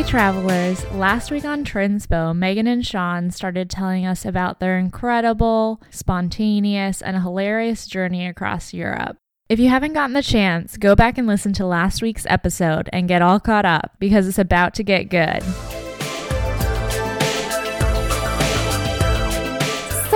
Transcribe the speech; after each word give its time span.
Hey 0.00 0.08
travelers, 0.08 0.82
last 0.92 1.30
week 1.30 1.44
on 1.44 1.62
Trinspo, 1.62 2.34
Megan 2.34 2.66
and 2.66 2.86
Sean 2.86 3.30
started 3.30 3.68
telling 3.68 4.06
us 4.06 4.24
about 4.24 4.58
their 4.58 4.78
incredible, 4.78 5.82
spontaneous, 5.90 7.02
and 7.02 7.18
hilarious 7.18 7.86
journey 7.86 8.26
across 8.26 8.72
Europe. 8.72 9.18
If 9.50 9.60
you 9.60 9.68
haven't 9.68 9.92
gotten 9.92 10.14
the 10.14 10.22
chance, 10.22 10.78
go 10.78 10.96
back 10.96 11.18
and 11.18 11.26
listen 11.26 11.52
to 11.52 11.66
last 11.66 12.00
week's 12.00 12.24
episode 12.30 12.88
and 12.94 13.08
get 13.08 13.20
all 13.20 13.38
caught 13.38 13.66
up 13.66 13.96
because 13.98 14.26
it's 14.26 14.38
about 14.38 14.72
to 14.76 14.82
get 14.82 15.10
good. 15.10 15.42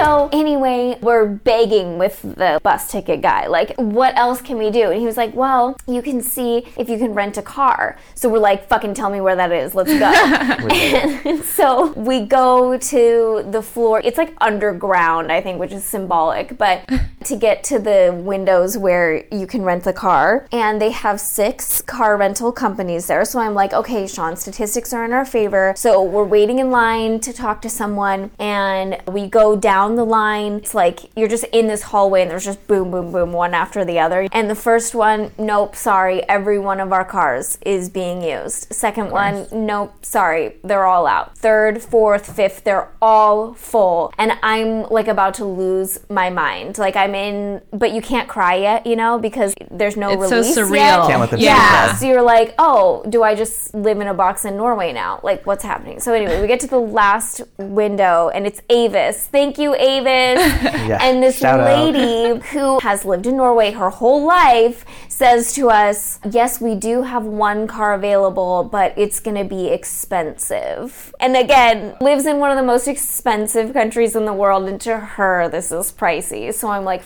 So 0.04 0.28
anyway, 0.32 0.98
we're 1.00 1.24
begging 1.24 1.96
with 1.96 2.20
the 2.20 2.60
bus 2.62 2.92
ticket 2.92 3.22
guy, 3.22 3.46
like, 3.46 3.74
what 3.76 4.14
else 4.18 4.42
can 4.42 4.58
we 4.58 4.70
do? 4.70 4.90
And 4.90 5.00
he 5.00 5.06
was 5.06 5.16
like, 5.16 5.34
well, 5.34 5.78
you 5.86 6.02
can 6.02 6.20
see 6.20 6.66
if 6.77 6.90
you 6.90 6.98
can 6.98 7.14
rent 7.14 7.38
a 7.38 7.42
car. 7.42 7.98
So 8.14 8.28
we're 8.28 8.38
like, 8.38 8.68
fucking 8.68 8.92
tell 8.92 9.08
me 9.08 9.22
where 9.22 9.34
that 9.34 9.50
is. 9.50 9.74
Let's 9.74 9.98
go. 9.98 10.04
and 10.68 11.42
so 11.44 11.92
we 11.92 12.20
go 12.20 12.77
to 12.77 13.46
the 13.50 13.62
floor. 13.62 14.02
It's 14.04 14.18
like 14.18 14.34
underground, 14.42 15.32
I 15.32 15.40
think, 15.40 15.58
which 15.58 15.72
is 15.72 15.84
symbolic, 15.84 16.58
but 16.58 16.86
to 17.24 17.36
get 17.36 17.64
to 17.64 17.78
the 17.78 18.14
windows 18.22 18.77
where 18.77 19.24
you 19.34 19.46
can 19.46 19.62
rent 19.62 19.84
the 19.84 19.94
car. 19.94 20.46
And 20.52 20.82
they 20.82 20.91
have 20.91 21.18
six 21.18 21.80
car 21.80 22.18
rental 22.18 22.52
companies 22.52 23.06
there. 23.06 23.24
So 23.24 23.38
I'm 23.38 23.55
like, 23.55 23.72
okay, 23.72 24.06
Sean, 24.06 24.36
statistics 24.36 24.92
are 24.92 25.02
in 25.06 25.14
our 25.14 25.25
favor. 25.25 25.72
So 25.77 26.02
we're 26.02 26.25
waiting 26.25 26.58
in 26.58 26.70
line 26.70 27.20
to 27.20 27.32
talk 27.32 27.62
to 27.62 27.70
someone, 27.70 28.30
and 28.38 29.00
we 29.08 29.27
go 29.28 29.56
down 29.56 29.94
the 29.97 30.05
line. 30.05 30.55
It's 30.55 30.75
like 30.75 31.11
you're 31.17 31.28
just 31.28 31.45
in 31.53 31.67
this 31.67 31.83
hallway 31.83 32.23
and 32.23 32.31
there's 32.31 32.45
just 32.45 32.67
boom, 32.67 32.91
boom, 32.91 33.12
boom, 33.12 33.33
one 33.33 33.55
after 33.55 33.84
the 33.84 33.98
other. 33.98 34.28
And 34.33 34.48
the 34.50 34.55
first 34.55 34.95
one, 34.95 35.31
nope, 35.39 35.77
sorry, 35.77 36.23
every 36.28 36.59
one 36.59 36.81
of 36.81 36.92
our 36.92 37.05
cars 37.05 37.59
is 37.64 37.89
being 37.91 38.22
used. 38.22 38.72
Second 38.72 39.11
one, 39.11 39.47
nope, 39.53 40.05
sorry, 40.05 40.56
they're 40.65 40.84
all 40.87 41.06
out. 41.06 41.37
Third, 41.39 41.83
fourth, 41.83 42.34
fifth, 42.34 42.65
they're 42.65 42.89
all 43.00 43.55
full. 43.55 44.12
And 44.19 44.33
I'm 44.42 44.83
like 44.91 45.09
about 45.09 45.34
to 45.34 45.45
lose 45.45 45.98
my 46.09 46.31
mind. 46.31 46.78
Like 46.78 46.97
I'm 46.97 47.15
in, 47.15 47.61
but 47.72 47.92
you 47.92 48.00
can't 48.00 48.28
cry 48.28 48.55
yet, 48.56 48.87
you 48.87 48.97
know, 48.97 49.19
because 49.19 49.55
there's 49.70 49.97
no 49.97 50.11
It's 50.22 50.28
so 50.28 50.42
surreal. 50.62 51.09
yet. 51.09 51.31
Them 51.31 51.41
Yeah, 51.41 51.95
so 51.95 52.06
you're 52.06 52.22
like, 52.22 52.55
oh, 52.59 53.05
do 53.09 53.22
I 53.22 53.34
just 53.34 53.75
live 53.75 54.00
in 54.00 54.06
a 54.06 54.15
box 54.15 54.45
in 54.45 54.56
Norway 54.56 54.92
now? 54.92 55.20
Like, 55.22 55.47
what's 55.47 55.62
happening? 55.65 56.00
So 56.00 56.12
anyway, 56.12 56.41
we 56.41 56.47
get 56.47 56.61
to 56.61 56.67
the 56.67 56.78
last 56.78 57.42
window, 57.59 58.31
and 58.31 58.47
it's 58.47 58.62
Avis. 58.70 59.27
Thank 59.27 59.59
you, 59.59 59.73
Avis. 59.75 60.42
And 61.05 61.22
this 61.22 61.39
shout 61.39 61.61
lady 61.61 62.41
who 62.50 62.78
has 62.80 63.05
lived 63.05 63.27
in 63.27 63.36
Norway 63.36 63.72
her 63.72 63.91
whole 63.91 64.27
life 64.27 64.84
says 65.08 65.53
to 65.55 65.70
us, 65.70 66.19
yes, 66.31 66.61
we 66.61 66.75
do 66.75 67.03
have 67.03 67.25
one 67.25 67.66
car 67.66 67.94
available, 67.94 68.64
but 68.64 68.92
it's 68.97 69.20
going 69.20 69.36
to 69.36 69.44
be 69.44 69.69
expensive. 69.69 71.14
And 71.20 71.36
again, 71.36 71.97
lives 72.00 72.27
in 72.27 72.39
one 72.39 72.50
of 72.50 72.56
the 72.56 72.64
most 72.64 72.89
expensive 72.89 73.72
countries 73.72 74.16
in 74.16 74.25
the 74.25 74.33
world, 74.33 74.69
and 74.69 74.81
to 74.83 74.98
her, 74.98 75.48
this 75.48 75.70
is 75.70 75.92
pricey. 75.92 76.53
So 76.53 76.69
I'm 76.69 76.84
like, 76.84 77.03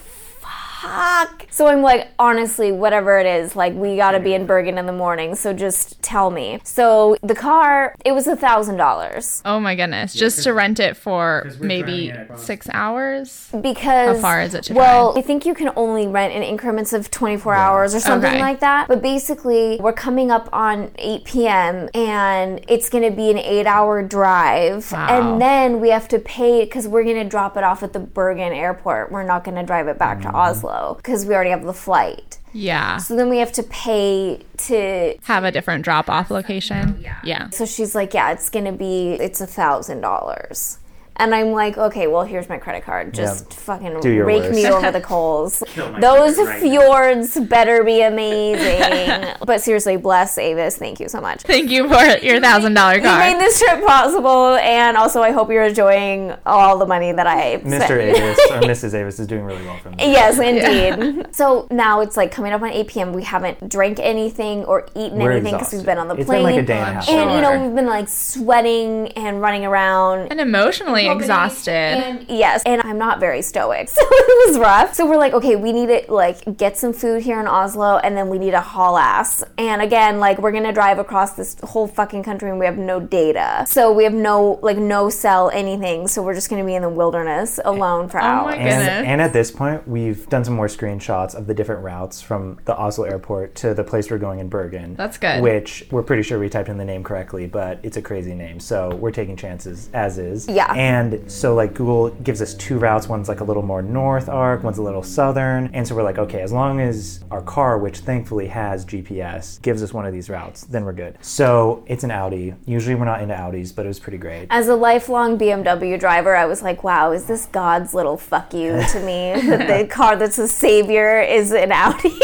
fuck. 0.81 1.47
So 1.51 1.67
I'm 1.67 1.83
like, 1.83 2.09
honestly, 2.19 2.73
whatever 2.73 3.19
it 3.19 3.27
is, 3.27 3.57
like 3.57 3.75
we 3.75 3.97
gotta 3.97 4.21
be 4.21 4.35
in 4.35 4.47
Bergen 4.47 4.79
in 4.79 4.87
the 4.87 4.93
morning, 4.93 5.35
so 5.35 5.53
just 5.53 6.01
tell 6.03 6.31
me. 6.31 6.61
So 6.65 7.17
the 7.23 7.35
car, 7.35 7.95
it 8.05 8.13
was 8.13 8.27
a 8.27 8.37
thousand 8.37 8.77
dollars 8.77 9.43
Oh 9.45 9.59
my 9.61 9.75
goodness, 9.75 10.15
just 10.15 10.45
to 10.45 10.53
rent 10.53 10.79
it 10.81 10.97
for 10.97 11.51
maybe 11.61 12.09
driving 12.09 12.09
it 12.11 12.21
across- 12.23 12.45
six 12.45 12.69
hours? 12.73 13.49
because 13.61 14.17
How 14.17 14.23
far 14.23 14.43
is 14.43 14.55
it 14.55 14.65
to 14.65 14.75
well, 14.75 15.13
drive? 15.13 15.25
I 15.25 15.27
think 15.27 15.45
you 15.47 15.55
can 15.55 15.71
only 15.77 16.07
rent 16.07 16.33
in 16.33 16.43
increments 16.43 16.93
of 16.93 17.11
24 17.11 17.55
hours 17.55 17.95
or 17.95 18.01
something 18.01 18.31
Okay. 18.31 18.41
like 18.41 18.61
that. 18.61 18.89
But 18.89 19.03
basically, 19.03 19.79
we're 19.81 19.93
coming 19.93 20.31
up 20.31 20.49
on 20.53 20.91
8 20.99 21.25
p.m. 21.25 21.89
and 21.95 22.61
it's 22.69 22.89
gonna 22.89 23.11
be 23.11 23.31
an 23.31 23.39
eight-hour 23.39 24.03
drive, 24.05 24.93
Wow. 24.93 25.07
and 25.11 25.41
then 25.41 25.81
we 25.81 25.91
have 25.91 26.09
to 26.09 26.19
pay 26.19 26.65
because 26.65 26.87
we're 26.87 27.05
gonna 27.05 27.25
drop 27.25 27.57
it 27.57 27.65
off 27.65 27.83
at 27.83 27.93
the 27.93 27.99
Bergen 28.01 28.53
airport. 28.53 29.11
We're 29.11 29.23
not 29.25 29.45
gonna 29.45 29.65
drive 29.65 29.89
it 29.89 29.99
back 29.99 30.19
Mm-hmm. 30.19 30.31
to 30.31 30.37
Oslo 30.37 30.68
because 30.97 31.27
we 31.27 31.35
already 31.35 31.51
have 31.51 31.65
the 31.65 31.75
flight. 31.75 32.39
Yeah. 32.53 32.97
So 32.99 33.15
then 33.15 33.29
we 33.29 33.39
have 33.39 33.53
to 33.53 33.63
pay 33.63 34.41
to 34.59 35.17
Have 35.25 35.45
a 35.45 35.53
different 35.53 35.85
drop 35.85 36.09
off 36.09 36.31
location? 36.31 36.99
Yeah. 37.25 37.51
So 37.51 37.67
she's 37.67 37.95
like, 37.95 38.15
yeah, 38.15 38.33
it's 38.33 38.49
gonna 38.51 38.73
be, 38.73 39.13
it's 39.13 39.41
a 39.41 39.47
thousand 39.47 40.01
dollars. 40.01 40.78
And 41.21 41.35
I'm 41.35 41.51
like, 41.53 41.77
okay, 41.77 42.07
well, 42.07 42.23
here's 42.23 42.49
my 42.49 42.59
credit 42.59 42.85
card. 42.85 43.13
Just 43.13 43.53
fucking 43.53 44.01
Do 44.01 44.11
your 44.11 44.25
rake 44.25 44.51
me 44.53 44.67
over 44.69 44.93
the 44.93 45.01
coals. 45.01 45.59
Those 45.77 46.37
credit 46.37 46.39
right 46.47 46.63
now. 46.63 46.81
fjords 46.81 47.41
better 47.41 47.83
be 47.83 48.03
amazing. 48.03 49.35
but 49.47 49.61
seriously, 49.61 49.97
bless 49.97 50.39
Avis. 50.39 50.77
Thank 50.77 51.01
you 51.01 51.09
so 51.09 51.21
much. 51.21 51.43
Thank 51.43 51.71
you 51.71 51.89
for 51.89 52.05
your 52.25 52.41
thousand 52.41 52.75
dollar 52.75 53.01
card. 53.01 53.27
You 53.33 53.33
made 53.39 53.41
this 53.41 53.59
trip 53.59 53.85
possible, 53.85 54.55
and 54.57 54.97
also 54.97 55.23
I 55.23 55.33
hope 55.33 55.51
you're 55.51 55.65
enjoying 55.65 56.35
all 56.47 56.79
the 56.79 56.87
money 56.87 57.13
that 57.13 57.27
I 57.27 57.59
Mr. 57.59 57.83
spent. 57.85 57.91
Avis 58.01 58.39
or 58.51 58.61
Mrs. 58.61 58.95
Avis 58.95 59.19
is 59.19 59.27
doing 59.27 59.43
really 59.45 59.65
well 59.65 59.79
for 59.79 59.91
me. 59.91 59.97
Yes, 59.99 60.39
indeed. 60.39 61.35
So 61.35 61.67
now 61.71 62.01
it's 62.01 62.17
like 62.17 62.31
coming 62.31 62.53
up 62.53 62.63
on 62.63 62.71
8 62.71 62.87
p.m. 62.89 63.13
We 63.13 63.25
haven't 63.25 63.69
drank 63.69 63.99
anything 63.99 64.65
or 64.67 64.87
eaten 64.95 65.19
We're 65.19 65.33
anything 65.33 65.55
because 65.55 65.73
we've 65.73 65.85
been 65.85 65.99
on 65.99 66.09
the 66.09 66.15
It's 66.15 66.27
plane. 66.27 66.45
been 66.45 66.55
like 66.55 66.63
a 66.63 66.67
day 66.67 66.79
and 66.79 66.83
a 66.91 66.93
half. 66.93 67.09
And 67.09 67.31
you 67.33 67.41
know 67.41 67.67
we've 67.67 67.75
been 67.75 67.87
like 67.87 68.09
sweating 68.09 69.09
and 69.13 69.41
running 69.41 69.65
around 69.65 70.29
And 70.31 70.41
emotionally 70.41 71.08
exhausted. 71.17 71.73
and 71.73 72.27
yes, 72.29 72.63
and 72.67 72.81
I'm 72.83 72.99
not 72.99 73.21
very 73.21 73.43
stoic. 73.43 73.89
So 73.99 74.03
it 74.05 74.49
was 74.49 74.59
rough. 74.59 74.95
So 74.95 75.07
we're 75.09 75.17
like, 75.17 75.33
okay, 75.33 75.57
we 75.57 75.73
need 75.73 75.87
to 75.87 76.13
like 76.13 76.57
get 76.57 76.77
some 76.79 76.93
food 76.93 77.23
here 77.23 77.41
in 77.41 77.47
Oslo 77.49 77.99
and 77.99 78.17
then 78.17 78.29
we 78.29 78.39
need 78.39 78.53
to 78.53 78.61
haul 78.61 78.97
ass. 78.97 79.43
And 79.57 79.83
again, 79.83 80.21
like 80.21 80.39
we're 80.39 80.53
gonna 80.53 80.73
drive 80.73 80.99
across 80.99 81.33
this 81.35 81.57
whole 81.65 81.87
fucking 81.89 82.23
country 82.23 82.51
and 82.51 82.59
we 82.59 82.67
have 82.67 82.79
no 82.79 83.01
data. 83.01 83.65
So 83.69 83.93
we 83.93 84.05
have 84.05 84.13
no 84.15 84.59
like 84.63 84.77
no 84.79 85.11
cell 85.11 85.51
anything. 85.51 86.07
So 86.09 86.23
we're 86.23 86.35
just 86.35 86.49
gonna 86.51 86.65
be 86.65 86.75
in 86.75 86.83
the 86.83 86.89
wilderness 86.89 87.59
alone 87.65 88.09
for 88.09 88.19
Oh 88.19 88.23
my 88.23 88.29
hours. 88.29 88.55
goodness. 88.55 88.89
And, 88.89 89.07
and 89.07 89.21
at 89.21 89.33
this 89.33 89.51
point, 89.51 89.87
we've 89.89 90.29
done 90.29 90.45
some 90.45 90.55
more 90.55 90.69
screenshots 90.69 91.35
of 91.35 91.47
the 91.47 91.55
different 91.55 91.83
routes 91.83 92.21
from 92.23 92.59
the 92.65 92.77
Oslo 92.77 93.05
airport 93.05 93.55
to 93.57 93.75
the 93.75 93.85
place 93.85 94.11
we're 94.11 94.19
going 94.19 94.39
in 94.39 94.49
Bergen. 94.49 94.95
That's 94.97 95.19
good. 95.19 95.43
Which 95.43 95.85
we're 95.91 96.03
pretty 96.05 96.23
sure 96.23 96.39
we 96.39 96.49
typed 96.49 96.69
in 96.69 96.79
the 96.79 96.85
name 96.85 97.03
correctly, 97.05 97.47
but 97.47 97.81
it's 97.83 97.97
a 97.97 98.03
crazy 98.03 98.35
name. 98.35 98.61
So 98.61 98.95
we're 98.97 99.13
taking 99.13 99.37
chances 99.37 99.89
as 99.93 100.19
is. 100.19 100.49
Yeah. 100.49 100.73
And 100.75 100.98
so, 101.31 101.55
like, 101.55 101.75
Google 101.75 102.11
gives 102.11 102.41
us 102.41 102.55
two 102.55 102.79
routes. 102.79 103.09
One's 103.09 103.29
like 103.29 103.41
a 103.41 103.45
little 103.45 103.63
more 103.63 103.83
north 103.83 104.29
arc, 104.29 104.63
one's 104.63 104.79
a 104.79 104.83
little 104.83 105.03
southern. 105.03 105.71
And 105.73 105.87
so 105.87 105.95
we're 105.95 106.03
like, 106.03 106.19
okay, 106.19 106.41
as 106.41 106.53
long 106.53 106.81
as 106.81 107.25
our 107.31 107.43
car, 107.43 107.79
which 107.79 107.99
thankfully 108.01 108.47
has 108.49 108.85
GPS, 108.85 109.61
gives 109.63 109.83
us 109.83 109.93
one 109.93 110.07
of 110.07 110.13
these 110.13 110.31
routes, 110.31 110.63
then 110.63 110.85
we're 110.85 110.93
good. 110.93 111.19
So 111.21 111.85
it's 111.87 112.05
an 112.05 112.11
Audi. 112.11 112.55
Usually 112.67 112.95
we're 112.95 113.05
not 113.05 113.23
into 113.23 113.35
Audis, 113.35 113.75
but 113.75 113.85
it 113.85 113.89
was 113.89 113.99
pretty 113.99 114.19
great. 114.19 114.47
As 114.51 114.69
a 114.69 114.75
lifelong 114.75 115.39
BMW 115.39 115.99
driver, 115.99 116.37
I 116.37 116.47
was 116.47 116.63
like, 116.63 116.85
wow, 116.85 117.13
is 117.13 117.27
this 117.27 117.47
God's 117.47 117.95
little 117.95 118.17
fuck 118.17 118.55
you 118.55 118.83
to 118.93 119.01
me? 119.01 119.35
the 119.67 119.87
car 119.91 120.17
that's 120.17 120.39
a 120.39 120.49
savior 120.49 121.21
is 121.21 121.53
an 121.53 121.73
Audi. 121.73 122.19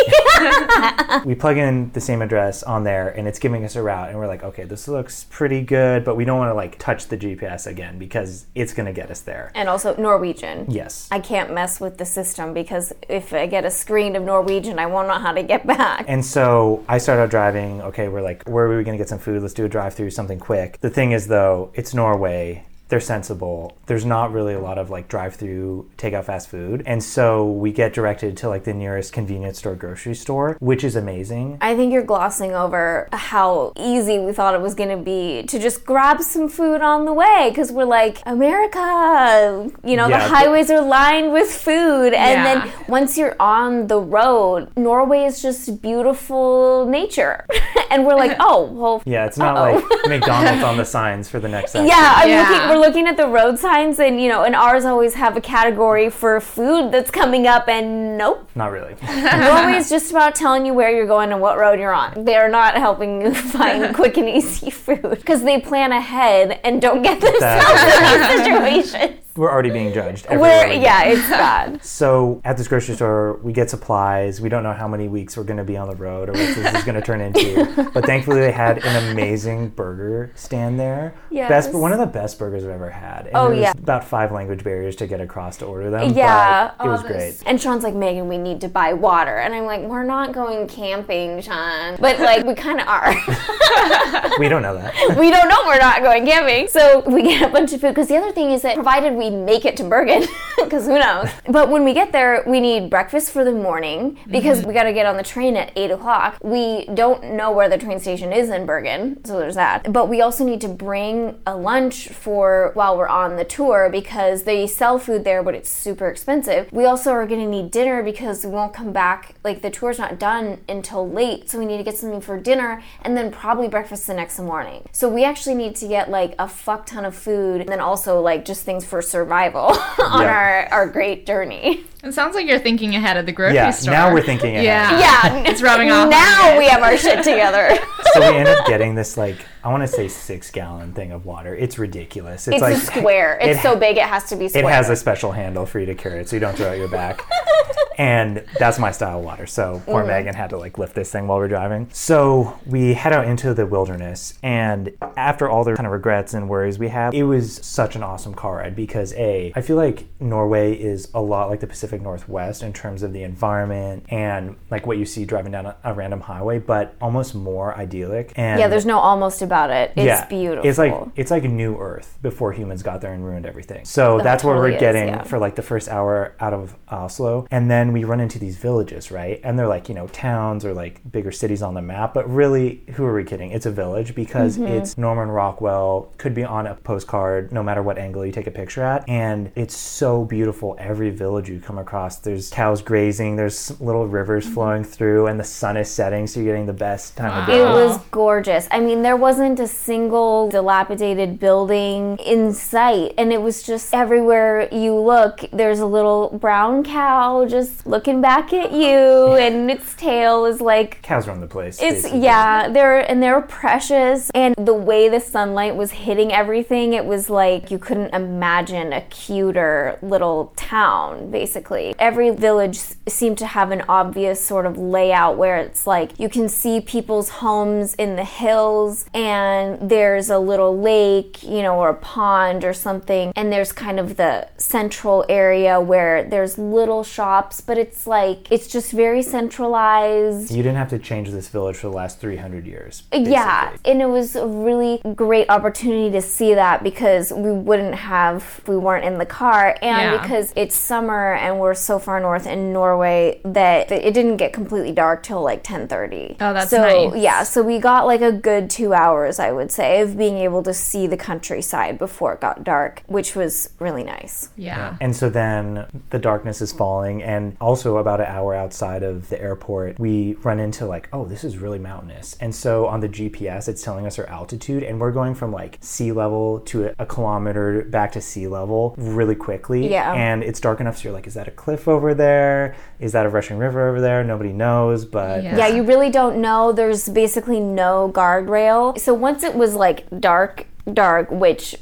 we 1.24 1.34
plug 1.34 1.56
in 1.56 1.90
the 1.92 2.00
same 2.00 2.22
address 2.22 2.62
on 2.62 2.84
there 2.84 3.08
and 3.10 3.26
it's 3.26 3.38
giving 3.38 3.64
us 3.64 3.76
a 3.76 3.82
route 3.82 4.08
and 4.10 4.18
we're 4.18 4.26
like 4.26 4.42
okay 4.42 4.64
this 4.64 4.88
looks 4.88 5.24
pretty 5.30 5.62
good 5.62 6.04
but 6.04 6.16
we 6.16 6.24
don't 6.24 6.38
want 6.38 6.50
to 6.50 6.54
like 6.54 6.78
touch 6.78 7.06
the 7.06 7.16
gps 7.16 7.66
again 7.66 7.98
because 7.98 8.46
it's 8.54 8.72
going 8.72 8.86
to 8.86 8.92
get 8.92 9.10
us 9.10 9.20
there. 9.20 9.50
And 9.54 9.68
also 9.68 9.96
Norwegian. 9.96 10.66
yes. 10.68 11.08
I 11.10 11.20
can't 11.20 11.52
mess 11.52 11.80
with 11.80 11.98
the 11.98 12.04
system 12.04 12.54
because 12.54 12.92
if 13.08 13.32
I 13.32 13.46
get 13.46 13.64
a 13.64 13.70
screen 13.70 14.16
of 14.16 14.22
Norwegian, 14.22 14.78
I 14.78 14.86
won't 14.86 15.08
know 15.08 15.14
how 15.14 15.32
to 15.32 15.42
get 15.42 15.66
back. 15.66 16.04
and 16.08 16.24
so 16.24 16.84
i 16.88 16.98
start 16.98 17.18
out 17.18 17.30
driving 17.30 17.80
okay 17.82 18.08
we're 18.08 18.22
like 18.22 18.42
where 18.48 18.66
are 18.66 18.76
we 18.76 18.84
going 18.84 18.96
to 18.96 19.02
get 19.02 19.08
some 19.08 19.18
food? 19.18 19.42
Let's 19.42 19.54
do 19.54 19.64
a 19.64 19.68
drive 19.68 19.94
through 19.94 20.10
something 20.10 20.38
quick. 20.38 20.80
The 20.80 20.90
thing 20.90 21.12
is 21.12 21.26
though 21.26 21.70
it's 21.74 21.94
norway 21.94 22.64
they're 22.88 23.00
sensible. 23.00 23.76
There's 23.86 24.04
not 24.04 24.32
really 24.32 24.54
a 24.54 24.60
lot 24.60 24.78
of 24.78 24.90
like 24.90 25.08
drive-through 25.08 25.90
takeout 25.96 26.24
fast 26.24 26.48
food, 26.48 26.82
and 26.86 27.02
so 27.02 27.50
we 27.50 27.72
get 27.72 27.92
directed 27.94 28.36
to 28.38 28.48
like 28.48 28.64
the 28.64 28.74
nearest 28.74 29.12
convenience 29.12 29.58
store 29.58 29.74
grocery 29.74 30.14
store, 30.14 30.56
which 30.60 30.84
is 30.84 30.94
amazing. 30.96 31.58
I 31.60 31.74
think 31.76 31.92
you're 31.92 32.02
glossing 32.04 32.52
over 32.52 33.08
how 33.12 33.72
easy 33.76 34.18
we 34.18 34.32
thought 34.32 34.54
it 34.54 34.60
was 34.60 34.74
going 34.74 34.90
to 34.90 34.96
be 34.96 35.42
to 35.44 35.58
just 35.58 35.84
grab 35.84 36.20
some 36.20 36.48
food 36.48 36.80
on 36.82 37.04
the 37.04 37.12
way 37.12 37.46
because 37.50 37.72
we're 37.72 37.84
like, 37.84 38.18
America, 38.26 39.70
you 39.84 39.96
know, 39.96 40.08
Yeah, 40.08 40.18
the 40.18 40.24
but- 40.30 40.36
highways 40.36 40.70
are 40.70 40.80
lined 40.80 41.32
with 41.32 41.50
food. 41.50 42.12
And 42.14 42.14
Yeah. 42.14 42.42
then 42.66 42.72
once 42.88 43.16
you're 43.18 43.36
on 43.40 43.86
the 43.86 43.98
road, 44.00 44.68
Norway 44.76 45.24
is 45.24 45.40
just 45.42 45.80
beautiful 45.82 46.86
nature. 46.86 47.46
and 47.90 48.06
we're 48.06 48.14
like, 48.16 48.36
oh, 48.40 48.64
well, 48.72 49.02
Yeah, 49.04 49.26
it's 49.26 49.38
not 49.38 49.56
Uh-oh. 49.56 49.74
like 49.76 49.84
McDonald's 50.08 50.62
on 50.62 50.76
the 50.76 50.84
signs 50.84 51.28
for 51.28 51.40
the 51.40 51.48
next 51.48 51.72
section. 51.72 51.86
Yeah, 51.88 52.12
I'm 52.16 52.28
Yeah. 52.28 52.48
looking. 52.50 52.68
We're 52.74 52.80
looking 52.80 53.06
at 53.06 53.16
the 53.16 53.28
road 53.28 53.60
signs, 53.60 54.00
and 54.00 54.20
you 54.20 54.28
know, 54.28 54.42
and 54.42 54.56
ours 54.56 54.84
always 54.84 55.14
have 55.14 55.36
a 55.36 55.40
category 55.40 56.10
for 56.10 56.40
food 56.40 56.90
that's 56.90 57.08
coming 57.08 57.46
up, 57.46 57.68
and 57.68 58.18
nope. 58.18 58.50
Not 58.56 58.72
really. 58.72 58.96
Norway 59.06 59.76
is 59.76 59.88
just 59.88 60.10
about 60.10 60.34
telling 60.34 60.66
you 60.66 60.74
where 60.74 60.90
you're 60.90 61.06
going 61.06 61.30
and 61.30 61.40
what 61.40 61.56
road 61.56 61.78
you're 61.78 61.94
on. 61.94 62.24
They're 62.24 62.48
not 62.48 62.74
helping 62.74 63.22
you 63.22 63.32
find 63.52 63.94
quick 64.00 64.16
and 64.16 64.28
easy 64.28 64.70
food 64.70 65.02
because 65.02 65.44
they 65.44 65.60
plan 65.60 65.92
ahead 65.92 66.58
and 66.64 66.82
don't 66.82 67.02
get 67.02 67.20
themselves 67.20 67.80
in 67.80 68.02
these 68.02 68.38
situations. 68.38 69.23
We're 69.36 69.50
already 69.50 69.70
being 69.70 69.92
judged. 69.92 70.26
We're 70.30 70.66
yeah, 70.72 71.04
it's 71.04 71.28
bad. 71.28 71.82
So 71.84 72.40
at 72.44 72.56
this 72.56 72.68
grocery 72.68 72.94
store, 72.94 73.38
we 73.42 73.52
get 73.52 73.70
supplies. 73.70 74.40
We 74.40 74.48
don't 74.48 74.62
know 74.62 74.72
how 74.72 74.86
many 74.88 75.08
weeks 75.08 75.36
we're 75.36 75.44
going 75.44 75.56
to 75.58 75.64
be 75.64 75.76
on 75.76 75.88
the 75.88 75.96
road 75.96 76.28
or 76.28 76.32
what 76.32 76.38
this 76.54 76.74
is 76.74 76.84
going 76.84 76.94
to 76.94 77.02
turn 77.02 77.20
into. 77.20 77.90
But 77.94 78.06
thankfully, 78.06 78.40
they 78.40 78.50
had 78.52 78.84
an 78.84 79.12
amazing 79.12 79.68
burger 79.68 80.32
stand 80.34 80.80
there. 80.80 81.14
Best, 81.30 81.72
one 81.72 81.92
of 81.92 81.98
the 81.98 82.06
best 82.06 82.38
burgers 82.38 82.64
I've 82.64 82.70
ever 82.70 82.90
had. 82.90 83.26
And 83.26 83.36
Oh, 83.36 83.46
it 83.46 83.50
was 83.50 83.60
yeah. 83.60 83.72
about 83.78 84.04
five 84.04 84.32
language 84.32 84.64
barriers 84.64 84.96
to 84.96 85.06
get 85.06 85.20
across 85.20 85.56
to 85.58 85.64
order 85.66 85.90
them. 85.90 86.12
Yeah. 86.12 86.72
but 86.76 86.86
it 86.86 86.90
was 86.90 87.02
great. 87.02 87.42
And 87.46 87.60
Sean's 87.60 87.84
like, 87.84 87.94
Megan, 87.94 88.26
we 88.28 88.36
need 88.38 88.60
to 88.62 88.68
buy 88.68 88.92
water. 88.94 89.36
And 89.38 89.54
I'm 89.54 89.64
like, 89.66 89.82
we're 89.82 90.02
not 90.04 90.32
going 90.32 90.66
camping, 90.66 91.40
Sean. 91.40 91.96
But 92.00 92.18
like, 92.18 92.44
we 92.44 92.54
kind 92.54 92.80
of 92.80 92.88
are. 92.88 93.14
We 94.38 94.48
don't 94.48 94.62
know 94.62 94.74
that. 94.74 95.16
we 95.18 95.30
don't 95.30 95.48
know 95.48 95.62
we're 95.66 95.78
not 95.78 96.02
going 96.02 96.26
camping. 96.26 96.66
So 96.68 97.02
we 97.08 97.22
get 97.22 97.42
a 97.48 97.52
bunch 97.52 97.72
of 97.72 97.80
food. 97.80 97.90
Because 97.90 98.08
the 98.08 98.16
other 98.16 98.32
thing 98.32 98.50
is 98.50 98.62
that 98.62 98.74
provided 98.74 99.14
we 99.14 99.23
make 99.30 99.64
it 99.64 99.76
to 99.78 99.84
Bergen, 99.84 100.26
because 100.62 100.86
who 100.86 100.98
knows. 100.98 101.30
But 101.48 101.70
when 101.70 101.84
we 101.84 101.92
get 101.92 102.12
there, 102.12 102.42
we 102.46 102.60
need 102.60 102.90
breakfast 102.90 103.30
for 103.30 103.44
the 103.44 103.52
morning 103.52 104.18
because 104.30 104.58
mm-hmm. 104.58 104.68
we 104.68 104.74
got 104.74 104.84
to 104.84 104.92
get 104.92 105.06
on 105.06 105.16
the 105.16 105.22
train 105.22 105.56
at 105.56 105.72
8 105.76 105.90
o'clock. 105.92 106.38
We 106.42 106.86
don't 106.94 107.34
know 107.34 107.50
where 107.52 107.68
the 107.68 107.78
train 107.78 108.00
station 108.00 108.32
is 108.32 108.50
in 108.50 108.66
Bergen. 108.66 109.24
So 109.24 109.38
there's 109.38 109.54
that. 109.54 109.92
But 109.92 110.08
we 110.08 110.20
also 110.20 110.44
need 110.44 110.60
to 110.62 110.68
bring 110.68 111.40
a 111.46 111.56
lunch 111.56 112.08
for 112.08 112.70
while 112.74 112.96
we're 112.96 113.08
on 113.08 113.36
the 113.36 113.44
tour 113.44 113.88
because 113.90 114.44
they 114.44 114.66
sell 114.66 114.98
food 114.98 115.24
there, 115.24 115.42
but 115.42 115.54
it's 115.54 115.70
super 115.70 116.08
expensive. 116.08 116.72
We 116.72 116.84
also 116.84 117.12
are 117.12 117.26
going 117.26 117.40
to 117.40 117.48
need 117.48 117.70
dinner 117.70 118.02
because 118.02 118.44
we 118.44 118.52
won't 118.52 118.72
come 118.72 118.92
back. 118.92 119.34
Like 119.44 119.62
the 119.62 119.70
tour's 119.70 119.98
not 119.98 120.18
done 120.18 120.60
until 120.68 121.08
late. 121.08 121.50
So 121.50 121.58
we 121.58 121.66
need 121.66 121.78
to 121.78 121.84
get 121.84 121.96
something 121.96 122.20
for 122.20 122.38
dinner 122.38 122.82
and 123.02 123.16
then 123.16 123.30
probably 123.30 123.68
breakfast 123.68 124.06
the 124.06 124.14
next 124.14 124.38
morning. 124.38 124.88
So 124.92 125.08
we 125.08 125.24
actually 125.24 125.54
need 125.54 125.76
to 125.76 125.88
get 125.88 126.10
like 126.10 126.34
a 126.38 126.48
fuck 126.48 126.86
ton 126.86 127.04
of 127.04 127.14
food 127.14 127.60
and 127.60 127.68
then 127.68 127.80
also 127.80 128.20
like 128.20 128.44
just 128.44 128.64
things 128.64 128.84
for 128.84 129.02
survival 129.18 129.66
on 130.02 130.22
Yeah. 130.22 130.66
our, 130.72 130.80
our 130.80 130.88
great 130.88 131.24
journey. 131.24 131.84
It 132.04 132.12
sounds 132.14 132.34
like 132.34 132.46
you're 132.46 132.58
thinking 132.58 132.94
ahead 132.94 133.16
of 133.16 133.26
the 133.26 133.32
grocery 133.32 133.54
Yeah, 133.56 133.70
store. 133.70 133.92
now 133.94 134.12
we're 134.12 134.22
thinking 134.22 134.56
ahead. 134.56 134.64
Yeah. 134.64 135.00
Yeah. 135.00 135.42
It's 135.50 135.62
rubbing 135.62 135.90
off 135.90 136.10
Now 136.10 136.52
you. 136.52 136.58
we 136.58 136.66
have 136.68 136.82
our 136.82 136.96
shit 136.96 137.18
together. 137.24 137.76
So 138.14 138.20
we 138.20 138.36
end 138.36 138.46
up 138.46 138.64
getting 138.66 138.94
this 138.94 139.16
like 139.16 139.44
I 139.64 139.70
want 139.72 139.82
to 139.82 139.88
say 139.88 140.06
six 140.06 140.48
gallon 140.52 140.92
thing 140.92 141.10
of 141.10 141.24
water. 141.26 141.56
It's 141.56 141.78
ridiculous. 141.80 142.46
It's, 142.46 142.54
It's 142.56 142.62
like 142.62 142.74
a 142.76 142.78
square. 142.78 143.38
It's 143.40 143.58
it- 143.58 143.62
so 143.62 143.74
big 143.76 143.96
it 143.96 144.04
has 144.04 144.24
to 144.28 144.36
be 144.36 144.44
It 144.44 144.64
has 144.64 144.88
a 144.88 144.94
special 144.94 145.32
handle 145.32 145.66
for 145.66 145.80
you 145.80 145.86
to 145.86 145.96
carry 145.96 146.20
it, 146.20 146.28
so 146.28 146.36
you 146.36 146.40
don't 146.40 146.54
throw 146.56 146.70
it 146.74 146.78
your 146.78 146.86
back. 146.86 147.22
and 147.98 148.44
that's 148.58 148.78
my 148.78 148.90
style 148.92 149.18
of 149.18 149.24
water. 149.24 149.46
So 149.46 149.82
poor 149.86 150.00
Mm-hmm. 150.02 150.08
Megan 150.08 150.34
had 150.34 150.50
to 150.50 150.58
like 150.58 150.78
lift 150.78 150.94
this 150.94 151.10
thing 151.10 151.26
while 151.26 151.38
we're 151.38 151.48
driving. 151.48 151.88
So 151.92 152.56
we 152.66 152.94
head 152.94 153.12
out 153.12 153.26
into 153.26 153.52
the 153.54 153.66
wilderness, 153.66 154.34
and 154.44 154.92
after 155.16 155.48
all 155.48 155.64
the 155.64 155.74
kind 155.74 155.86
of 155.86 155.92
regrets 155.92 156.34
and 156.34 156.48
worries 156.48 156.78
we 156.78 156.88
have, 156.88 157.14
it 157.14 157.22
was 157.24 157.56
such 157.66 157.96
an 157.96 158.02
awesome 158.04 158.34
car 158.34 158.56
ride 158.58 158.76
because 158.76 159.12
a 159.14 159.52
I 159.56 159.60
feel 159.60 159.76
like 159.76 160.04
Norway 160.20 160.74
is 160.74 161.08
a 161.14 161.20
lot 161.20 161.48
like 161.50 161.58
the 161.60 161.66
Pacific 161.66 161.93
Northwest 162.02 162.62
in 162.62 162.72
terms 162.72 163.02
of 163.02 163.12
the 163.12 163.22
environment 163.22 164.04
and 164.10 164.56
like 164.70 164.86
what 164.86 164.98
you 164.98 165.04
see 165.04 165.24
driving 165.24 165.52
down 165.52 165.66
a, 165.66 165.76
a 165.84 165.92
random 165.94 166.20
highway, 166.20 166.58
but 166.58 166.94
almost 167.00 167.34
more 167.34 167.74
idyllic. 167.76 168.32
And 168.36 168.58
yeah, 168.60 168.68
there's 168.68 168.86
no 168.86 168.98
almost 168.98 169.42
about 169.42 169.70
it. 169.70 169.92
It's 169.96 170.04
yeah, 170.06 170.26
beautiful. 170.26 170.68
It's 170.68 170.78
like 170.78 170.94
it's 171.16 171.30
like 171.30 171.44
new 171.44 171.76
Earth 171.78 172.18
before 172.22 172.52
humans 172.52 172.82
got 172.82 173.00
there 173.00 173.12
and 173.12 173.24
ruined 173.24 173.46
everything. 173.46 173.84
So 173.84 174.18
That 174.18 174.24
that's 174.24 174.44
what 174.44 174.56
we're 174.56 174.70
is, 174.70 174.80
getting 174.80 175.08
yeah. 175.08 175.22
for 175.22 175.38
like 175.38 175.54
the 175.56 175.62
first 175.62 175.88
hour 175.88 176.34
out 176.40 176.52
of 176.52 176.74
Oslo, 176.88 177.46
and 177.50 177.70
then 177.70 177.92
we 177.92 178.04
run 178.04 178.20
into 178.20 178.38
these 178.38 178.56
villages, 178.56 179.10
right? 179.10 179.40
And 179.44 179.58
they're 179.58 179.68
like 179.68 179.88
you 179.88 179.94
know 179.94 180.06
towns 180.08 180.64
or 180.64 180.74
like 180.74 181.00
bigger 181.10 181.32
cities 181.32 181.62
on 181.62 181.74
the 181.74 181.82
map, 181.82 182.14
but 182.14 182.28
really, 182.30 182.82
who 182.94 183.04
are 183.04 183.14
we 183.14 183.24
kidding? 183.24 183.50
It's 183.50 183.66
a 183.66 183.70
village 183.70 184.14
because 184.14 184.54
Mm-hmm. 184.54 184.66
it's 184.66 184.96
Norman 184.98 185.28
Rockwell. 185.28 186.12
Could 186.18 186.34
be 186.34 186.44
on 186.44 186.66
a 186.66 186.74
postcard, 186.74 187.50
no 187.52 187.62
matter 187.62 187.82
what 187.82 187.98
angle 187.98 188.24
you 188.26 188.30
take 188.32 188.46
a 188.46 188.50
picture 188.50 188.82
at, 188.82 189.08
and 189.08 189.50
it's 189.56 189.76
so 189.76 190.24
beautiful. 190.24 190.76
Every 190.78 191.10
village 191.10 191.48
you 191.48 191.60
come 191.60 191.78
across, 191.84 192.16
there's 192.18 192.50
cows 192.50 192.82
grazing, 192.82 193.36
there's 193.36 193.78
little 193.80 194.06
rivers 194.06 194.44
Mm-hmm. 194.44 194.54
flowing 194.54 194.84
through, 194.84 195.26
and 195.28 195.38
the 195.38 195.44
sun 195.44 195.76
is 195.76 195.88
setting, 195.90 196.26
so 196.26 196.40
you're 196.40 196.52
getting 196.52 196.66
the 196.66 196.72
best 196.88 197.16
time 197.16 197.32
of 197.40 197.46
day. 197.46 197.60
It 197.60 197.64
was 197.80 197.98
gorgeous. 198.10 198.66
I 198.70 198.80
mean, 198.80 199.02
there 199.02 199.16
wasn't 199.16 199.60
a 199.60 199.66
single 199.68 200.48
dilapidated 200.48 201.38
building 201.38 202.18
in 202.18 202.52
sight, 202.52 203.14
and 203.16 203.32
it 203.32 203.40
was 203.40 203.62
just 203.62 203.94
everywhere 203.94 204.68
you 204.72 204.94
look, 204.94 205.40
there's 205.52 205.80
a 205.80 205.86
little 205.86 206.30
brown 206.44 206.82
cow 206.84 207.46
just 207.46 207.86
looking 207.86 208.20
back 208.20 208.52
at 208.52 208.72
you, 208.72 209.34
and 209.44 209.70
its 209.70 209.94
tail 209.94 210.46
is 210.46 210.60
like 210.60 211.00
Cows 211.02 211.28
run 211.28 211.40
the 211.40 211.46
place. 211.46 211.78
it's 211.80 212.02
basically. 212.02 212.20
yeah, 212.20 212.68
they're 212.68 213.00
and 213.10 213.22
they're 213.22 213.40
precious 213.42 214.30
and 214.34 214.54
the 214.56 214.74
way 214.90 215.08
the 215.08 215.20
sunlight 215.20 215.74
was 215.76 215.90
hitting 216.06 216.32
everything, 216.32 216.92
it 216.94 217.04
was 217.04 217.28
like 217.30 217.70
you 217.70 217.78
couldn't 217.78 218.12
imagine 218.14 218.92
a 218.92 219.02
cuter 219.02 219.98
little 220.02 220.52
town 220.56 221.30
basically. 221.30 221.73
Every 221.98 222.30
village 222.30 222.78
seemed 223.08 223.38
to 223.38 223.46
have 223.46 223.70
an 223.70 223.82
obvious 223.88 224.44
sort 224.44 224.66
of 224.66 224.76
layout 224.78 225.36
where 225.36 225.56
it's 225.58 225.86
like 225.86 226.18
you 226.18 226.28
can 226.28 226.48
see 226.48 226.80
people's 226.80 227.28
homes 227.28 227.94
in 227.94 228.16
the 228.16 228.24
hills 228.24 229.06
and 229.12 229.90
there's 229.90 230.30
a 230.30 230.38
little 230.38 230.78
lake, 230.78 231.42
you 231.42 231.62
know, 231.62 231.76
or 231.78 231.90
a 231.90 231.94
pond 231.94 232.64
or 232.64 232.72
something 232.72 233.32
and 233.36 233.52
there's 233.52 233.72
kind 233.72 233.98
of 233.98 234.16
the 234.16 234.48
central 234.56 235.24
area 235.28 235.80
where 235.80 236.24
there's 236.24 236.56
little 236.58 237.02
shops, 237.04 237.60
but 237.60 237.76
it's 237.78 238.06
like 238.06 238.50
it's 238.50 238.68
just 238.68 238.92
very 238.92 239.22
centralized. 239.22 240.50
You 240.50 240.62
didn't 240.62 240.76
have 240.76 240.90
to 240.90 240.98
change 240.98 241.30
this 241.30 241.48
village 241.48 241.76
for 241.76 241.88
the 241.88 241.96
last 241.96 242.20
300 242.20 242.66
years. 242.66 243.02
Yeah, 243.12 243.76
and 243.84 244.00
it 244.00 244.06
was 244.06 244.36
a 244.36 244.46
really 244.46 245.00
great 245.14 245.48
opportunity 245.50 246.10
to 246.12 246.22
see 246.22 246.54
that 246.54 246.82
because 246.82 247.32
we 247.32 247.50
wouldn't 247.52 247.94
have 247.94 248.44
if 248.58 248.68
we 248.68 248.76
weren't 248.76 249.04
in 249.04 249.18
the 249.18 249.26
car, 249.26 249.76
and 249.80 250.12
Yeah. 250.12 250.20
because 250.22 250.52
it's 250.56 250.76
summer 250.76 251.34
and 251.34 251.58
we're 251.58 251.63
so 251.72 251.98
far 251.98 252.20
north 252.20 252.46
in 252.46 252.72
Norway 252.72 253.40
that 253.44 253.90
it 253.90 254.12
didn't 254.12 254.36
get 254.36 254.52
completely 254.52 254.92
dark 254.92 255.22
till 255.22 255.42
like 255.42 255.62
ten 255.62 255.88
thirty. 255.88 256.36
Oh, 256.40 256.52
that's 256.52 256.70
so 256.70 257.10
nice. 257.10 257.22
yeah, 257.22 257.42
so 257.44 257.62
we 257.62 257.78
got 257.78 258.06
like 258.06 258.20
a 258.20 258.32
good 258.32 258.68
two 258.68 258.92
hours, 258.92 259.38
I 259.38 259.52
would 259.52 259.70
say, 259.70 260.00
of 260.00 260.18
being 260.18 260.38
able 260.38 260.62
to 260.64 260.74
see 260.74 261.06
the 261.06 261.16
countryside 261.16 261.98
before 261.98 262.34
it 262.34 262.40
got 262.40 262.64
dark, 262.64 263.02
which 263.06 263.36
was 263.36 263.70
really 263.78 264.04
nice. 264.04 264.50
Yeah. 264.56 264.96
And 265.00 265.14
so 265.14 265.30
then 265.30 265.86
the 266.10 266.18
darkness 266.18 266.60
is 266.60 266.72
falling, 266.72 267.22
and 267.22 267.56
also 267.60 267.98
about 267.98 268.20
an 268.20 268.26
hour 268.26 268.54
outside 268.54 269.02
of 269.02 269.28
the 269.28 269.40
airport, 269.40 269.98
we 269.98 270.34
run 270.42 270.58
into 270.58 270.86
like, 270.86 271.08
oh, 271.12 271.24
this 271.24 271.44
is 271.44 271.58
really 271.58 271.78
mountainous. 271.78 272.36
And 272.40 272.54
so 272.54 272.86
on 272.86 273.00
the 273.00 273.08
GPS, 273.08 273.68
it's 273.68 273.82
telling 273.82 274.06
us 274.06 274.18
our 274.18 274.26
altitude, 274.26 274.82
and 274.82 275.00
we're 275.00 275.12
going 275.12 275.34
from 275.34 275.52
like 275.52 275.78
sea 275.80 276.12
level 276.12 276.60
to 276.60 276.88
a, 276.88 276.94
a 276.98 277.06
kilometer 277.06 277.84
back 277.84 278.12
to 278.12 278.20
sea 278.20 278.48
level 278.48 278.94
really 278.98 279.34
quickly. 279.34 279.90
Yeah. 279.90 280.12
And 280.12 280.42
it's 280.42 280.60
dark 280.60 280.80
enough, 280.80 280.98
so 280.98 281.04
you're 281.04 281.12
like, 281.12 281.26
is 281.26 281.34
that 281.34 281.43
a 281.48 281.50
cliff 281.50 281.88
over 281.88 282.14
there? 282.14 282.76
Is 283.00 283.12
that 283.12 283.26
a 283.26 283.28
rushing 283.28 283.58
river 283.58 283.88
over 283.88 284.00
there? 284.00 284.22
Nobody 284.24 284.52
knows, 284.52 285.04
but 285.04 285.42
Yeah. 285.42 285.56
Yeah, 285.56 285.66
you 285.68 285.82
really 285.82 286.10
don't 286.10 286.38
know. 286.38 286.72
There's 286.72 287.08
basically 287.08 287.60
no 287.60 288.10
guardrail. 288.14 288.98
So 288.98 289.14
once 289.14 289.42
it 289.42 289.54
was 289.54 289.74
like 289.74 290.06
dark, 290.20 290.66
dark, 290.92 291.30
which 291.30 291.76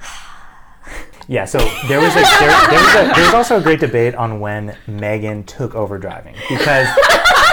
Yeah, 1.28 1.44
so 1.44 1.58
there 1.86 2.00
was 2.00 2.12
a 2.12 2.20
there, 2.20 2.68
there 2.70 2.82
was 2.82 2.94
a 2.94 3.14
there 3.14 3.24
was 3.26 3.34
also 3.34 3.58
a 3.58 3.60
great 3.60 3.78
debate 3.78 4.14
on 4.16 4.40
when 4.40 4.76
Megan 4.88 5.44
took 5.44 5.74
over 5.76 5.96
driving 5.98 6.34
because 6.48 6.88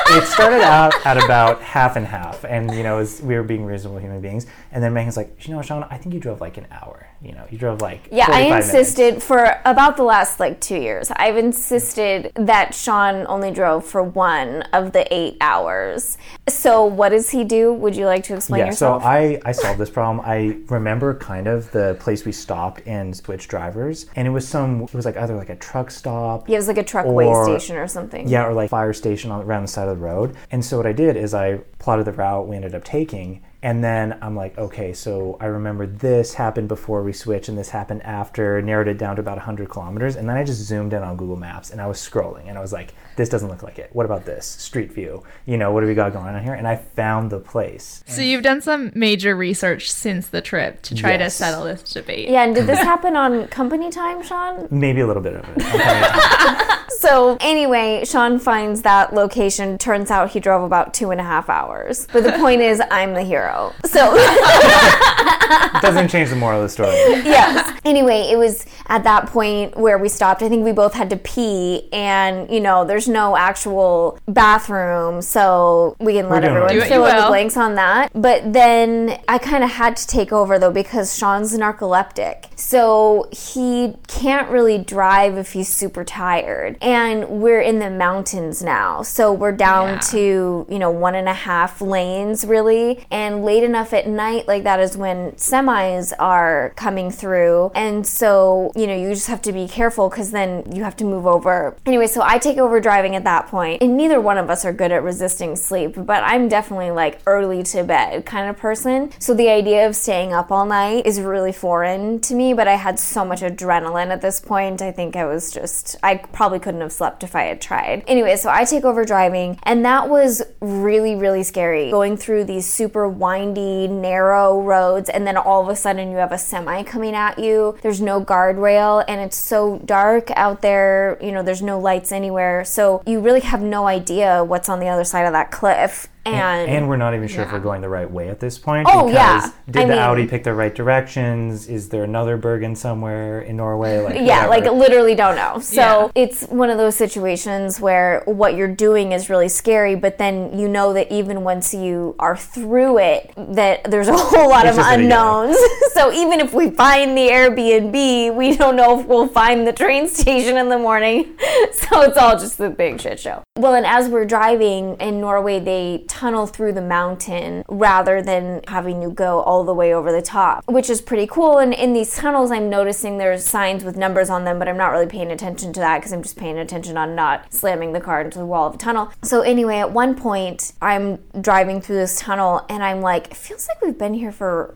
it 0.09 0.25
started 0.25 0.61
out 0.61 0.93
at 1.05 1.23
about 1.23 1.61
half 1.61 1.95
and 1.95 2.05
half, 2.07 2.43
and 2.45 2.73
you 2.73 2.81
know, 2.81 2.95
it 2.95 2.99
was, 3.01 3.21
we 3.21 3.35
were 3.35 3.43
being 3.43 3.65
reasonable 3.65 3.99
human 3.99 4.21
beings, 4.21 4.47
and 4.71 4.81
then 4.83 4.93
Megan's 4.93 5.17
like, 5.17 5.45
you 5.45 5.53
know, 5.53 5.61
Sean, 5.61 5.83
I 5.91 5.97
think 5.97 6.15
you 6.15 6.19
drove 6.19 6.39
like 6.41 6.57
an 6.57 6.65
hour. 6.71 7.07
You 7.21 7.31
know, 7.31 7.45
you 7.49 7.57
drove 7.57 7.81
like 7.81 8.07
Yeah, 8.11 8.27
45 8.27 8.31
I 8.45 8.49
minutes." 8.49 8.67
insisted 8.69 9.23
for 9.23 9.59
about 9.65 9.97
the 9.97 10.03
last 10.03 10.39
like 10.39 10.61
two 10.61 10.77
years. 10.77 11.09
I've 11.15 11.35
insisted 11.35 12.31
that 12.35 12.75
Sean 12.75 13.25
only 13.27 13.49
drove 13.51 13.85
for 13.85 14.03
one 14.03 14.61
of 14.73 14.91
the 14.91 15.11
eight 15.13 15.35
hours. 15.41 16.17
So 16.47 16.85
what 16.85 17.09
does 17.09 17.29
he 17.31 17.43
do? 17.43 17.73
Would 17.73 17.95
you 17.95 18.05
like 18.05 18.23
to 18.25 18.35
explain 18.35 18.59
Yeah, 18.59 18.65
yourself? 18.67 19.01
so 19.01 19.07
I, 19.07 19.39
I 19.45 19.51
solved 19.51 19.79
this 19.79 19.89
problem. 19.89 20.23
I 20.25 20.57
remember 20.69 21.15
kind 21.15 21.47
of 21.47 21.71
the 21.71 21.97
place 21.99 22.23
we 22.23 22.31
stopped 22.31 22.81
and 22.85 23.15
switched 23.17 23.49
drivers, 23.49 24.05
and 24.15 24.27
it 24.27 24.31
was 24.31 24.47
some 24.47 24.83
it 24.83 24.93
was 24.93 25.05
like 25.05 25.17
either 25.17 25.35
like 25.35 25.49
a 25.49 25.55
truck 25.55 25.89
stop, 25.89 26.47
Yeah, 26.47 26.55
it 26.55 26.59
was 26.59 26.67
like 26.67 26.77
a 26.77 26.83
truck 26.83 27.07
way 27.07 27.25
or- 27.25 27.43
station 27.45 27.77
or 27.77 27.87
something. 27.87 28.27
Yeah, 28.27 28.45
or 28.45 28.53
like 28.53 28.69
fire 28.69 28.93
station 28.93 29.31
on, 29.31 29.41
around 29.43 29.63
the 29.63 29.67
side 29.69 29.87
of 29.87 29.97
the 29.97 30.03
road. 30.03 30.35
And 30.51 30.63
so 30.63 30.77
what 30.77 30.85
I 30.85 30.93
did 30.93 31.17
is 31.17 31.33
I 31.33 31.57
plotted 31.79 32.05
the 32.05 32.13
route 32.13 32.47
we 32.47 32.55
ended 32.55 32.75
up 32.75 32.83
taking. 32.83 33.41
And 33.67 33.83
then 33.83 34.17
I'm 34.21 34.33
like, 34.33 34.57
okay, 34.57 34.93
so 34.93 35.35
I 35.41 35.47
remember 35.47 35.85
this 35.85 36.35
happened 36.35 36.69
before 36.69 37.03
we 37.03 37.11
switched 37.11 37.49
and 37.49 37.57
this 37.57 37.67
happened 37.67 38.01
after, 38.03 38.61
narrowed 38.61 38.87
it 38.87 38.97
down 38.97 39.17
to 39.17 39.19
about 39.19 39.35
100 39.35 39.69
kilometers. 39.69 40.15
And 40.15 40.29
then 40.29 40.37
I 40.37 40.45
just 40.45 40.61
zoomed 40.61 40.93
in 40.93 41.03
on 41.03 41.17
Google 41.17 41.35
Maps 41.35 41.71
and 41.71 41.81
I 41.81 41.87
was 41.87 41.97
scrolling 41.97 42.47
and 42.47 42.57
I 42.57 42.61
was 42.61 42.71
like, 42.71 42.93
this 43.17 43.27
doesn't 43.27 43.49
look 43.49 43.63
like 43.63 43.77
it. 43.77 43.89
What 43.91 44.05
about 44.05 44.23
this? 44.23 44.45
Street 44.45 44.93
view. 44.93 45.21
You 45.45 45.57
know, 45.57 45.73
what 45.73 45.81
do 45.81 45.87
we 45.87 45.95
got 45.95 46.13
going 46.13 46.33
on 46.33 46.41
here? 46.41 46.53
And 46.53 46.65
I 46.65 46.77
found 46.77 47.29
the 47.29 47.41
place. 47.41 48.05
So 48.07 48.21
you've 48.21 48.41
done 48.41 48.61
some 48.61 48.93
major 48.95 49.35
research 49.35 49.91
since 49.91 50.27
the 50.27 50.41
trip 50.41 50.81
to 50.83 50.95
try 50.95 51.17
to 51.17 51.29
settle 51.29 51.65
this 51.65 51.83
debate. 51.83 52.29
Yeah, 52.29 52.45
and 52.45 52.55
did 52.55 52.67
this 52.67 52.79
happen 52.79 53.17
on 53.17 53.47
company 53.47 53.89
time, 53.91 54.23
Sean? 54.23 54.69
Maybe 54.71 55.01
a 55.01 55.07
little 55.07 55.21
bit 55.21 55.33
of 55.33 55.45
it. 55.57 56.73
So 56.99 57.37
anyway, 57.41 58.03
Sean 58.05 58.39
finds 58.39 58.81
that 58.81 59.13
location. 59.13 59.77
Turns 59.77 60.09
out 60.09 60.31
he 60.31 60.39
drove 60.39 60.63
about 60.63 60.95
two 60.95 61.11
and 61.11 61.21
a 61.21 61.23
half 61.23 61.47
hours. 61.47 62.07
But 62.11 62.23
the 62.23 62.31
point 62.33 62.61
is, 62.61 62.81
I'm 62.89 63.13
the 63.13 63.21
hero. 63.23 63.56
Out. 63.57 63.73
So 63.87 64.13
It 64.15 65.81
doesn't 65.81 66.09
change 66.09 66.29
the 66.29 66.35
moral 66.35 66.61
of 66.61 66.65
the 66.65 66.69
story. 66.69 66.89
yes. 67.23 67.79
Anyway, 67.85 68.29
it 68.31 68.37
was 68.37 68.65
at 68.87 69.03
that 69.03 69.27
point 69.27 69.75
where 69.77 69.97
we 69.97 70.09
stopped. 70.09 70.41
I 70.41 70.49
think 70.49 70.63
we 70.65 70.71
both 70.71 70.93
had 70.93 71.09
to 71.11 71.17
pee, 71.17 71.87
and 71.93 72.49
you 72.51 72.59
know, 72.59 72.85
there's 72.85 73.07
no 73.07 73.35
actual 73.37 74.19
bathroom, 74.27 75.21
so 75.21 75.95
we 75.99 76.13
can 76.13 76.29
let 76.29 76.43
everyone 76.43 76.75
it. 76.75 76.83
Fill 76.87 77.03
you 77.03 77.09
in 77.09 77.15
the 77.15 77.27
blanks 77.27 77.57
on 77.57 77.75
that. 77.75 78.11
But 78.13 78.53
then 78.53 79.19
I 79.27 79.37
kind 79.37 79.63
of 79.63 79.69
had 79.71 79.95
to 79.97 80.07
take 80.07 80.31
over 80.31 80.59
though 80.59 80.71
because 80.71 81.17
Sean's 81.17 81.57
narcoleptic, 81.57 82.47
so 82.59 83.27
he 83.31 83.95
can't 84.07 84.49
really 84.49 84.77
drive 84.77 85.37
if 85.37 85.53
he's 85.53 85.69
super 85.69 86.03
tired, 86.03 86.77
and 86.81 87.27
we're 87.29 87.61
in 87.61 87.79
the 87.79 87.89
mountains 87.89 88.61
now, 88.61 89.01
so 89.01 89.31
we're 89.31 89.51
down 89.53 89.87
Yeah. 89.93 89.99
to 90.11 90.65
you 90.69 90.79
know 90.79 90.91
one 90.91 91.15
and 91.15 91.27
a 91.29 91.33
half 91.33 91.81
lanes 91.81 92.45
really, 92.45 93.05
and 93.11 93.36
late 93.43 93.63
enough 93.63 93.93
at 93.93 94.07
night 94.07 94.47
like 94.47 94.63
that 94.63 94.79
is 94.79 94.97
when 94.97 95.31
semis 95.33 96.13
are 96.19 96.73
coming 96.75 97.11
through, 97.11 97.71
and 97.75 98.05
so 98.05 98.71
you 98.75 98.87
know 98.87 98.95
you 98.95 99.09
just 99.09 99.27
have 99.27 99.41
to 99.43 99.51
be 99.51 99.67
careful 99.67 100.09
because 100.09 100.31
then 100.31 100.71
you 100.73 100.83
have 100.83 100.95
to 100.97 101.05
move 101.05 101.25
over. 101.25 101.75
Anyway, 101.85 102.07
so 102.07 102.21
I 102.23 102.37
take 102.37 102.57
over 102.57 102.79
driving 102.79 103.15
at 103.15 103.23
that 103.23 103.47
point, 103.47 103.81
and 103.81 103.97
neither 103.97 104.19
one 104.19 104.37
of 104.37 104.49
us 104.49 104.65
are 104.65 104.73
good 104.73 104.91
at 104.91 105.03
resisting 105.03 105.55
sleep, 105.55 105.93
but 105.95 106.23
I'm 106.23 106.47
definitely 106.47 106.91
like 106.91 107.19
early 107.25 107.63
to 107.63 107.83
bed 107.83 108.25
kind 108.25 108.49
of 108.49 108.57
person. 108.57 109.11
So 109.19 109.33
the 109.33 109.49
idea 109.49 109.87
of 109.87 109.95
staying 109.95 110.33
up 110.33 110.51
all 110.51 110.65
night 110.65 111.05
is 111.05 111.19
really 111.19 111.51
foreign 111.51 112.19
to 112.21 112.33
me, 112.33 112.53
but 112.53 112.67
I 112.67 112.75
had 112.75 112.99
so 112.99 113.25
much 113.25 113.41
adrenaline 113.41 114.07
at 114.07 114.21
this 114.21 114.39
point. 114.39 114.81
I 114.81 114.91
think 114.91 115.15
I 115.15 115.25
was 115.25 115.51
just, 115.51 115.95
I 116.03 116.15
probably 116.15 116.59
couldn't 116.59 116.81
have 116.81 116.91
slept 116.91 117.23
if 117.23 117.35
I 117.35 117.43
had 117.43 117.61
tried. 117.61 118.03
Anyway, 118.07 118.35
so 118.35 118.49
I 118.49 118.65
take 118.65 118.83
over 118.83 119.05
driving, 119.05 119.59
and 119.63 119.85
that 119.85 120.09
was 120.09 120.41
really, 120.59 121.15
really 121.15 121.43
scary. 121.43 121.91
Going 121.91 122.17
through 122.17 122.45
these 122.45 122.65
super 122.65 123.07
windy, 123.27 123.87
narrow 123.87 124.61
roads, 124.61 125.09
and 125.09 125.27
then 125.27 125.37
all 125.37 125.61
of 125.61 125.69
a 125.69 125.75
sudden 125.75 126.11
you 126.11 126.17
have 126.17 126.31
a 126.31 126.37
semi 126.37 126.83
coming 126.83 127.13
at 127.13 127.37
you. 127.37 127.77
There's 127.81 128.01
no 128.01 128.23
guardrail, 128.23 129.03
and 129.07 129.19
it's 129.21 129.37
so 129.37 129.79
dark 129.85 130.31
out 130.31 130.61
there. 130.61 131.17
You 131.21 131.31
know, 131.31 131.43
there's 131.43 131.61
no 131.61 131.79
lights 131.79 132.11
anywhere. 132.11 132.63
So 132.65 133.03
you 133.05 133.19
really 133.19 133.41
have 133.41 133.61
no 133.61 133.87
idea 133.87 134.43
what's 134.43 134.69
on 134.69 134.79
the 134.79 134.87
other 134.87 135.03
side 135.03 135.25
of 135.25 135.33
that 135.33 135.51
cliff. 135.51 136.07
And, 136.33 136.69
And 136.69 136.89
we're 136.89 136.97
not 136.97 137.13
even 137.13 137.27
sure 137.27 137.43
if 137.43 137.51
we're 137.51 137.59
going 137.59 137.81
the 137.81 137.89
right 137.89 138.09
way 138.09 138.29
at 138.29 138.39
this 138.39 138.57
point. 138.57 138.87
Oh, 138.89 139.07
because 139.07 139.13
yeah. 139.13 139.51
Did 139.69 139.77
I 139.77 139.85
the 139.85 139.89
mean- 139.93 139.99
Audi 139.99 140.27
pick 140.27 140.43
the 140.43 140.53
right 140.53 140.73
directions? 140.73 141.67
Is 141.67 141.89
there 141.89 142.03
another 142.03 142.37
Bergen 142.37 142.75
somewhere 142.75 143.41
in 143.41 143.57
Norway? 143.57 143.99
Like 143.99 144.15
yeah, 144.21 144.47
like 144.47 144.63
literally 144.65 145.15
don't 145.15 145.35
know. 145.35 145.59
So 145.59 145.81
Yeah. 145.81 146.07
it's 146.23 146.43
one 146.43 146.69
of 146.69 146.77
those 146.77 146.95
situations 146.95 147.79
where 147.79 148.21
what 148.25 148.55
you're 148.55 148.67
doing 148.73 149.11
is 149.11 149.29
really 149.29 149.49
scary, 149.49 149.95
but 149.95 150.17
then 150.17 150.57
you 150.57 150.67
know 150.67 150.93
that 150.93 151.11
even 151.11 151.43
once 151.43 151.73
you 151.73 152.15
are 152.19 152.35
through 152.37 152.99
it, 152.99 153.31
that 153.37 153.83
there's 153.85 154.07
a 154.07 154.17
whole 154.17 154.49
lot 154.49 154.65
It's 154.65 154.77
of 154.77 154.83
unknowns. 154.85 155.57
so 155.93 156.11
even 156.11 156.39
if 156.39 156.53
we 156.53 156.69
find 156.71 157.17
the 157.17 157.27
Airbnb, 157.29 158.35
we 158.35 158.55
don't 158.55 158.75
know 158.75 158.99
if 158.99 159.05
we'll 159.05 159.27
find 159.27 159.67
the 159.67 159.73
train 159.73 160.07
station 160.07 160.57
in 160.57 160.69
the 160.69 160.77
morning. 160.77 161.37
so 161.71 162.01
it's 162.01 162.17
all 162.17 162.37
just 162.37 162.59
a 162.59 162.69
big 162.69 162.99
shit 163.01 163.19
show. 163.19 163.43
Well, 163.57 163.73
and 163.73 163.87
as 163.87 164.07
we're 164.07 164.25
driving 164.25 164.97
in 164.97 165.19
Norway, 165.19 165.59
they 165.59 166.05
tunnel 166.07 166.45
through 166.45 166.73
the 166.73 166.81
mountain 166.81 167.65
rather 167.67 168.21
than 168.21 168.61
having 168.67 169.01
you 169.01 169.09
go 169.09 169.41
all 169.41 169.63
the 169.63 169.73
way 169.73 169.95
over 169.95 170.11
the 170.11 170.21
top, 170.21 170.63
which 170.67 170.91
is 170.91 171.01
pretty 171.01 171.25
cool. 171.25 171.57
And 171.57 171.73
in 171.73 171.93
these 171.93 172.15
tunnels, 172.15 172.51
I'm 172.51 172.69
noticing 172.69 173.17
there's 173.17 173.43
signs 173.43 173.83
with 173.83 173.97
numbers 173.97 174.29
on 174.29 174.43
them, 174.43 174.59
but 174.59 174.67
I'm 174.67 174.77
not 174.77 174.91
really 174.91 175.07
paying 175.07 175.31
attention 175.31 175.73
to 175.73 175.79
that 175.79 175.97
because 175.97 176.13
I'm 176.13 176.21
just 176.21 176.37
paying 176.37 176.59
attention 176.59 176.97
on 176.97 177.15
not 177.15 177.51
slamming 177.51 177.93
the 177.93 177.99
car 177.99 178.21
into 178.21 178.37
the 178.37 178.45
wall 178.45 178.67
of 178.67 178.73
the 178.73 178.77
tunnel. 178.77 179.11
So, 179.23 179.41
anyway, 179.41 179.77
at 179.77 179.91
one 179.91 180.13
point, 180.13 180.73
I'm 180.79 181.17
driving 181.41 181.81
through 181.81 181.95
this 181.95 182.19
tunnel 182.19 182.63
and 182.69 182.83
I'm 182.83 183.01
like, 183.01 183.31
it 183.31 183.37
feels 183.37 183.67
like 183.67 183.81
we've 183.81 183.97
been 183.97 184.13
here 184.13 184.31
for 184.31 184.75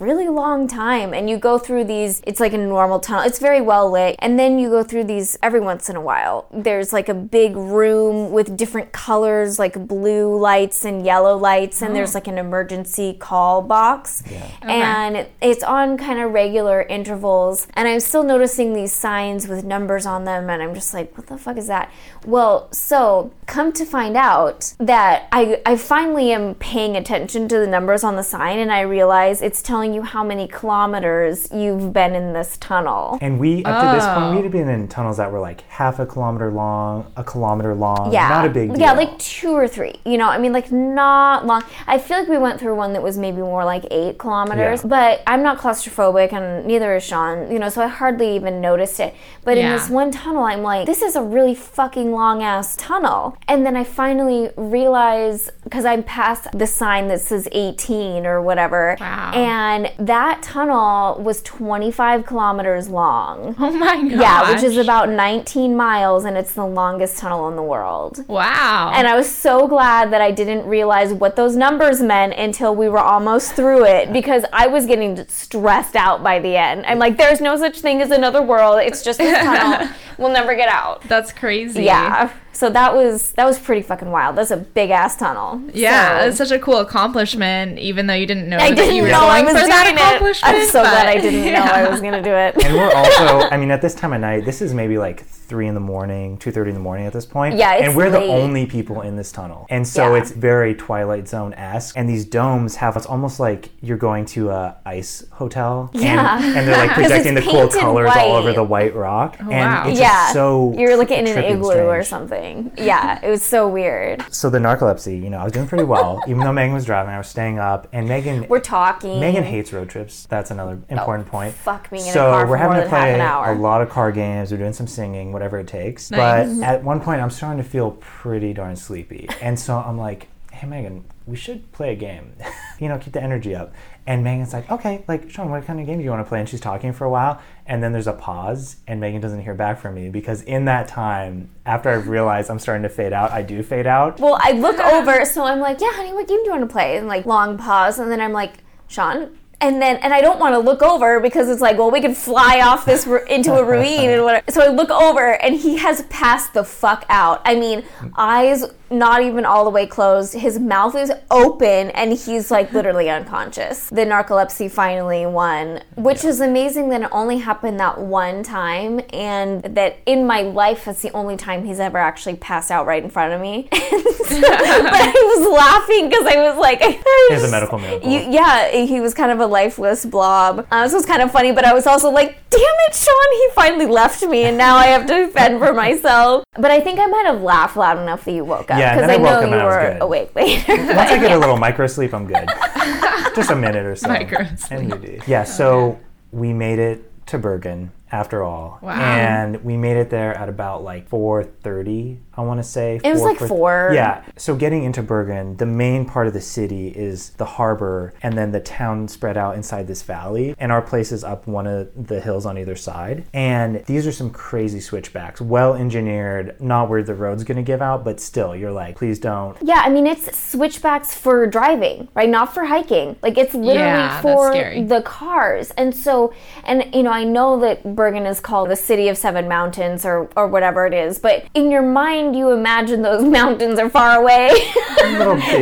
really 0.00 0.28
long 0.28 0.68
time 0.68 1.12
and 1.12 1.28
you 1.28 1.36
go 1.36 1.58
through 1.58 1.84
these 1.84 2.22
it's 2.26 2.40
like 2.40 2.52
a 2.52 2.58
normal 2.58 3.00
tunnel 3.00 3.24
it's 3.24 3.38
very 3.38 3.60
well 3.60 3.90
lit 3.90 4.16
and 4.20 4.38
then 4.38 4.58
you 4.58 4.68
go 4.68 4.82
through 4.82 5.04
these 5.04 5.38
every 5.42 5.60
once 5.60 5.88
in 5.88 5.96
a 5.96 6.00
while. 6.00 6.46
There's 6.52 6.92
like 6.92 7.08
a 7.08 7.14
big 7.14 7.56
room 7.56 8.32
with 8.32 8.56
different 8.56 8.92
colors 8.92 9.58
like 9.58 9.88
blue 9.88 10.36
lights 10.38 10.84
and 10.84 11.04
yellow 11.04 11.36
lights 11.36 11.82
and 11.82 11.94
there's 11.94 12.14
oh. 12.14 12.18
like 12.18 12.26
an 12.26 12.38
emergency 12.38 13.14
call 13.14 13.62
box. 13.62 14.22
Yeah, 14.30 14.50
and 14.62 15.26
it's 15.40 15.62
on 15.62 15.96
kind 15.96 16.18
of 16.20 16.32
regular 16.32 16.82
intervals 16.82 17.66
and 17.74 17.88
i'm 17.88 18.00
still 18.00 18.22
noticing 18.22 18.72
these 18.72 18.92
signs 18.92 19.48
with 19.48 19.64
numbers 19.64 20.06
on 20.06 20.24
them 20.24 20.50
and 20.50 20.62
i'm 20.62 20.74
just 20.74 20.94
like 20.94 21.16
what 21.16 21.26
the 21.26 21.38
fuck 21.38 21.56
is 21.56 21.66
that? 21.66 21.90
Well 22.24 22.68
so 22.72 23.32
come 23.46 23.72
to 23.72 23.84
find 23.84 24.16
out 24.16 24.74
that 24.78 25.28
i 25.32 25.60
i 25.64 25.76
finally 25.76 26.32
am 26.32 26.54
paying 26.54 26.96
attention 26.96 27.48
to 27.48 27.58
the 27.58 27.66
numbers 27.66 28.04
on 28.04 28.16
the 28.16 28.22
sign 28.22 28.58
and 28.58 28.72
i 28.72 28.80
realize 28.80 29.42
it's 29.42 29.62
telling 29.62 29.87
you 29.94 30.02
how 30.02 30.22
many 30.24 30.46
kilometers 30.48 31.48
you've 31.52 31.92
been 31.92 32.14
in 32.14 32.32
this 32.32 32.56
tunnel 32.58 33.18
And 33.20 33.38
we, 33.38 33.64
up 33.64 33.80
to 33.82 33.96
this 33.96 34.04
point, 34.06 34.18
Oh. 34.18 34.36
we 34.36 34.42
had 34.42 34.52
been 34.52 34.68
in 34.68 34.88
tunnels 34.88 35.16
that 35.18 35.30
were 35.32 35.40
like 35.40 35.60
half 35.68 35.98
a 35.98 36.06
kilometer 36.06 36.50
long, 36.50 37.10
a 37.16 37.24
kilometer 37.24 37.74
long. 37.74 38.12
yeah 38.12 38.28
Not 38.28 38.46
a 38.46 38.50
big 38.50 38.70
deal. 38.70 38.78
yeah 38.80 38.92
like 38.92 39.18
two 39.18 39.50
or 39.52 39.66
three 39.68 39.94
you 40.04 40.18
know 40.18 40.28
i 40.28 40.38
mean 40.38 40.52
like 40.52 40.70
not 40.72 41.46
long 41.46 41.62
i 41.86 41.98
feel 41.98 42.18
like 42.18 42.28
we 42.28 42.38
went 42.38 42.58
through 42.60 42.74
one 42.74 42.92
that 42.92 43.02
was 43.02 43.16
maybe 43.18 43.38
more 43.38 43.64
like 43.64 43.84
eight 43.90 44.18
kilometers 44.18 44.82
Yeah. 44.82 44.88
but 44.88 45.22
i'm 45.26 45.42
not 45.42 45.58
claustrophobic 45.58 46.32
and 46.32 46.66
neither 46.66 46.96
is 46.96 47.04
sean 47.04 47.50
you 47.50 47.58
know 47.58 47.68
so 47.68 47.82
i 47.82 47.86
hardly 47.88 48.34
even 48.36 48.60
noticed 48.60 49.00
it 49.00 49.14
but 49.44 49.56
in 49.58 49.68
this 49.70 49.88
one 49.88 50.10
tunnel 50.10 50.42
i'm 50.44 50.62
like 50.62 50.86
this 50.86 51.02
is 51.02 51.16
a 51.16 51.22
really 51.22 51.54
fucking 51.54 52.12
long 52.12 52.42
ass 52.42 52.76
tunnel 52.76 53.36
and 53.48 53.64
then 53.66 53.76
i 53.76 53.84
finally 53.84 54.50
realize 54.56 55.50
because 55.64 55.84
i'm 55.84 56.02
past 56.02 56.48
the 56.52 56.66
sign 56.66 57.08
that 57.08 57.20
says 57.20 57.48
18 57.52 58.26
or 58.26 58.40
whatever 58.42 58.96
Wow. 59.00 59.32
and 59.34 59.77
that 59.98 60.42
tunnel 60.42 61.20
was 61.22 61.42
25 61.42 62.26
kilometers 62.26 62.88
long 62.88 63.54
Oh 63.58 63.70
my 63.70 63.96
god. 64.02 64.10
yeah 64.10 64.52
which 64.52 64.62
is 64.62 64.76
about 64.76 65.08
19 65.08 65.76
miles 65.76 66.24
and 66.24 66.36
it's 66.36 66.54
the 66.54 66.66
longest 66.66 67.18
tunnel 67.18 67.48
in 67.48 67.56
the 67.56 67.62
world 67.62 68.24
wow. 68.28 68.92
and 68.94 69.06
I 69.06 69.16
was 69.16 69.28
so 69.28 69.66
glad 69.68 70.12
that 70.12 70.20
I 70.20 70.30
didn't 70.30 70.66
realize 70.66 71.12
what 71.12 71.36
those 71.36 71.56
numbers 71.56 72.00
meant 72.00 72.34
until 72.34 72.74
we 72.74 72.88
were 72.88 72.98
almost 72.98 73.52
through 73.52 73.84
it 73.84 74.12
because 74.12 74.44
I 74.52 74.66
was 74.66 74.86
getting 74.86 75.26
stressed 75.28 75.96
out 75.96 76.22
by 76.22 76.38
the 76.38 76.56
end. 76.56 76.86
I'm 76.86 76.98
like, 76.98 77.16
there's 77.16 77.40
no 77.40 77.56
such 77.56 77.80
thing 77.80 78.00
as 78.00 78.10
another 78.10 78.42
world. 78.42 78.80
It's 78.80 79.02
just 79.02 79.18
this 79.18 79.36
tunnel. 79.38 79.88
We'll 80.18 80.32
never 80.32 80.56
get 80.56 80.68
out. 80.68 81.02
That's 81.02 81.32
crazy. 81.32 81.84
Yeah. 81.84 82.32
So 82.58 82.68
that 82.70 82.92
was 82.92 83.30
that 83.32 83.44
was 83.44 83.56
pretty 83.56 83.82
fucking 83.82 84.10
wild. 84.10 84.34
That's 84.34 84.50
a 84.50 84.56
big 84.56 84.90
ass 84.90 85.14
tunnel. 85.14 85.62
Yeah, 85.72 86.22
So- 86.22 86.26
it's 86.28 86.38
such 86.38 86.50
a 86.50 86.58
cool 86.58 86.78
accomplishment, 86.78 87.78
even 87.78 88.08
though 88.08 88.14
you 88.14 88.26
didn't 88.26 88.48
know 88.48 88.56
I 88.56 88.70
that 88.70 88.74
didn't 88.76 88.96
you 88.96 89.02
were 89.02 89.08
know 89.10 89.20
I 89.20 89.42
going 89.42 89.54
was 89.54 89.62
for 89.62 89.68
that 89.68 89.84
doing 89.84 89.96
it. 89.96 90.00
accomplishment. 90.00 90.56
I'm 90.56 90.66
so 90.66 90.80
glad 90.82 91.06
I 91.06 91.20
didn't 91.20 91.52
know 91.52 91.60
I 91.60 91.88
was 91.88 92.00
gonna 92.00 92.20
do 92.20 92.32
it. 92.32 92.56
And 92.64 92.74
we're 92.74 92.90
also, 92.92 93.48
I 93.48 93.56
mean, 93.56 93.70
at 93.70 93.80
this 93.80 93.94
time 93.94 94.12
of 94.12 94.20
night, 94.20 94.44
this 94.44 94.60
is 94.60 94.74
maybe 94.74 94.98
like 94.98 95.22
three 95.48 95.66
in 95.66 95.74
the 95.74 95.80
morning, 95.80 96.36
two 96.36 96.52
thirty 96.52 96.70
in 96.70 96.74
the 96.74 96.80
morning 96.80 97.06
at 97.06 97.12
this 97.12 97.26
point. 97.26 97.56
Yeah, 97.56 97.74
it's 97.74 97.88
and 97.88 97.96
we're 97.96 98.10
the 98.10 98.22
only 98.22 98.66
people 98.66 99.00
in 99.00 99.16
this 99.16 99.32
tunnel, 99.32 99.66
and 99.70 99.86
so 99.86 100.14
Yeah. 100.14 100.20
it's 100.20 100.30
very 100.30 100.74
Twilight 100.74 101.26
Zone 101.26 101.54
esque. 101.54 101.96
And 101.96 102.08
these 102.08 102.24
domes 102.24 102.76
have 102.76 102.96
it's 102.96 103.06
almost 103.06 103.40
like 103.40 103.70
you're 103.80 103.96
going 103.96 104.24
to 104.26 104.50
a 104.50 104.76
ice 104.84 105.24
hotel. 105.32 105.90
Yeah. 105.92 106.36
and, 106.36 106.56
and 106.56 106.68
they're 106.68 106.76
like 106.76 106.90
projecting 106.94 107.34
the 107.34 107.42
cool 107.42 107.68
colors 107.68 108.10
all 108.14 108.36
over 108.36 108.52
the 108.52 108.62
white 108.62 108.94
rock, 108.94 109.36
oh, 109.40 109.50
and 109.50 109.50
wow. 109.50 109.88
it's 109.88 109.98
yeah. 109.98 110.08
just 110.08 110.34
so 110.34 110.74
You're 110.76 110.96
like 110.96 111.10
in 111.10 111.26
an 111.26 111.38
and 111.38 111.56
igloo 111.56 111.86
or 111.86 112.02
something. 112.02 112.72
Yeah, 112.76 113.24
it 113.24 113.30
was 113.30 113.42
so 113.42 113.68
weird. 113.68 114.24
So 114.32 114.50
the 114.50 114.58
narcolepsy, 114.58 115.22
you 115.22 115.30
know, 115.30 115.38
I 115.38 115.44
was 115.44 115.52
doing 115.52 115.66
pretty 115.66 115.84
well, 115.84 116.22
even 116.28 116.40
though 116.40 116.52
Megan 116.52 116.74
was 116.74 116.84
driving. 116.84 117.12
I 117.12 117.18
was 117.18 117.28
staying 117.28 117.58
up, 117.58 117.88
and 117.92 118.08
Megan. 118.08 118.46
We're 118.48 118.60
talking. 118.60 119.20
Megan 119.20 119.44
hates 119.44 119.72
road 119.72 119.88
trips. 119.88 120.26
That's 120.26 120.50
another 120.50 120.78
oh, 120.90 120.94
important 120.94 121.28
point. 121.28 121.54
fuck 121.54 121.90
a 121.92 121.98
so 121.98 122.46
we're 122.46 122.56
having 122.56 122.82
to 122.82 122.88
play 122.88 123.18
a 123.18 123.54
lot 123.54 123.80
of 123.80 123.88
car 123.88 124.12
games. 124.12 124.50
We're 124.50 124.58
doing 124.58 124.72
some 124.72 124.86
singing, 124.86 125.32
whatever 125.38 125.60
it 125.60 125.68
takes. 125.68 126.10
Nice. 126.10 126.18
But 126.18 126.52
mm-hmm. 126.52 126.64
at 126.64 126.82
one 126.82 127.00
point, 127.00 127.20
I'm 127.20 127.30
starting 127.30 127.62
to 127.62 127.68
feel 127.68 127.92
pretty 128.00 128.52
darn 128.52 128.74
sleepy, 128.74 129.28
and 129.40 129.58
so 129.58 129.78
I'm 129.78 129.96
like, 129.96 130.26
"Hey, 130.52 130.66
Megan, 130.66 131.04
we 131.26 131.36
should 131.36 131.70
play 131.70 131.92
a 131.92 131.96
game. 131.96 132.32
you 132.80 132.88
know, 132.88 132.98
keep 132.98 133.12
the 133.12 133.22
energy 133.22 133.54
up." 133.54 133.72
And 134.06 134.24
Megan's 134.24 134.52
like, 134.52 134.68
"Okay, 134.70 135.04
like 135.06 135.30
Sean, 135.30 135.50
what 135.50 135.64
kind 135.64 135.80
of 135.80 135.86
game 135.86 135.98
do 135.98 136.04
you 136.04 136.10
want 136.10 136.24
to 136.24 136.28
play?" 136.28 136.40
And 136.40 136.48
she's 136.48 136.60
talking 136.60 136.92
for 136.92 137.04
a 137.04 137.10
while, 137.10 137.40
and 137.66 137.82
then 137.82 137.92
there's 137.92 138.08
a 138.08 138.12
pause, 138.12 138.76
and 138.88 139.00
Megan 139.00 139.20
doesn't 139.20 139.42
hear 139.42 139.54
back 139.54 139.78
from 139.78 139.94
me 139.94 140.10
because 140.10 140.42
in 140.42 140.64
that 140.64 140.88
time, 140.88 141.50
after 141.64 141.88
I've 141.88 142.08
realized 142.08 142.50
I'm 142.50 142.58
starting 142.58 142.82
to 142.82 142.88
fade 142.88 143.12
out, 143.12 143.30
I 143.30 143.42
do 143.42 143.62
fade 143.62 143.86
out. 143.86 144.18
Well, 144.18 144.38
I 144.42 144.52
look 144.52 144.78
over, 144.94 145.24
so 145.24 145.44
I'm 145.44 145.60
like, 145.60 145.80
yeah, 145.80 145.92
honey, 145.92 146.12
what 146.12 146.26
game 146.26 146.38
do 146.38 146.46
you 146.46 146.50
want 146.50 146.68
to 146.68 146.72
play? 146.72 146.96
And 146.96 147.06
like, 147.06 147.26
long 147.26 147.56
pause, 147.56 148.00
and 148.00 148.10
then 148.10 148.20
I'm 148.20 148.32
like, 148.32 148.54
Sean. 148.88 149.38
And 149.60 149.82
then, 149.82 149.96
and 149.96 150.14
I 150.14 150.20
don't 150.20 150.38
want 150.38 150.54
to 150.54 150.58
look 150.60 150.82
over 150.82 151.18
because 151.18 151.48
it's 151.48 151.60
like, 151.60 151.78
well, 151.78 151.90
we 151.90 152.00
could 152.00 152.16
fly 152.16 152.60
off 152.60 152.84
this 152.84 153.06
ru- 153.08 153.24
into 153.26 153.52
a 153.52 153.64
ruin 153.72 154.10
and 154.10 154.22
whatever. 154.22 154.44
So 154.50 154.62
I 154.62 154.68
look 154.68 154.90
over, 154.90 155.32
and 155.42 155.56
he 155.56 155.76
has 155.78 156.02
passed 156.02 156.54
the 156.54 156.62
fuck 156.62 157.04
out. 157.08 157.42
I 157.44 157.56
mean, 157.56 157.84
eyes 158.16 158.64
not 158.90 159.22
even 159.22 159.44
all 159.44 159.64
the 159.64 159.70
way 159.70 159.86
closed. 159.86 160.34
His 160.34 160.58
mouth 160.58 160.94
is 160.94 161.12
open, 161.30 161.90
and 161.90 162.12
he's 162.12 162.50
like 162.50 162.72
literally 162.72 163.10
unconscious. 163.18 163.88
The 163.90 164.02
narcolepsy 164.02 164.70
finally 164.70 165.26
won, 165.26 165.82
which 165.96 166.24
is 166.24 166.40
amazing 166.40 166.88
that 166.90 167.02
it 167.02 167.08
only 167.12 167.38
happened 167.38 167.80
that 167.80 167.98
one 168.00 168.42
time, 168.42 169.00
and 169.12 169.62
that 169.62 169.98
in 170.06 170.26
my 170.26 170.42
life, 170.42 170.84
that's 170.84 171.02
the 171.02 171.12
only 171.12 171.36
time 171.36 171.64
he's 171.64 171.80
ever 171.80 171.98
actually 171.98 172.36
passed 172.36 172.70
out 172.70 172.86
right 172.86 173.02
in 173.02 173.10
front 173.10 173.32
of 173.32 173.40
me. 173.40 173.68
but 173.70 173.80
I 173.80 175.12
was 175.36 175.48
laughing 175.48 176.08
because 176.08 176.26
I 176.26 176.36
was 176.50 176.58
like, 176.58 176.80
he's 177.28 177.44
a 177.44 177.50
medical 177.50 177.78
miracle. 177.78 178.10
You, 178.10 178.20
yeah, 178.30 178.70
he 178.70 179.00
was 179.00 179.14
kind 179.14 179.30
of 179.30 179.40
a 179.40 179.46
lifeless 179.46 180.04
blob. 180.04 180.66
Uh, 180.70 180.84
this 180.84 180.92
was 180.92 181.06
kind 181.06 181.22
of 181.22 181.30
funny, 181.30 181.52
but 181.52 181.64
I 181.64 181.72
was 181.72 181.86
also 181.86 182.10
like, 182.10 182.38
damn 182.50 182.60
it, 182.60 182.94
Sean, 182.94 183.32
he 183.32 183.48
finally 183.54 183.86
left 183.86 184.22
me, 184.22 184.44
and 184.44 184.56
now 184.56 184.76
I 184.76 184.86
have 184.86 185.06
to 185.06 185.28
fend 185.28 185.58
for 185.58 185.72
myself. 185.72 186.44
But 186.54 186.70
I 186.70 186.80
think 186.80 186.98
I 186.98 187.06
might 187.06 187.26
have 187.26 187.42
laughed 187.42 187.76
loud 187.76 187.98
enough 187.98 188.24
that 188.24 188.32
you 188.32 188.44
woke 188.44 188.70
up 188.70 188.77
Yeah, 188.78 188.92
and 188.92 189.00
because 189.00 189.08
then 189.08 189.10
I 189.10 189.14
I 189.14 189.16
woke 189.16 189.24
know 189.24 189.36
up 189.36 189.40
you 189.40 189.52
and 189.52 189.62
I 189.62 189.64
were 189.64 189.92
good. 189.92 190.02
awake 190.02 190.34
later. 190.34 190.76
Once 190.96 191.10
I 191.10 191.18
get 191.18 191.32
a 191.32 191.38
little 191.44 191.56
micro 191.56 191.86
sleep, 191.86 192.12
I'm 192.14 192.26
good. 192.26 192.48
Just 193.36 193.50
a 193.50 193.56
minute 193.56 193.84
or 193.86 193.94
so. 193.96 194.08
Micro 194.08 194.44
sleep. 194.56 194.80
NUD. 194.88 195.22
Yeah, 195.26 195.44
so 195.44 195.98
we 196.32 196.52
made 196.52 196.78
it 196.78 197.04
to 197.26 197.38
Bergen 197.38 197.92
after 198.10 198.42
all. 198.42 198.78
Wow. 198.82 198.92
And 199.00 199.62
we 199.64 199.76
made 199.76 199.96
it 199.96 200.10
there 200.10 200.36
at 200.36 200.48
about 200.48 200.82
like 200.82 201.08
4:30, 201.10 202.18
I 202.38 202.42
want 202.42 202.58
to 202.58 202.64
say. 202.64 203.00
It 203.02 203.12
was 203.12 203.22
like 203.22 203.38
four. 203.38 203.90
Yeah. 203.92 204.24
So 204.36 204.54
getting 204.54 204.84
into 204.84 205.02
Bergen, 205.02 205.56
the 205.56 205.66
main 205.66 206.06
part 206.06 206.26
of 206.28 206.32
the 206.32 206.40
city 206.40 206.88
is 206.88 207.30
the 207.30 207.44
harbor 207.44 208.14
and 208.22 208.38
then 208.38 208.52
the 208.52 208.60
town 208.60 209.08
spread 209.08 209.36
out 209.36 209.56
inside 209.56 209.86
this 209.88 210.02
valley 210.02 210.54
and 210.58 210.70
our 210.70 210.80
place 210.80 211.10
is 211.12 211.24
up 211.24 211.46
one 211.46 211.66
of 211.66 211.88
the 212.06 212.20
hills 212.20 212.46
on 212.46 212.56
either 212.56 212.76
side. 212.76 213.24
And 213.34 213.84
these 213.86 214.06
are 214.06 214.12
some 214.12 214.30
crazy 214.30 214.80
switchbacks, 214.80 215.40
well 215.40 215.74
engineered, 215.74 216.60
not 216.60 216.88
where 216.88 217.02
the 217.02 217.14
road's 217.14 217.44
going 217.44 217.56
to 217.56 217.62
give 217.62 217.82
out, 217.82 218.04
but 218.04 218.20
still 218.20 218.54
you're 218.54 218.72
like, 218.72 218.96
please 218.96 219.18
don't 219.18 219.56
Yeah, 219.62 219.82
I 219.84 219.88
mean 219.88 220.06
it's 220.06 220.38
switchbacks 220.38 221.14
for 221.14 221.46
driving, 221.46 222.08
right? 222.14 222.28
Not 222.28 222.54
for 222.54 222.64
hiking. 222.64 223.16
Like 223.22 223.36
it's 223.36 223.54
literally 223.54 223.78
Yeah, 223.78 224.08
that's 224.08 224.22
for 224.22 224.52
scary. 224.52 224.84
the 224.84 225.02
cars. 225.02 225.72
And 225.72 225.94
so 225.94 226.32
and 226.64 226.94
you 226.94 227.02
know, 227.02 227.10
I 227.10 227.24
know 227.24 227.58
that 227.60 227.96
Bergen 227.96 228.26
is 228.26 228.38
called 228.38 228.70
the 228.70 228.76
city 228.76 229.08
of 229.08 229.16
seven 229.18 229.48
mountains 229.48 230.04
or 230.04 230.28
or 230.36 230.46
whatever 230.46 230.86
it 230.86 230.94
is, 230.94 231.18
but 231.18 231.44
in 231.54 231.70
your 231.70 231.82
mind 231.82 232.27
you 232.34 232.50
imagine 232.50 233.02
those 233.02 233.24
mountains 233.38 233.78
are 233.78 233.90
far 233.90 234.20
away. 234.20 234.48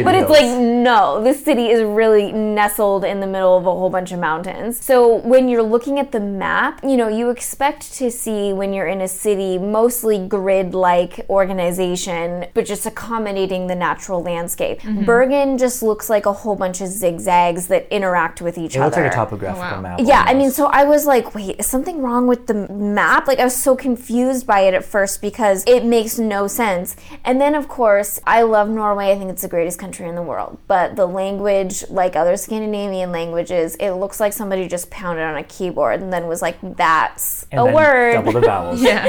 but 0.05 0.15
it's 0.15 0.31
like 0.31 0.47
no, 0.59 1.23
this 1.23 1.45
city 1.45 1.69
is 1.69 1.83
really 1.83 2.33
nestled 2.33 3.05
in 3.05 3.21
the 3.21 3.27
middle 3.27 3.57
of 3.57 3.67
a 3.67 3.71
whole 3.71 3.91
bunch 3.91 4.13
of 4.13 4.19
mountains. 4.19 4.85
So 4.85 5.17
when 5.17 5.49
you're 5.49 5.63
looking 5.63 5.99
at 5.99 6.13
the 6.13 6.21
map, 6.21 6.81
you 6.83 6.97
know, 6.97 7.09
you 7.09 7.31
expect 7.31 7.93
to 7.95 8.11
see 8.11 8.53
when 8.53 8.73
you're 8.73 8.87
in 8.87 9.01
a 9.01 9.09
city 9.09 9.59
mostly 9.59 10.27
grid-like 10.27 11.27
organization, 11.29 12.47
but 12.55 12.65
just 12.65 12.87
accommodating 12.87 13.67
the 13.67 13.75
natural 13.75 14.23
landscape. 14.23 14.81
Mm-hmm. 14.81 15.05
Bergen 15.05 15.59
just 15.59 15.83
looks 15.83 16.09
like 16.11 16.27
a 16.27 16.33
whole 16.33 16.57
bunch 16.57 16.81
of 16.81 16.89
zigzags 16.89 17.67
that 17.69 17.87
interact 17.91 18.41
with 18.41 18.59
each 18.59 18.77
It 18.77 18.81
other. 18.81 18.87
looks 18.87 18.97
like 18.97 19.13
a 19.13 19.15
topographical 19.15 19.63
wow. 19.63 19.81
map. 19.81 20.01
Yeah, 20.03 20.25
I 20.27 20.35
mean, 20.35 20.51
so 20.51 20.67
I 20.67 20.85
was 20.85 21.07
like, 21.07 21.35
wait, 21.35 21.57
is 21.59 21.67
something 21.67 22.03
wrong 22.03 22.27
with 22.27 22.47
the 22.47 22.69
map? 22.73 23.27
Like, 23.27 23.39
I 23.39 23.45
was 23.45 23.57
so 23.57 23.77
confused 23.77 24.47
by 24.47 24.61
it 24.61 24.75
at 24.75 24.85
first 24.85 25.21
because 25.21 25.65
it 25.67 25.85
makes 25.85 26.19
no 26.19 26.47
sense. 26.47 26.56
And 26.61 27.41
then, 27.41 27.55
of 27.55 27.69
course, 27.69 28.21
I 28.27 28.43
love 28.43 28.69
Norway. 28.69 29.11
I 29.13 29.17
think 29.19 29.31
it's 29.31 29.43
the 29.43 29.49
greatest 29.49 29.79
country 29.79 30.09
in 30.09 30.15
the 30.15 30.23
world. 30.23 30.59
But 30.67 30.97
the 30.97 31.07
language, 31.07 31.85
like 31.91 32.17
other 32.17 32.37
Scandinavian 32.37 33.13
languages, 33.13 33.77
it 33.77 33.93
looks 33.93 34.21
like 34.21 34.33
somebody 34.33 34.67
just 34.69 34.91
pounded 34.91 35.25
on 35.25 35.37
a 35.37 35.43
keyboard 35.45 36.01
and 36.01 36.13
then 36.13 36.27
was 36.27 36.43
like, 36.43 36.57
that's 36.77 37.47
And 37.53 37.61
a 37.61 37.65
then 37.65 37.75
word. 37.75 38.13
Double 38.13 38.33
the 38.33 38.41
vowels. 38.41 38.83
Yeah. 38.87 39.07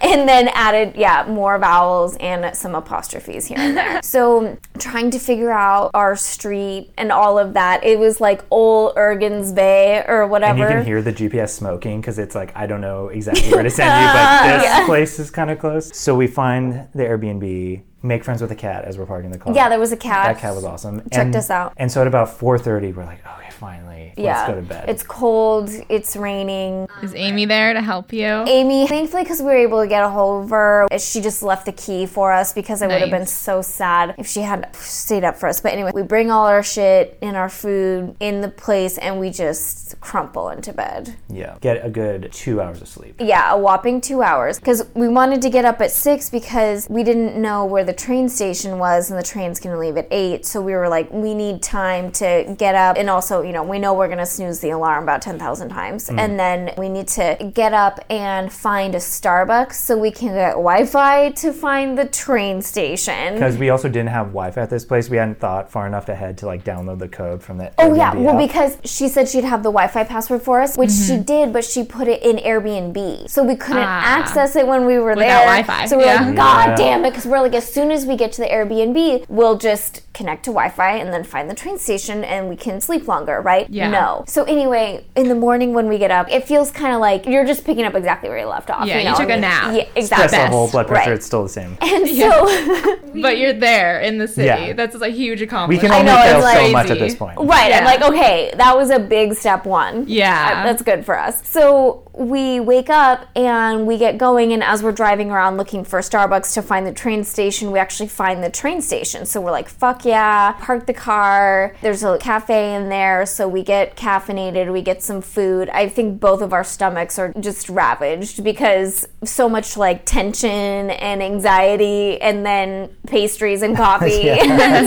and 0.00 0.28
then 0.28 0.48
added, 0.48 0.94
yeah, 0.96 1.24
more 1.28 1.58
vowels 1.58 2.16
and 2.18 2.54
some 2.56 2.74
apostrophes 2.74 3.46
here 3.46 3.58
and 3.58 3.76
there. 3.76 4.02
so 4.04 4.56
trying 4.78 5.10
to 5.10 5.18
figure 5.18 5.50
out 5.52 5.90
our 5.94 6.16
street 6.16 6.90
and 6.96 7.10
all 7.12 7.38
of 7.38 7.54
that, 7.54 7.82
it 7.84 7.98
was 7.98 8.20
like 8.20 8.42
old 8.50 8.94
Ergens 8.96 9.54
Bay 9.54 10.04
or 10.06 10.22
And 10.22 10.30
whatever. 10.30 10.58
you 10.58 10.66
can 10.66 10.84
hear 10.84 11.02
the 11.02 11.12
GPS 11.12 11.50
smoking 11.50 12.00
because 12.00 12.18
it's 12.18 12.34
like, 12.34 12.52
I 12.56 12.66
don't 12.66 12.80
know 12.80 13.08
exactly 13.08 13.50
where 13.52 13.62
to 13.62 13.70
send 13.70 13.88
you, 13.88 14.12
but 14.12 14.58
this 14.78 14.86
place 14.86 15.18
is 15.18 15.30
kind 15.30 15.50
of 15.50 15.58
close. 15.58 15.96
So 15.96 16.14
we 16.14 16.26
find 16.26 16.75
the 16.94 17.02
Airbnb, 17.02 17.82
make 18.02 18.24
friends 18.24 18.40
with 18.40 18.50
a 18.50 18.56
cat 18.56 18.84
as 18.84 18.98
we're 18.98 19.06
parking 19.06 19.30
the 19.30 19.38
car. 19.38 19.54
Yeah, 19.54 19.68
there 19.68 19.80
was 19.80 19.92
a 19.92 19.96
cat. 19.96 20.34
That 20.34 20.40
cat 20.40 20.54
was 20.54 20.64
awesome. 20.64 21.00
Checked 21.00 21.14
and, 21.16 21.36
us 21.36 21.50
out. 21.50 21.72
And 21.76 21.90
so 21.90 22.00
at 22.00 22.06
about 22.06 22.28
4.30, 22.28 22.94
we're 22.94 23.04
like, 23.04 23.26
okay, 23.26 23.45
finally, 23.56 24.12
yeah, 24.16 24.38
let's 24.38 24.48
go 24.48 24.54
to 24.56 24.62
bed. 24.62 24.88
It's 24.88 25.02
cold. 25.02 25.70
It's 25.88 26.16
raining. 26.16 26.88
Is 27.02 27.14
Amy 27.14 27.44
there 27.46 27.72
to 27.72 27.80
help 27.80 28.12
you? 28.12 28.26
Amy, 28.26 28.86
thankfully, 28.86 29.22
because 29.22 29.40
we 29.40 29.46
were 29.46 29.56
able 29.56 29.80
to 29.82 29.88
get 29.88 30.04
a 30.04 30.08
hold 30.08 30.44
of 30.44 30.50
her, 30.50 30.86
she 30.98 31.20
just 31.20 31.42
left 31.42 31.66
the 31.66 31.72
key 31.72 32.06
for 32.06 32.32
us 32.32 32.52
because 32.52 32.82
I 32.82 32.86
would 32.86 33.00
have 33.00 33.10
been 33.10 33.26
so 33.26 33.62
sad 33.62 34.14
if 34.18 34.26
she 34.26 34.40
had 34.40 34.74
stayed 34.76 35.24
up 35.24 35.36
for 35.36 35.48
us. 35.48 35.60
But 35.60 35.72
anyway, 35.72 35.92
we 35.94 36.02
bring 36.02 36.30
all 36.30 36.46
our 36.46 36.62
shit 36.62 37.18
and 37.22 37.36
our 37.36 37.48
food 37.48 38.14
in 38.20 38.40
the 38.40 38.48
place 38.48 38.98
and 38.98 39.18
we 39.18 39.30
just 39.30 39.98
crumple 40.00 40.50
into 40.50 40.72
bed. 40.72 41.16
yeah. 41.28 41.56
Get 41.60 41.84
a 41.84 41.90
good 41.90 42.30
two 42.32 42.60
hours 42.60 42.80
of 42.82 42.88
sleep. 42.88 43.16
Yeah, 43.18 43.52
a 43.54 43.58
whopping 43.58 44.00
two 44.00 44.22
hours. 44.22 44.58
Because 44.58 44.86
we 44.94 45.08
wanted 45.08 45.40
to 45.42 45.50
get 45.50 45.64
up 45.64 45.80
at 45.80 45.90
six 45.90 46.28
because 46.30 46.86
we 46.90 47.02
didn't 47.02 47.40
know 47.40 47.64
where 47.64 47.84
the 47.84 47.92
train 47.92 48.28
station 48.28 48.78
was 48.78 49.10
and 49.10 49.18
the 49.18 49.22
train's 49.24 49.58
gonna 49.58 49.78
leave 49.78 49.96
at 49.96 50.06
eight. 50.10 50.44
So 50.44 50.60
we 50.60 50.74
were 50.74 50.88
like, 50.88 51.10
we 51.10 51.34
need 51.34 51.62
time 51.62 52.12
to 52.12 52.54
get 52.58 52.74
up. 52.74 52.96
And 52.98 53.08
also, 53.08 53.42
you 53.42 53.52
know, 53.52 53.55
we 53.62 53.78
know 53.78 53.94
we're 53.94 54.08
gonna 54.08 54.26
snooze 54.26 54.60
the 54.60 54.70
alarm 54.70 55.02
about 55.04 55.22
10,000 55.22 55.68
times. 55.68 56.08
And 56.08 56.38
then 56.38 56.72
we 56.78 56.88
need 56.88 57.08
to 57.08 57.36
get 57.54 57.72
up 57.72 58.00
and 58.10 58.52
find 58.52 58.94
a 58.94 58.98
Starbucks 58.98 59.74
so 59.74 59.96
we 59.96 60.10
can 60.10 60.28
get 60.34 60.52
Wi 60.52 60.84
Fi 60.86 61.30
to 61.30 61.52
find 61.52 61.96
the 61.98 62.06
train 62.06 62.60
station. 62.62 63.34
Because 63.34 63.56
we 63.58 63.70
also 63.70 63.88
didn't 63.88 64.08
have 64.10 64.26
Wi-Fi 64.28 64.60
at 64.60 64.70
this 64.70 64.84
place. 64.84 65.08
We 65.08 65.16
hadn't 65.16 65.38
thought 65.40 65.70
far 65.70 65.86
enough 65.86 66.08
ahead 66.08 66.38
to 66.38 66.46
like 66.46 66.64
download 66.64 66.98
the 66.98 67.08
code 67.08 67.42
from 67.42 67.58
the 67.58 67.72
Oh 67.78 67.94
yeah, 67.94 68.14
well 68.14 68.34
app. 68.38 68.38
because 68.48 68.78
she 68.84 69.08
said 69.08 69.28
she'd 69.28 69.44
have 69.44 69.62
the 69.62 69.70
Wi-Fi 69.70 70.04
password 70.04 70.42
for 70.42 70.60
us, 70.60 70.76
which 70.76 70.90
she 70.90 71.16
did, 71.18 71.52
but 71.52 71.64
she 71.64 71.84
put 71.84 72.08
it 72.08 72.22
in 72.22 72.36
Airbnb, 72.36 73.28
so 73.30 73.42
we 73.42 73.56
couldn't 73.56 73.82
Ah. 73.84 74.18
access 74.18 74.56
it 74.56 74.66
when 74.66 74.86
we 74.86 74.98
were 74.98 75.10
Without 75.14 75.26
there. 75.26 75.44
Wi-Fi, 75.46 75.86
So 75.86 75.96
we're 75.98 76.04
yeah. 76.06 76.20
like, 76.26 76.36
God 76.36 76.68
Yeah. 76.70 76.76
damn 76.76 77.04
it, 77.04 77.10
because 77.10 77.26
we're 77.26 77.40
like, 77.40 77.54
as 77.54 77.70
soon 77.72 77.90
as 77.90 78.06
we 78.06 78.16
get 78.16 78.32
to 78.32 78.40
the 78.42 78.48
Airbnb, 78.48 79.24
we'll 79.28 79.56
just 79.58 80.02
connect 80.12 80.44
to 80.44 80.50
Wi-Fi 80.50 80.92
and 80.96 81.12
then 81.12 81.24
find 81.24 81.48
the 81.50 81.54
train 81.54 81.78
station, 81.78 82.24
and 82.24 82.48
we 82.48 82.56
can 82.56 82.80
sleep 82.80 83.06
longer, 83.08 83.35
right? 83.40 83.68
Yeah. 83.70 83.90
No. 83.90 84.24
So 84.26 84.44
anyway, 84.44 85.04
in 85.16 85.28
the 85.28 85.34
morning 85.34 85.72
when 85.74 85.88
we 85.88 85.98
get 85.98 86.10
up, 86.10 86.30
it 86.30 86.46
feels 86.46 86.70
kind 86.70 86.94
of 86.94 87.00
like 87.00 87.26
you're 87.26 87.44
just 87.44 87.64
picking 87.64 87.84
up 87.84 87.94
exactly 87.94 88.28
where 88.28 88.38
you 88.38 88.46
left 88.46 88.70
off. 88.70 88.86
Yeah, 88.86 88.94
you, 88.94 89.00
you 89.00 89.10
know? 89.10 89.16
took 89.16 89.28
I 89.28 89.32
a 89.32 89.36
mean, 89.36 89.40
nap. 89.42 89.74
Yeah, 89.74 89.82
exactly. 89.94 90.02
Stress 90.06 90.24
exactly. 90.24 90.56
level, 90.56 90.68
blood 90.70 90.86
pressure, 90.88 91.10
Right. 91.10 91.16
it's 91.16 91.26
still 91.26 91.42
the 91.42 91.48
same. 91.48 91.76
And 91.80 92.08
so. 92.08 92.96
But 93.16 93.38
you're 93.38 93.54
there 93.54 94.00
in 94.00 94.18
the 94.18 94.28
city. 94.28 94.46
Yeah. 94.46 94.72
That's 94.74 94.94
a 94.94 95.08
huge 95.08 95.40
accomplishment. 95.40 95.82
We 95.82 95.86
accomplishment. 95.88 95.90
can 95.90 95.92
I 95.92 95.98
only 96.00 96.42
know, 96.42 96.42
fail 96.42 96.60
it's 96.60 96.66
so 96.66 96.72
much 96.72 96.90
at 96.90 96.98
this 96.98 97.14
point. 97.14 97.38
Right. 97.38 97.72
I'm 97.72 97.84
like, 97.84 98.02
okay, 98.02 98.52
that 98.56 98.76
was 98.76 98.90
a 98.90 98.98
big 98.98 99.32
step 99.34 99.64
one. 99.64 100.04
Yeah. 100.06 100.64
That's 100.64 100.82
good 100.82 101.06
for 101.06 101.18
us. 101.18 101.46
So 101.48 102.05
we 102.16 102.60
wake 102.60 102.88
up 102.88 103.28
and 103.36 103.86
we 103.86 103.98
get 103.98 104.16
going, 104.16 104.52
and 104.54 104.62
as 104.64 104.82
we're 104.82 104.90
driving 104.92 105.30
around 105.30 105.58
looking 105.58 105.84
for 105.84 105.98
Starbucks 106.00 106.54
to 106.54 106.62
find 106.62 106.86
the 106.86 106.92
train 106.92 107.22
station, 107.24 107.70
we 107.70 107.78
actually 107.78 108.08
find 108.08 108.42
the 108.42 108.48
train 108.48 108.80
station. 108.80 109.26
So 109.26 109.38
we're 109.40 109.50
like, 109.50 109.68
fuck 109.68 110.04
yeah, 110.06 110.52
park 110.52 110.86
the 110.86 110.94
car. 110.94 111.76
There's 111.82 112.02
a 112.02 112.16
cafe 112.16 112.74
in 112.74 112.88
there, 112.88 113.26
so 113.26 113.46
we 113.46 113.62
get 113.62 113.96
caffeinated, 113.96 114.72
we 114.72 114.80
get 114.80 115.02
some 115.02 115.20
food. 115.20 115.68
I 115.68 115.88
think 115.90 116.18
both 116.18 116.40
of 116.40 116.54
our 116.54 116.64
stomachs 116.64 117.18
are 117.18 117.34
just 117.38 117.68
ravaged 117.68 118.42
because 118.42 119.06
so 119.22 119.46
much 119.46 119.76
like 119.76 120.06
tension 120.06 120.50
and 120.90 121.22
anxiety, 121.22 122.18
and 122.22 122.46
then 122.46 122.88
pastries 123.06 123.60
and 123.60 123.76
coffee. 123.84 124.06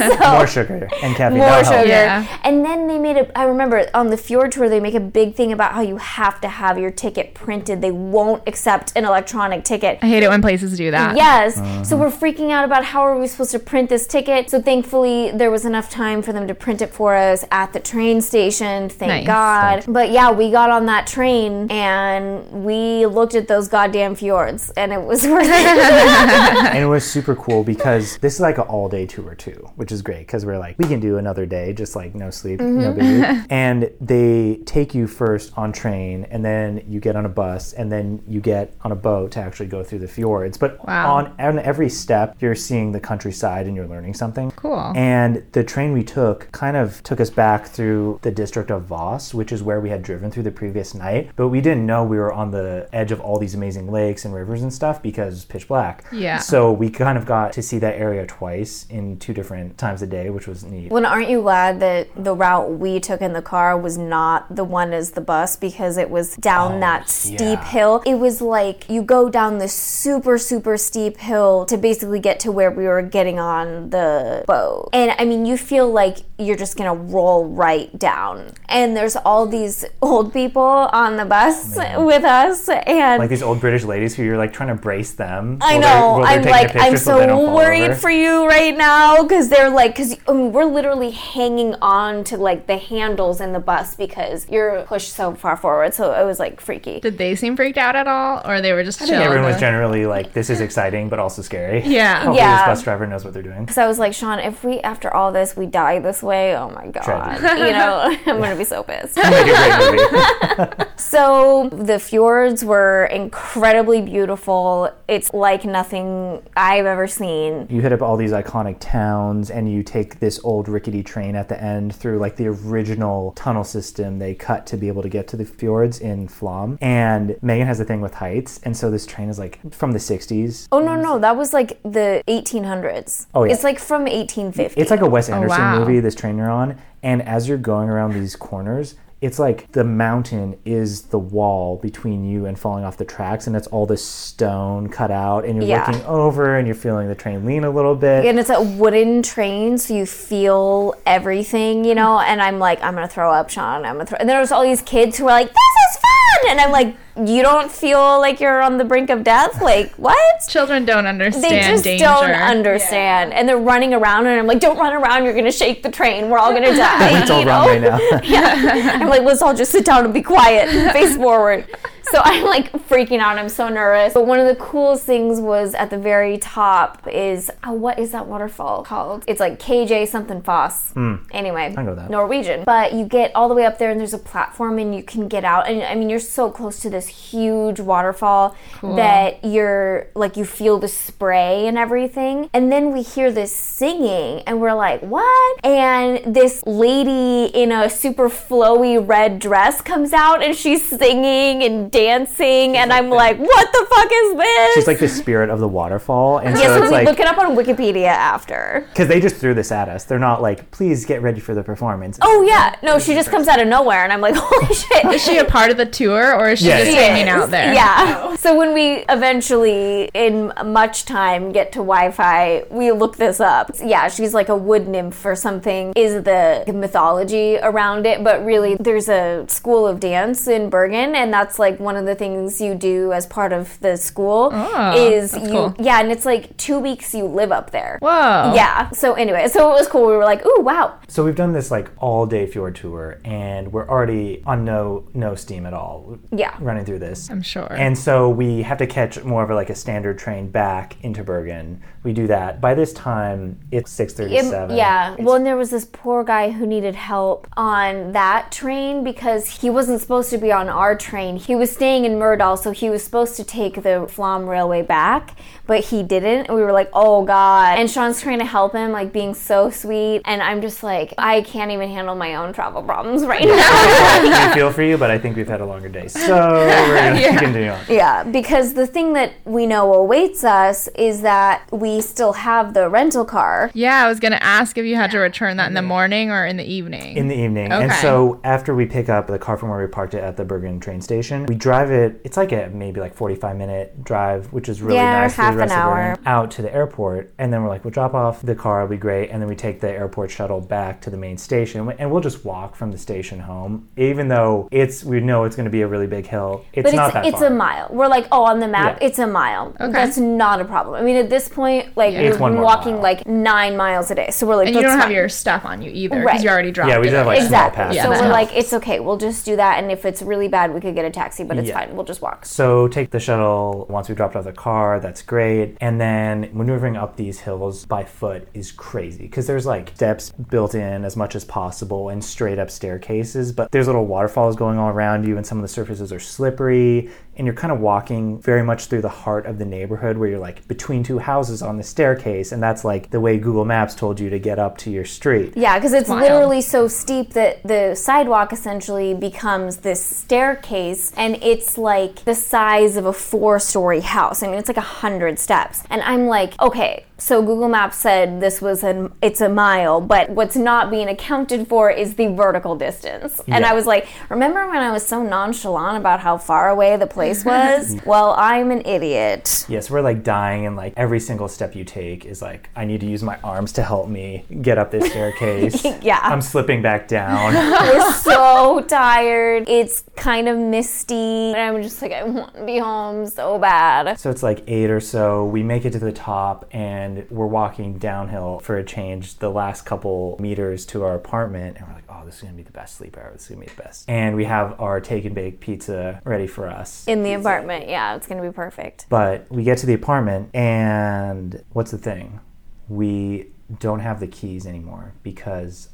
So- 0.10 0.32
More 0.32 0.48
sugar 0.48 0.90
and 1.04 1.16
caffeine. 1.16 1.40
more 1.40 1.64
sugar. 1.64 1.86
Yeah. 1.86 2.26
And 2.44 2.66
then 2.66 2.88
they 2.88 2.98
made 2.98 3.18
a. 3.18 3.38
I 3.38 3.44
remember 3.44 3.88
on 3.94 4.08
the 4.08 4.18
Fjord 4.18 4.52
tour, 4.54 4.68
they 4.70 4.80
make 4.80 4.96
a 4.96 5.00
big 5.00 5.36
thing 5.36 5.52
about 5.52 5.74
how 5.74 5.82
you 5.82 5.98
have 5.98 6.40
to 6.42 6.48
have 6.48 6.80
your 6.80 6.90
ticket 6.90 7.19
printed. 7.24 7.82
They 7.82 7.92
won't 7.92 8.44
accept 8.48 8.94
an 8.96 9.06
electronic 9.06 9.64
ticket. 9.64 10.00
I 10.02 10.08
hate 10.08 10.24
it 10.24 10.30
when 10.30 10.42
places 10.42 10.78
do 10.78 10.92
that. 10.92 11.16
Yes. 11.16 11.58
Uh-huh. 11.58 11.84
So 11.84 11.98
we're 11.98 12.10
freaking 12.12 12.52
out 12.52 12.66
about 12.66 12.84
how 12.86 13.02
are 13.02 13.18
we 13.20 13.28
supposed 13.28 13.52
to 13.52 13.60
print 13.60 13.90
this 13.90 14.08
ticket. 14.08 14.50
So 14.50 14.62
thankfully 14.62 15.32
there 15.32 15.52
was 15.52 15.66
enough 15.66 15.90
time 15.90 16.22
for 16.22 16.34
them 16.34 16.48
to 16.48 16.56
print 16.56 16.82
it 16.82 16.90
for 16.92 17.16
us 17.16 17.46
at 17.52 17.74
the 17.74 17.80
train 17.80 18.22
station. 18.22 18.90
Thank 18.90 19.10
Nice. 19.10 19.28
God. 19.28 19.86
But 19.88 20.12
yeah, 20.12 20.32
we 20.32 20.52
got 20.52 20.70
on 20.70 20.86
that 20.88 21.08
train 21.08 21.70
and 21.72 22.64
we 22.64 23.06
looked 23.06 23.36
at 23.36 23.48
those 23.48 23.68
goddamn 23.68 24.16
fjords 24.16 24.70
and 24.72 24.92
it 24.94 25.02
was 25.02 25.26
worth 25.28 25.46
it. 25.48 25.52
and 26.74 26.78
it 26.78 26.86
was 26.88 27.10
super 27.10 27.36
cool 27.36 27.64
because 27.64 28.18
this 28.20 28.36
is 28.36 28.40
like 28.40 28.58
an 28.58 28.64
all 28.66 28.90
day 28.90 29.06
tour 29.06 29.36
too, 29.36 29.70
which 29.76 29.92
is 29.92 30.02
great 30.02 30.20
because 30.28 30.46
we're 30.46 30.58
like, 30.58 30.78
we 30.80 30.86
can 30.86 31.00
do 31.00 31.18
another 31.18 31.46
day, 31.46 31.74
just 31.74 31.96
like 31.96 32.16
no 32.16 32.30
sleep, 32.30 32.60
no 32.60 32.90
Mm-hmm. 32.90 33.00
biggie. 33.00 33.46
and 33.50 33.92
they 34.02 34.62
take 34.66 34.96
you 34.96 35.08
first 35.08 35.52
on 35.58 35.72
train 35.72 36.26
and 36.32 36.44
then 36.44 36.84
you 36.88 37.00
get 37.00 37.09
on 37.16 37.26
a 37.26 37.30
bus 37.30 37.74
and 37.74 37.92
then 37.92 38.22
you 38.28 38.40
get 38.42 38.74
on 38.84 38.92
a 38.92 38.96
boat 38.96 39.32
to 39.32 39.40
actually 39.40 39.68
go 39.68 39.84
through 39.84 40.00
the 40.00 40.08
fjords. 40.08 40.58
But 40.58 40.86
Wow. 40.88 41.16
on, 41.16 41.34
on 41.40 41.60
every 41.60 41.90
step, 41.90 42.36
you're 42.40 42.56
seeing 42.56 42.92
the 42.92 43.00
countryside 43.00 43.68
and 43.68 43.76
you're 43.76 43.88
learning 43.88 44.14
something. 44.14 44.52
Cool. 44.52 44.92
And 44.96 45.44
the 45.52 45.64
train 45.64 45.94
we 45.94 46.04
took 46.04 46.52
kind 46.52 46.76
of 46.78 47.02
took 47.04 47.20
us 47.20 47.30
back 47.30 47.68
through 47.68 48.20
the 48.22 48.32
district 48.32 48.72
of 48.72 48.84
Voss, 48.84 49.34
which 49.34 49.52
is 49.52 49.62
where 49.64 49.80
we 49.80 49.90
had 49.90 50.02
driven 50.04 50.32
through 50.32 50.44
the 50.44 50.52
previous 50.52 50.94
night. 50.96 51.30
But 51.36 51.50
we 51.50 51.62
didn't 51.62 51.86
know 51.86 52.04
we 52.04 52.18
were 52.18 52.32
on 52.34 52.52
the 52.52 52.88
edge 52.94 53.12
of 53.12 53.20
all 53.22 53.38
these 53.40 53.56
amazing 53.56 53.92
lakes 53.92 54.26
and 54.26 54.34
rivers 54.34 54.62
and 54.62 54.74
stuff 54.74 55.02
because 55.02 55.34
it's 55.36 55.46
pitch 55.46 55.68
black. 55.68 56.04
Yeah. 56.12 56.38
So 56.40 56.72
we 56.72 56.90
kind 56.90 57.18
of 57.18 57.26
got 57.26 57.54
to 57.54 57.62
see 57.62 57.80
that 57.80 57.96
area 57.96 58.26
twice 58.26 58.86
in 58.90 59.18
two 59.20 59.34
different 59.34 59.78
times 59.78 60.02
a 60.02 60.08
day, 60.08 60.30
which 60.30 60.48
was 60.48 60.64
neat. 60.64 60.92
Well, 60.92 61.06
aren't 61.06 61.30
you 61.30 61.42
glad 61.42 61.80
that 61.80 62.08
the 62.16 62.34
route 62.36 62.72
we 62.80 63.00
took 63.00 63.22
in 63.22 63.34
the 63.34 63.42
car 63.42 63.78
was 63.78 63.98
not 63.98 64.56
the 64.56 64.64
one 64.64 64.94
as 64.94 65.12
the 65.12 65.22
bus 65.22 65.56
because 65.56 65.98
it 65.98 66.10
was 66.10 66.36
down 66.38 66.74
Oh, 66.74 66.80
that 66.82 66.99
steep 67.06 67.40
yeah. 67.40 67.66
hill? 67.66 68.04
It 68.06 68.16
was 68.16 68.42
like 68.42 68.90
you 68.90 69.02
go 69.02 69.30
down 69.30 69.58
this 69.58 69.74
super, 69.74 70.38
super 70.38 70.78
steep 70.78 71.18
hill 71.18 71.66
to 71.66 71.78
basically 71.78 72.20
get 72.20 72.40
to 72.42 72.52
where 72.52 72.72
we 72.72 72.86
were 72.86 73.02
getting 73.02 73.40
on 73.40 73.90
the 73.90 74.44
boat. 74.48 74.90
And 74.94 75.14
I 75.18 75.26
mean, 75.26 75.46
you 75.46 75.58
feel 75.58 75.90
like 75.90 76.20
you're 76.38 76.58
just 76.58 76.78
gonna 76.78 76.96
roll 76.96 77.46
right 77.48 77.98
down. 78.00 78.52
And 78.68 78.96
there's 78.96 79.16
all 79.16 79.46
these 79.46 79.86
old 80.02 80.32
people 80.34 80.62
on 80.64 81.18
the 81.18 81.26
bus 81.26 81.76
with 81.76 82.24
us, 82.24 82.70
and 82.70 83.20
Like 83.20 83.30
these 83.30 83.44
old 83.44 83.60
British 83.60 83.84
ladies 83.84 84.16
who 84.16 84.24
you're 84.24 84.38
like 84.38 84.54
trying 84.54 84.70
to 84.70 84.82
brace 84.82 85.14
them. 85.14 85.58
I 85.62 85.74
they're- 85.74 85.82
know. 85.82 86.18
they're 86.18 86.40
I'm 86.40 86.44
like, 86.44 86.76
I'm 86.76 86.98
so 86.98 87.20
so 87.20 87.54
worried 87.56 87.92
over. 87.92 87.96
for 87.96 88.10
you 88.10 88.48
right 88.48 88.78
now 88.78 89.24
because 89.24 89.50
they're 89.50 89.70
like, 89.70 89.96
because 89.96 90.16
I 90.28 90.34
mean, 90.34 90.52
we're 90.52 90.66
literally 90.66 91.12
hanging 91.12 91.76
on 91.76 92.24
to 92.26 92.38
like 92.38 92.68
the 92.68 92.78
handles 92.78 93.42
in 93.42 93.54
the 93.54 93.60
bus 93.60 93.96
because 93.96 94.48
you're 94.50 94.84
pushed 94.84 95.14
so 95.14 95.34
far 95.36 95.58
forward. 95.58 95.94
So 95.94 96.14
it 96.14 96.26
was 96.26 96.40
like 96.40 96.62
freaky. 96.90 97.00
Did 97.02 97.18
they 97.18 97.36
seem 97.36 97.56
freaked 97.56 97.78
out 97.78 97.96
at 97.96 98.08
all, 98.08 98.42
or 98.46 98.62
they 98.62 98.74
were 98.74 98.84
just 98.84 99.02
I 99.02 99.06
think 99.06 99.18
everyone 99.18 99.46
was 99.52 99.60
generally 99.60 100.06
like, 100.06 100.34
this 100.34 100.50
is 100.50 100.62
exciting, 100.62 101.10
but 101.10 101.20
also 101.20 101.42
scary. 101.42 101.82
Yeah. 101.86 102.16
Hopefully 102.20 102.38
Yeah. 102.38 102.68
this 102.68 102.78
bus 102.80 102.84
driver 102.84 103.08
knows 103.08 103.24
what 103.24 103.34
they're 103.34 103.44
doing. 103.44 103.62
Because 103.62 103.78
I 103.78 103.88
was 103.88 104.00
like, 104.00 104.14
Sean, 104.14 104.40
if 104.40 104.64
we 104.64 104.80
after 104.82 105.14
all 105.14 105.32
this 105.32 105.56
we 105.56 105.66
die 105.66 106.00
this 106.00 106.24
way, 106.24 106.56
oh 106.56 106.70
my 106.70 106.88
god, 106.88 107.04
Tragic. 107.04 107.42
you 107.60 107.72
know, 107.72 108.18
I'm 108.26 108.40
gonna 108.40 108.56
be 108.56 108.64
so 108.64 108.84
pissed. 108.84 109.16
Make 109.18 109.26
a 109.26 109.44
great 109.44 110.58
movie. 110.62 110.84
So 110.98 111.70
the 111.72 112.00
fjords 112.00 112.64
were 112.66 113.06
incredibly 113.06 114.02
beautiful. 114.02 114.92
It's 115.08 115.34
like 115.34 115.66
nothing 115.66 116.42
I've 116.56 116.86
ever 116.86 117.08
seen. 117.08 117.68
you 117.70 117.82
hit 117.82 117.94
up 117.94 118.02
all 118.02 118.18
these 118.18 118.32
iconic 118.32 118.78
towns 118.80 119.50
and 119.50 119.72
you 119.72 119.84
take 119.84 120.20
this 120.20 120.40
old 120.44 120.68
rickety 120.68 121.04
train 121.04 121.36
at 121.36 121.48
the 121.50 121.62
end 121.62 121.96
through 121.96 122.20
like 122.20 122.36
the 122.36 122.48
original 122.48 123.32
tunnel 123.34 123.64
system 123.64 124.20
they 124.20 124.34
cut 124.36 124.66
to 124.68 124.78
be 124.78 124.88
able 124.88 125.02
to 125.02 125.10
get 125.10 125.28
to 125.30 125.38
the 125.38 125.46
fjords 125.46 126.00
in 126.00 126.28
Flom. 126.28 126.78
And 126.82 127.38
Megan 127.42 127.68
has 127.68 127.80
a 127.80 127.86
thing 127.86 128.00
with 128.00 128.14
heights, 128.14 128.62
and 128.64 128.76
so 128.76 128.90
this 128.90 129.06
train 129.06 129.30
is 129.30 129.38
like 129.38 129.60
from 129.74 129.92
the 129.92 130.00
60s. 130.00 130.68
Oh 130.72 130.80
no, 130.80 130.96
no, 130.96 131.20
that 131.20 131.36
was 131.36 131.52
like 131.52 131.82
the 131.84 132.24
1800s. 132.28 133.28
Oh, 133.34 133.44
yeah. 133.44 133.54
It's 133.54 133.64
like 133.64 133.80
from 133.80 134.04
1850. 134.04 134.80
It's 134.80 134.90
like 134.90 135.02
a 135.02 135.10
Wes 135.10 135.30
oh, 135.30 135.34
Anderson 135.34 135.60
wow. 135.60 135.80
movie, 135.80 136.00
this 136.00 136.16
train 136.16 136.38
you're 136.38 136.50
on. 136.50 136.80
And 137.04 137.22
as 137.22 137.50
you're 137.50 137.58
going 137.58 137.90
around 137.90 138.14
these 138.14 138.36
corners, 138.36 138.96
it's 139.22 139.38
like 139.38 139.72
the 139.74 139.84
mountain 139.84 140.58
is 140.64 141.02
the 141.04 141.20
wall 141.20 141.76
between 141.78 142.24
you 142.24 142.46
and 142.46 142.58
falling 142.58 142.84
off 142.86 142.96
the 142.98 143.04
tracks, 143.06 143.48
and 143.48 143.56
it's 143.56 143.68
all 143.68 143.86
this 143.86 144.04
stone 144.04 144.88
cut 144.88 145.12
out, 145.12 145.44
and 145.46 145.56
you're 145.58 145.66
Yeah. 145.68 145.86
looking 145.92 146.06
over 146.06 146.58
and 146.58 146.66
you're 146.68 146.76
feeling 146.76 147.08
the 147.10 147.16
train 147.16 147.46
lean 147.46 147.64
a 147.66 147.70
little 147.70 147.96
bit. 147.96 148.26
and 148.26 148.40
it's 148.40 148.50
a 148.50 148.62
wooden 148.62 149.22
train, 149.22 149.78
so 149.78 149.94
you 149.94 150.06
feel 150.06 150.94
everything, 151.06 151.84
you 151.84 151.96
know. 151.96 152.20
And 152.20 152.42
I'm 152.42 152.60
like, 152.60 152.82
I'm 152.84 152.94
gonna 152.94 153.08
throw 153.08 153.32
up, 153.32 153.50
Sean. 153.50 153.86
I'm 153.86 153.96
gonna 153.96 154.06
throw. 154.06 154.18
And 154.20 154.30
there's 154.30 154.52
all 154.52 154.64
these 154.64 154.82
kids 154.82 155.18
who 155.18 155.26
are 155.26 155.32
like, 155.32 155.48
"This 155.48 155.56
is 155.92 155.98
fun," 156.00 156.52
and 156.52 156.62
I'm 156.62 156.72
like, 156.72 156.96
"You 157.18 157.42
don't 157.42 157.72
feel 157.72 158.20
like 158.20 158.40
you're 158.40 158.62
on 158.62 158.78
the 158.78 158.86
brink 158.86 159.10
of 159.10 159.24
death? 159.24 159.62
Like 159.62 159.92
what?" 159.96 160.18
Children 160.48 160.86
don't 160.86 161.06
understand 161.06 161.44
They 161.44 161.60
just 161.62 161.84
danger. 161.84 162.06
don't 162.06 162.32
understand, 162.32 163.34
and 163.34 163.48
they're 163.48 163.58
running 163.58 163.94
around, 163.94 164.28
and 164.28 164.40
I'm 164.40 164.48
like, 164.48 164.60
"Don't 164.60 164.78
run 164.78 164.94
around! 164.94 165.24
You're 165.26 165.34
gonna 165.34 165.52
shake 165.52 165.84
the 165.84 165.92
train. 165.92 166.30
We're 166.30 166.38
all 166.40 166.54
gonna 166.54 166.76
die." 166.76 167.12
Let's 167.12 167.30
all 167.32 167.42
you 167.42 167.48
run 167.48 167.82
know? 167.82 167.90
right 167.90 168.00
now. 168.12 168.20
yeah. 168.24 168.98
I'm 169.02 169.10
like, 169.10 169.24
let's 169.24 169.42
all 169.42 169.54
just 169.54 169.72
sit 169.72 169.86
down 169.86 170.06
and 170.06 170.14
be 170.14 170.22
quiet, 170.22 170.70
and 170.70 170.92
face 170.92 171.16
forward. 171.26 171.68
So 172.12 172.22
I'm 172.24 172.46
like 172.46 172.72
freaking 172.90 173.20
out. 173.20 173.38
I'm 173.38 173.50
so 173.50 173.70
nervous. 173.70 174.14
But 174.14 174.26
one 174.26 174.40
of 174.40 174.48
the 174.48 174.56
coolest 174.56 175.06
things 175.06 175.40
was 175.40 175.74
at 175.76 175.90
the 175.90 175.98
very 175.98 176.38
top 176.38 177.08
is 177.08 177.52
oh, 177.64 177.74
what 177.74 178.00
is 178.00 178.12
that 178.12 178.28
waterfall 178.28 178.84
called? 178.84 179.24
It's 179.28 179.40
like 179.40 179.60
KJ 179.60 180.08
something 180.08 180.42
Foss. 180.42 180.94
Anyway, 181.32 181.72
Hmm. 181.74 181.80
I 181.80 181.84
know 181.84 181.96
that. 181.96 182.10
Norwegian. 182.10 182.64
But 182.66 182.94
you 182.94 183.06
get 183.06 183.36
all 183.36 183.48
the 183.50 183.56
way 183.56 183.66
up 183.66 183.78
there, 183.78 183.90
and 183.92 184.00
there's 184.00 184.14
a 184.14 184.18
platform, 184.20 184.80
and 184.80 184.96
you 184.96 185.04
can 185.04 185.28
get 185.28 185.44
out. 185.44 185.68
And 185.70 185.84
I 185.84 185.96
mean, 185.96 186.10
you're 186.10 186.20
so 186.20 186.50
close 186.52 186.80
to 186.82 186.90
this 186.90 187.08
huge 187.08 187.80
waterfall 187.80 188.56
that 188.82 189.44
you're 189.44 190.08
like 190.16 190.38
you 190.38 190.46
feel 190.46 190.80
the 190.80 190.88
spray 190.88 191.68
and 191.68 191.78
everything. 191.78 192.50
And 192.54 192.72
then 192.72 192.92
we 192.92 193.02
hear 193.02 193.32
this 193.32 193.56
singing, 193.56 194.42
and 194.48 194.60
we're 194.62 194.74
like, 194.74 195.02
what? 195.02 195.66
And 195.66 196.34
this 196.36 196.64
lady 196.66 197.46
in 197.54 197.72
a 197.72 197.90
super 197.90 198.30
flowy 198.30 198.98
red 199.06 199.40
dress 199.40 199.82
comes 199.82 200.14
out, 200.14 200.42
and 200.44 200.56
she's 200.56 200.88
singing 200.88 201.64
and 201.64 201.92
dancing, 201.92 201.99
and 202.08 202.92
I'm 202.94 203.10
like, 203.10 203.38
what 203.38 203.72
the 203.72 203.86
fuck 203.90 204.10
is 204.12 204.36
this? 204.38 204.74
She's 204.76 204.88
like 204.88 205.00
the 205.00 205.08
spirit 205.10 205.50
of 205.50 205.60
the 205.60 205.68
waterfall, 205.68 206.38
and 206.40 206.58
yeah, 206.58 206.64
so 206.64 206.68
so 206.76 206.76
it's 206.84 206.92
we 206.92 206.98
like 206.98 207.08
look 207.08 207.20
it 207.20 207.28
up 207.28 207.38
on 207.38 207.56
Wikipedia 207.56 208.08
after. 208.08 208.86
because 208.90 209.08
they 209.08 209.20
just 209.20 209.36
threw 209.38 209.54
this 209.54 209.72
at 209.72 209.90
us. 209.90 210.04
They're 210.06 210.20
not 210.20 210.42
like, 210.42 210.70
please 210.72 211.06
get 211.06 211.22
ready 211.22 211.40
for 211.40 211.54
the 211.54 211.64
performance. 211.64 212.18
Oh 212.22 212.42
yeah, 212.44 212.76
no, 212.84 213.00
she 213.00 213.14
just 213.14 213.30
comes 213.30 213.48
out 213.48 213.60
of 213.60 213.68
nowhere, 213.68 214.04
and 214.04 214.14
I'm 214.14 214.22
like, 214.22 214.36
holy 214.38 214.74
shit. 214.76 215.06
Is 215.06 215.24
she 215.24 215.38
a 215.38 215.46
part 215.46 215.72
of 215.72 215.78
the 215.78 215.86
tour, 215.86 216.36
or 216.36 216.50
is 216.52 216.60
she 216.60 216.68
Yeah. 216.68 216.80
just 216.80 216.92
She 216.92 216.98
hanging 216.98 217.28
is. 217.28 217.34
out 217.34 217.50
there? 217.52 217.74
Yeah. 217.74 218.22
Oh. 218.24 218.36
So 218.36 218.56
when 218.56 218.74
we 218.74 219.04
eventually, 219.10 220.10
in 220.14 220.54
much 220.66 221.06
time, 221.06 221.52
get 221.52 221.72
to 221.74 221.80
Wi-Fi, 221.80 222.64
we 222.70 222.92
look 222.92 223.18
this 223.18 223.40
up. 223.40 223.72
Yeah, 223.84 224.08
she's 224.10 224.34
like 224.34 224.50
a 224.50 224.56
wood 224.56 224.88
nymph 224.88 225.26
or 225.26 225.36
something. 225.36 225.94
Is 225.96 226.24
the 226.24 226.64
mythology 226.74 227.58
around 227.58 228.06
it? 228.06 228.24
But 228.24 228.44
really, 228.46 228.76
there's 228.76 229.10
a 229.10 229.46
school 229.48 229.88
of 229.88 230.00
dance 230.00 230.48
in 230.48 230.70
Bergen, 230.70 231.16
and 231.16 231.32
that's 231.34 231.60
like 231.60 231.80
one 231.80 231.89
of 231.96 232.06
the 232.06 232.16
things 232.16 232.60
you 232.62 232.76
do 232.76 233.12
as 233.14 233.26
part 233.28 233.54
of 233.54 233.80
the 233.80 233.98
school. 233.98 234.50
Oh, 234.54 234.94
is 234.98 235.32
that's 235.32 235.44
you? 235.46 235.52
cool. 235.52 235.76
Yeah, 235.80 236.00
and 236.00 236.12
it's 236.12 236.26
like 236.26 236.56
two 236.58 236.80
weeks 236.80 237.14
you 237.14 237.26
live 237.26 237.52
up 237.52 237.72
there. 237.72 237.98
Whoa. 238.02 238.54
Yeah. 238.56 238.90
So 238.92 239.14
anyway, 239.14 239.48
so 239.48 239.72
it 239.72 239.74
was 239.74 239.88
cool. 239.88 240.08
We 240.08 240.14
were 240.14 240.24
like, 240.26 240.46
ooh, 240.46 240.62
wow. 240.62 241.00
So 241.08 241.24
we've 241.24 241.36
done 241.36 241.54
this 241.54 241.72
like 241.72 241.90
all 241.98 242.26
day 242.26 242.46
fjord 242.48 242.76
tour, 242.76 243.20
and 243.24 243.72
we're 243.74 243.88
already 243.88 244.44
on 244.46 244.66
no 244.66 245.08
no 245.14 245.36
steam 245.36 245.66
at 245.66 245.74
all. 245.74 246.18
Yeah. 246.32 246.56
running 246.60 246.86
through 246.86 247.00
this. 247.00 247.30
I'm 247.30 247.42
sure. 247.42 247.72
And 247.72 247.98
so 247.98 248.30
we 248.30 248.62
have 248.64 248.78
to 248.80 248.88
catch 248.88 249.24
more 249.24 249.44
of 249.44 249.50
a, 249.50 249.56
like 249.56 249.70
a 249.70 249.76
standard 249.76 250.18
train 250.20 250.50
back 250.50 250.96
into 251.04 251.24
Bergen. 251.24 251.82
We 252.04 252.14
do 252.14 252.28
that. 252.28 252.62
By 252.62 252.74
this 252.76 252.94
time, 252.94 253.60
it's 253.72 253.92
six 253.92 254.14
thirty-seven. 254.14 254.48
It- 254.48 254.52
thirty-seven. 254.52 254.78
yeah. 254.78 255.16
Well, 255.20 255.36
and 255.36 255.46
there 255.46 255.58
was 255.58 255.70
this 255.70 255.86
poor 255.86 256.24
guy 256.24 256.52
who 256.52 256.66
needed 256.66 256.96
help 256.96 257.48
on 257.58 258.12
that 258.14 258.52
train 258.52 259.04
because 259.04 259.48
he 259.62 259.70
wasn't 259.70 260.02
supposed 260.02 260.30
to 260.32 260.38
be 260.38 260.52
on 260.52 260.70
our 260.70 260.96
train. 260.96 261.36
He 261.38 261.56
was 261.56 261.72
staying 261.80 262.04
in 262.04 262.16
Myrdal, 262.16 262.60
so 262.60 262.72
he 262.72 262.90
was 262.90 263.02
supposed 263.02 263.38
to 263.38 263.44
take 263.46 263.84
the 263.84 264.06
Flom 264.10 264.50
Railway 264.50 264.82
back, 264.82 265.38
but 265.66 265.80
he 265.80 266.04
didn't. 266.04 266.48
And 266.48 266.58
we 266.58 266.62
were 266.62 266.74
like, 266.74 266.90
oh 266.92 267.24
God. 267.24 267.80
And 267.80 267.90
Sean's 267.90 268.20
trying 268.20 268.40
to 268.40 268.46
help 268.46 268.74
him, 268.74 268.92
like 268.92 269.14
being 269.14 269.34
so 269.34 269.70
sweet. 269.70 270.22
And 270.26 270.44
I'm 270.44 270.62
just 270.62 270.84
like, 270.84 271.14
I 271.18 271.40
can't 271.40 271.72
even 271.72 271.90
handle 271.90 272.16
my 272.16 272.36
own 272.36 272.52
travel 272.52 272.84
problems 272.84 273.24
right 273.26 273.46
now. 273.46 274.50
we 274.50 274.54
feel 274.54 274.74
for 274.74 274.84
you, 274.84 274.98
but 274.98 275.10
I 275.10 275.18
think 275.18 275.38
we've 275.38 275.48
had 275.48 275.62
a 275.62 275.66
longer 275.66 275.88
day, 275.88 276.10
so 276.10 276.50
we're 276.50 276.98
gonna 276.98 277.40
continue 277.40 277.70
on. 277.70 277.80
Yeah, 277.88 278.26
because 278.26 278.74
the 278.74 278.86
thing 278.86 279.14
that 279.14 279.32
we 279.46 279.66
know 279.66 279.94
awaits 279.94 280.44
us 280.44 280.90
is 280.96 281.22
that 281.22 281.64
we 281.72 282.02
still 282.02 282.34
have 282.34 282.74
the 282.74 282.90
rental 282.90 283.24
car. 283.24 283.72
yeah, 283.74 284.04
I 284.04 284.10
was 284.10 284.20
gonna 284.20 284.40
ask 284.42 284.78
if 284.78 284.84
you 284.84 284.98
had 284.98 285.12
to 285.12 285.20
return 285.20 285.56
that 285.56 285.68
in 285.68 285.76
the 285.76 285.80
mm-hmm. 285.80 285.88
morning 285.88 286.30
or 286.30 286.46
in 286.46 286.58
the 286.58 286.70
evening. 286.70 287.16
in 287.16 287.30
the 287.30 287.40
evening. 287.40 287.72
Okay. 287.72 287.86
And 287.86 287.94
so 287.94 288.42
after 288.44 288.76
we 288.76 288.86
pick 288.86 289.08
up 289.08 289.28
the 289.28 289.40
car 289.40 289.56
from 289.56 289.70
where 289.70 289.80
we 289.80 289.88
parked 289.88 290.14
it 290.14 290.22
at 290.26 290.36
the 290.36 290.44
Bergen 290.44 290.82
train 290.82 291.00
station, 291.00 291.46
we 291.46 291.56
drive 291.56 291.69
it. 291.74 292.22
It's 292.24 292.38
like 292.38 292.52
a 292.52 292.70
maybe 292.74 293.00
like 293.00 293.14
45 293.16 293.56
minute 293.58 294.04
drive, 294.04 294.52
which 294.52 294.68
is 294.70 294.82
really 294.82 294.96
Yeah, 294.98 295.22
nice. 295.22 295.36
through 295.36 295.44
half 295.46 295.54
the 295.54 295.60
rest 295.60 295.74
an 295.74 295.80
of 295.80 295.86
hour. 295.86 295.96
Bergen, 296.16 296.24
out 296.28 296.52
to 296.52 296.62
the 296.62 296.74
airport, 296.74 297.34
and 297.38 297.52
then 297.54 297.62
we're 297.64 297.70
like, 297.70 297.84
we'll 297.84 297.92
drop 297.92 298.14
off 298.14 298.42
the 298.42 298.56
car, 298.56 298.82
it'll 298.82 298.90
be 298.90 298.98
great, 298.98 299.30
and 299.30 299.42
then 299.42 299.48
we 299.50 299.56
take 299.56 299.80
the 299.82 299.90
airport 299.90 300.32
shuttle 300.32 300.60
back 300.62 301.02
to 301.02 301.10
the 301.10 301.18
main 301.18 301.38
station, 301.38 301.90
and 302.00 302.12
we'll 302.12 302.22
just 302.22 302.44
walk 302.46 302.76
from 302.76 302.92
the 302.92 302.98
station 302.98 303.40
home. 303.40 303.88
Even 303.98 304.28
though 304.28 304.68
it's 304.72 305.04
we 305.04 305.20
know 305.20 305.44
it's 305.44 305.56
going 305.56 305.66
to 305.66 305.70
be 305.72 305.82
a 305.82 305.88
really 305.88 306.08
big 306.08 306.26
hill, 306.28 306.66
it's 306.74 306.90
But 306.90 306.96
not 306.96 307.06
it's 307.08 307.14
that 307.14 307.26
it's 307.26 307.38
far. 307.40 307.48
a 307.48 307.52
mile. 307.52 307.88
We're 307.92 308.08
like, 308.08 308.28
oh, 308.32 308.44
on 308.46 308.60
the 308.60 308.68
map, 308.68 308.98
Yeah. 309.02 309.08
it's 309.08 309.20
a 309.20 309.28
mile. 309.28 309.74
Okay. 309.80 309.92
That's 309.92 310.18
not 310.18 310.62
a 310.62 310.66
problem. 310.66 310.96
I 310.96 311.02
mean, 311.04 311.18
at 311.18 311.30
this 311.30 311.48
point, 311.48 311.96
like 311.96 312.14
Yeah. 312.14 312.24
we've 312.24 312.38
been 312.40 312.62
walking 312.62 312.94
mile. 312.94 313.02
like 313.04 313.28
nine 313.28 313.78
miles 313.78 314.10
a 314.12 314.16
day, 314.16 314.30
so 314.32 314.48
we're 314.48 314.56
like, 314.56 314.68
and 314.68 314.76
you 314.76 314.82
don't 314.82 315.00
have 315.00 315.12
your 315.12 315.30
stuff 315.30 315.66
on 315.66 315.82
you 315.82 315.92
either 315.94 316.16
because 316.16 316.26
Right. 316.26 316.44
you 316.44 316.50
already 316.50 316.72
dropped 316.72 316.90
Yeah, 316.90 316.98
we 316.98 317.06
just 317.06 317.16
have, 317.16 317.28
like, 317.28 317.38
small 317.38 317.46
exactly. 317.48 317.76
pass. 317.76 317.96
Yeah, 317.96 318.04
so 318.04 318.10
we're 318.10 318.16
helps. 318.16 318.32
like, 318.32 318.58
it's 318.58 318.74
okay. 318.74 319.00
We'll 319.00 319.18
just 319.18 319.46
do 319.46 319.56
that, 319.56 319.82
and 319.82 319.92
if 319.92 320.06
it's 320.06 320.22
really 320.22 320.48
bad, 320.48 320.74
we 320.74 320.80
could 320.82 320.96
get 320.96 321.06
a 321.06 321.10
taxi, 321.10 321.44
but 321.50 321.58
it's 321.58 321.68
Yeah. 321.68 321.80
fine. 321.80 321.96
We'll 321.96 322.06
just 322.06 322.22
walk. 322.22 322.46
So 322.46 322.88
take 322.88 323.10
the 323.12 323.20
shuttle 323.20 323.86
once 323.90 324.08
we 324.08 324.16
dropped 324.16 324.38
off 324.38 324.46
the 324.46 324.54
car. 324.54 325.00
That's 325.02 325.22
great. 325.22 325.76
And 325.82 326.00
then 326.00 326.50
maneuvering 326.54 326.96
up 326.96 327.18
these 327.18 327.42
hills 327.42 327.86
by 327.86 328.06
foot 328.06 328.48
is 328.54 328.72
crazy 328.72 329.24
because 329.24 329.48
there's 329.48 329.66
like 329.66 329.92
steps 329.96 330.32
built 330.32 330.74
in 330.76 331.04
as 331.04 331.18
much 331.18 331.36
as 331.36 331.44
possible 331.44 332.08
and 332.10 332.24
straight 332.24 332.60
up 332.60 332.70
staircases. 332.70 333.52
But 333.52 333.72
there's 333.72 333.88
little 333.88 334.06
waterfalls 334.06 334.56
going 334.56 334.78
all 334.80 334.90
around 334.90 335.26
you, 335.26 335.36
and 335.36 335.46
some 335.46 335.58
of 335.58 335.64
the 335.64 335.68
surfaces 335.68 336.14
are 336.14 336.20
slippery. 336.20 337.10
And 337.36 337.46
you're 337.46 337.56
kind 337.56 337.72
of 337.72 337.80
walking 337.80 338.42
very 338.42 338.64
much 338.64 338.88
through 338.88 339.02
the 339.02 339.08
heart 339.10 339.46
of 339.46 339.60
the 339.60 339.66
neighborhood 339.66 340.18
where 340.18 340.28
you're 340.28 340.40
like 340.40 340.68
between 340.68 341.04
two 341.04 341.20
houses 341.20 341.62
on 341.62 341.78
the 341.78 341.84
staircase, 341.84 342.52
and 342.52 342.62
that's 342.62 342.84
like 342.84 343.12
the 343.12 343.20
way 343.22 343.38
Google 343.38 343.64
Maps 343.64 343.96
told 343.96 344.20
you 344.20 344.30
to 344.30 344.38
get 344.40 344.60
up 344.60 344.78
to 344.80 344.92
your 344.92 345.06
street. 345.06 345.54
Yeah, 345.56 345.78
because 345.80 345.94
it's 345.94 346.10
Wild. 346.10 346.22
literally 346.22 346.62
so 346.62 346.90
steep 346.90 347.32
that 347.34 347.64
the 347.64 347.96
sidewalk 347.96 348.52
essentially 348.52 349.14
becomes 349.14 349.78
this 349.78 350.04
staircase, 350.04 351.14
and 351.16 351.39
it's 351.42 351.78
like 351.78 352.26
the 352.26 352.36
size 352.36 352.98
of 352.98 353.06
a 353.06 353.14
four-story 353.14 354.02
house. 354.02 354.44
I 354.44 354.48
mean, 354.48 354.58
it's 354.58 354.70
like 354.70 354.78
a 354.78 354.82
hundred 354.82 355.40
steps, 355.40 355.84
and 355.90 356.02
I'm 356.02 356.28
like, 356.28 356.60
okay, 356.60 357.06
so 357.18 357.42
Google 357.42 357.68
Maps 357.68 357.98
said 357.98 358.42
this 358.42 358.62
was 358.62 358.84
an 358.84 359.12
it's 359.22 359.42
a 359.42 359.50
mile, 359.50 360.02
but 360.02 360.30
what's 360.30 360.56
not 360.56 360.90
being 360.90 361.08
accounted 361.08 361.68
for 361.68 361.92
is 361.92 362.16
the 362.16 362.28
vertical 362.28 362.76
distance. 362.76 363.42
And 363.48 363.66
I 363.66 363.74
was 363.74 363.86
like, 363.86 364.08
remember 364.30 364.68
when 364.68 364.78
I 364.78 364.92
was 364.92 365.06
so 365.06 365.22
nonchalant 365.24 365.98
about 365.98 366.22
how 366.22 366.38
far 366.38 366.70
away 366.70 366.96
the 366.96 367.08
place 367.08 367.20
place 367.20 367.46
was. 367.46 367.98
well, 368.06 368.34
I'm 368.38 368.72
an 368.72 368.86
idiot. 368.86 369.66
Yes, 369.68 369.90
we're 369.90 370.02
like 370.02 370.24
dying, 370.24 370.66
and 370.66 370.76
like 370.76 370.94
every 370.98 371.20
single 371.20 371.48
step 371.48 371.76
you 371.76 371.84
take 371.84 372.26
is 372.26 372.42
like, 372.42 372.70
I 372.76 372.86
need 372.86 373.02
to 373.02 373.06
use 373.06 373.24
my 373.24 373.38
arms 373.44 373.72
to 373.74 373.84
help 373.84 374.08
me 374.08 374.46
get 374.62 374.78
up 374.78 374.92
this 374.92 375.10
staircase. 375.12 375.86
Yeah. 376.02 376.20
I'm 376.24 376.42
slipping 376.42 376.82
back 376.82 377.08
down. 377.08 377.54
We're 377.88 378.14
so 378.14 378.86
tired. 378.88 379.68
It's 379.68 380.04
kind 380.16 380.48
of 380.48 380.58
misty. 380.58 381.29
Mm, 381.30 381.54
and 381.54 381.78
I'm 381.78 381.84
just 381.84 382.02
like, 382.02 382.12
I 382.12 382.24
want 382.24 382.56
to 382.56 382.66
be 382.66 382.80
home 382.80 383.28
so 383.28 383.60
bad. 383.60 384.20
So 384.20 384.30
it's 384.30 384.42
like 384.42 384.64
eight 384.68 384.90
or 384.90 385.00
so. 385.00 385.46
We 385.46 385.64
make 385.64 385.86
it 385.86 385.92
to 385.92 386.00
the 386.00 386.12
top 386.12 386.68
and 386.72 387.30
we're 387.30 387.46
walking 387.46 387.98
downhill 388.00 388.60
for 388.60 388.78
a 388.78 388.84
change 388.84 389.38
the 389.38 389.50
last 389.50 389.86
couple 389.86 390.38
meters 390.40 390.86
to 390.88 391.04
our 391.04 391.16
apartment. 391.16 391.78
And 391.78 391.88
we're 391.88 391.94
like, 391.94 392.06
oh, 392.10 392.26
this 392.26 392.36
is 392.36 392.42
going 392.42 392.54
to 392.54 392.58
be 392.58 392.64
the 392.64 392.72
best 392.72 392.98
sleep 392.98 393.16
ever. 393.18 393.32
This 393.32 393.44
is 393.44 393.50
going 393.50 393.62
to 393.62 393.68
be 393.68 393.76
the 393.76 393.84
best. 393.84 394.06
And 394.10 394.36
we 394.36 394.46
have 394.46 394.80
our 394.80 395.00
take 395.00 395.26
and 395.26 395.36
bake 395.36 395.60
pizza 395.60 396.22
ready 396.24 396.48
for 396.48 396.68
us. 396.68 397.08
In 397.08 397.24
the 397.24 397.34
apartment. 397.34 397.88
Yeah, 397.88 398.16
it's 398.16 398.28
going 398.28 398.42
to 398.42 398.48
be 398.48 398.54
perfect. 398.54 399.06
But 399.10 399.50
we 399.52 399.64
get 399.64 399.78
to 399.80 399.86
the 399.86 399.94
apartment 399.94 400.50
and 400.56 401.64
what's 401.74 401.92
the 401.92 401.98
thing? 401.98 402.40
We 402.88 403.48
don't 403.80 404.00
have 404.00 404.20
the 404.20 404.28
keys 404.28 404.66
anymore 404.66 405.14
because 405.22 405.90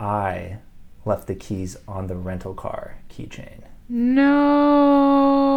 I 0.00 0.58
left 1.04 1.28
the 1.28 1.36
keys 1.36 1.76
on 1.86 2.08
the 2.08 2.16
rental 2.16 2.54
car 2.54 2.96
keychain. 3.08 3.62
No. 3.90 5.52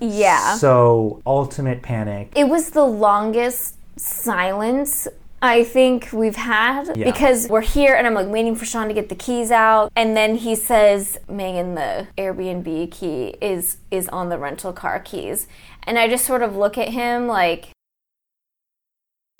Yeah. 0.00 0.56
So, 0.56 1.20
ultimate 1.26 1.82
panic. 1.82 2.32
It 2.36 2.48
was 2.48 2.70
the 2.70 2.84
longest 2.84 3.74
silence 3.98 5.08
I 5.40 5.62
think 5.64 6.08
we've 6.12 6.34
had 6.36 6.96
Yeah. 6.96 7.04
because 7.04 7.48
we're 7.48 7.60
here 7.60 7.94
and 7.94 8.06
I'm 8.08 8.14
like 8.14 8.26
waiting 8.26 8.56
for 8.56 8.64
Sean 8.64 8.88
to 8.88 8.94
get 8.94 9.08
the 9.08 9.14
keys 9.14 9.52
out 9.52 9.92
and 9.94 10.16
then 10.16 10.34
he 10.36 10.56
says 10.56 11.16
Megan 11.28 11.76
the 11.76 12.08
Airbnb 12.18 12.90
key 12.90 13.36
is 13.40 13.76
is 13.92 14.08
on 14.08 14.30
the 14.30 14.38
rental 14.38 14.72
car 14.72 14.98
keys 14.98 15.46
and 15.84 15.96
I 15.98 16.08
just 16.08 16.24
sort 16.26 16.42
of 16.42 16.56
look 16.56 16.76
at 16.76 16.88
him 16.88 17.28
like 17.28 17.68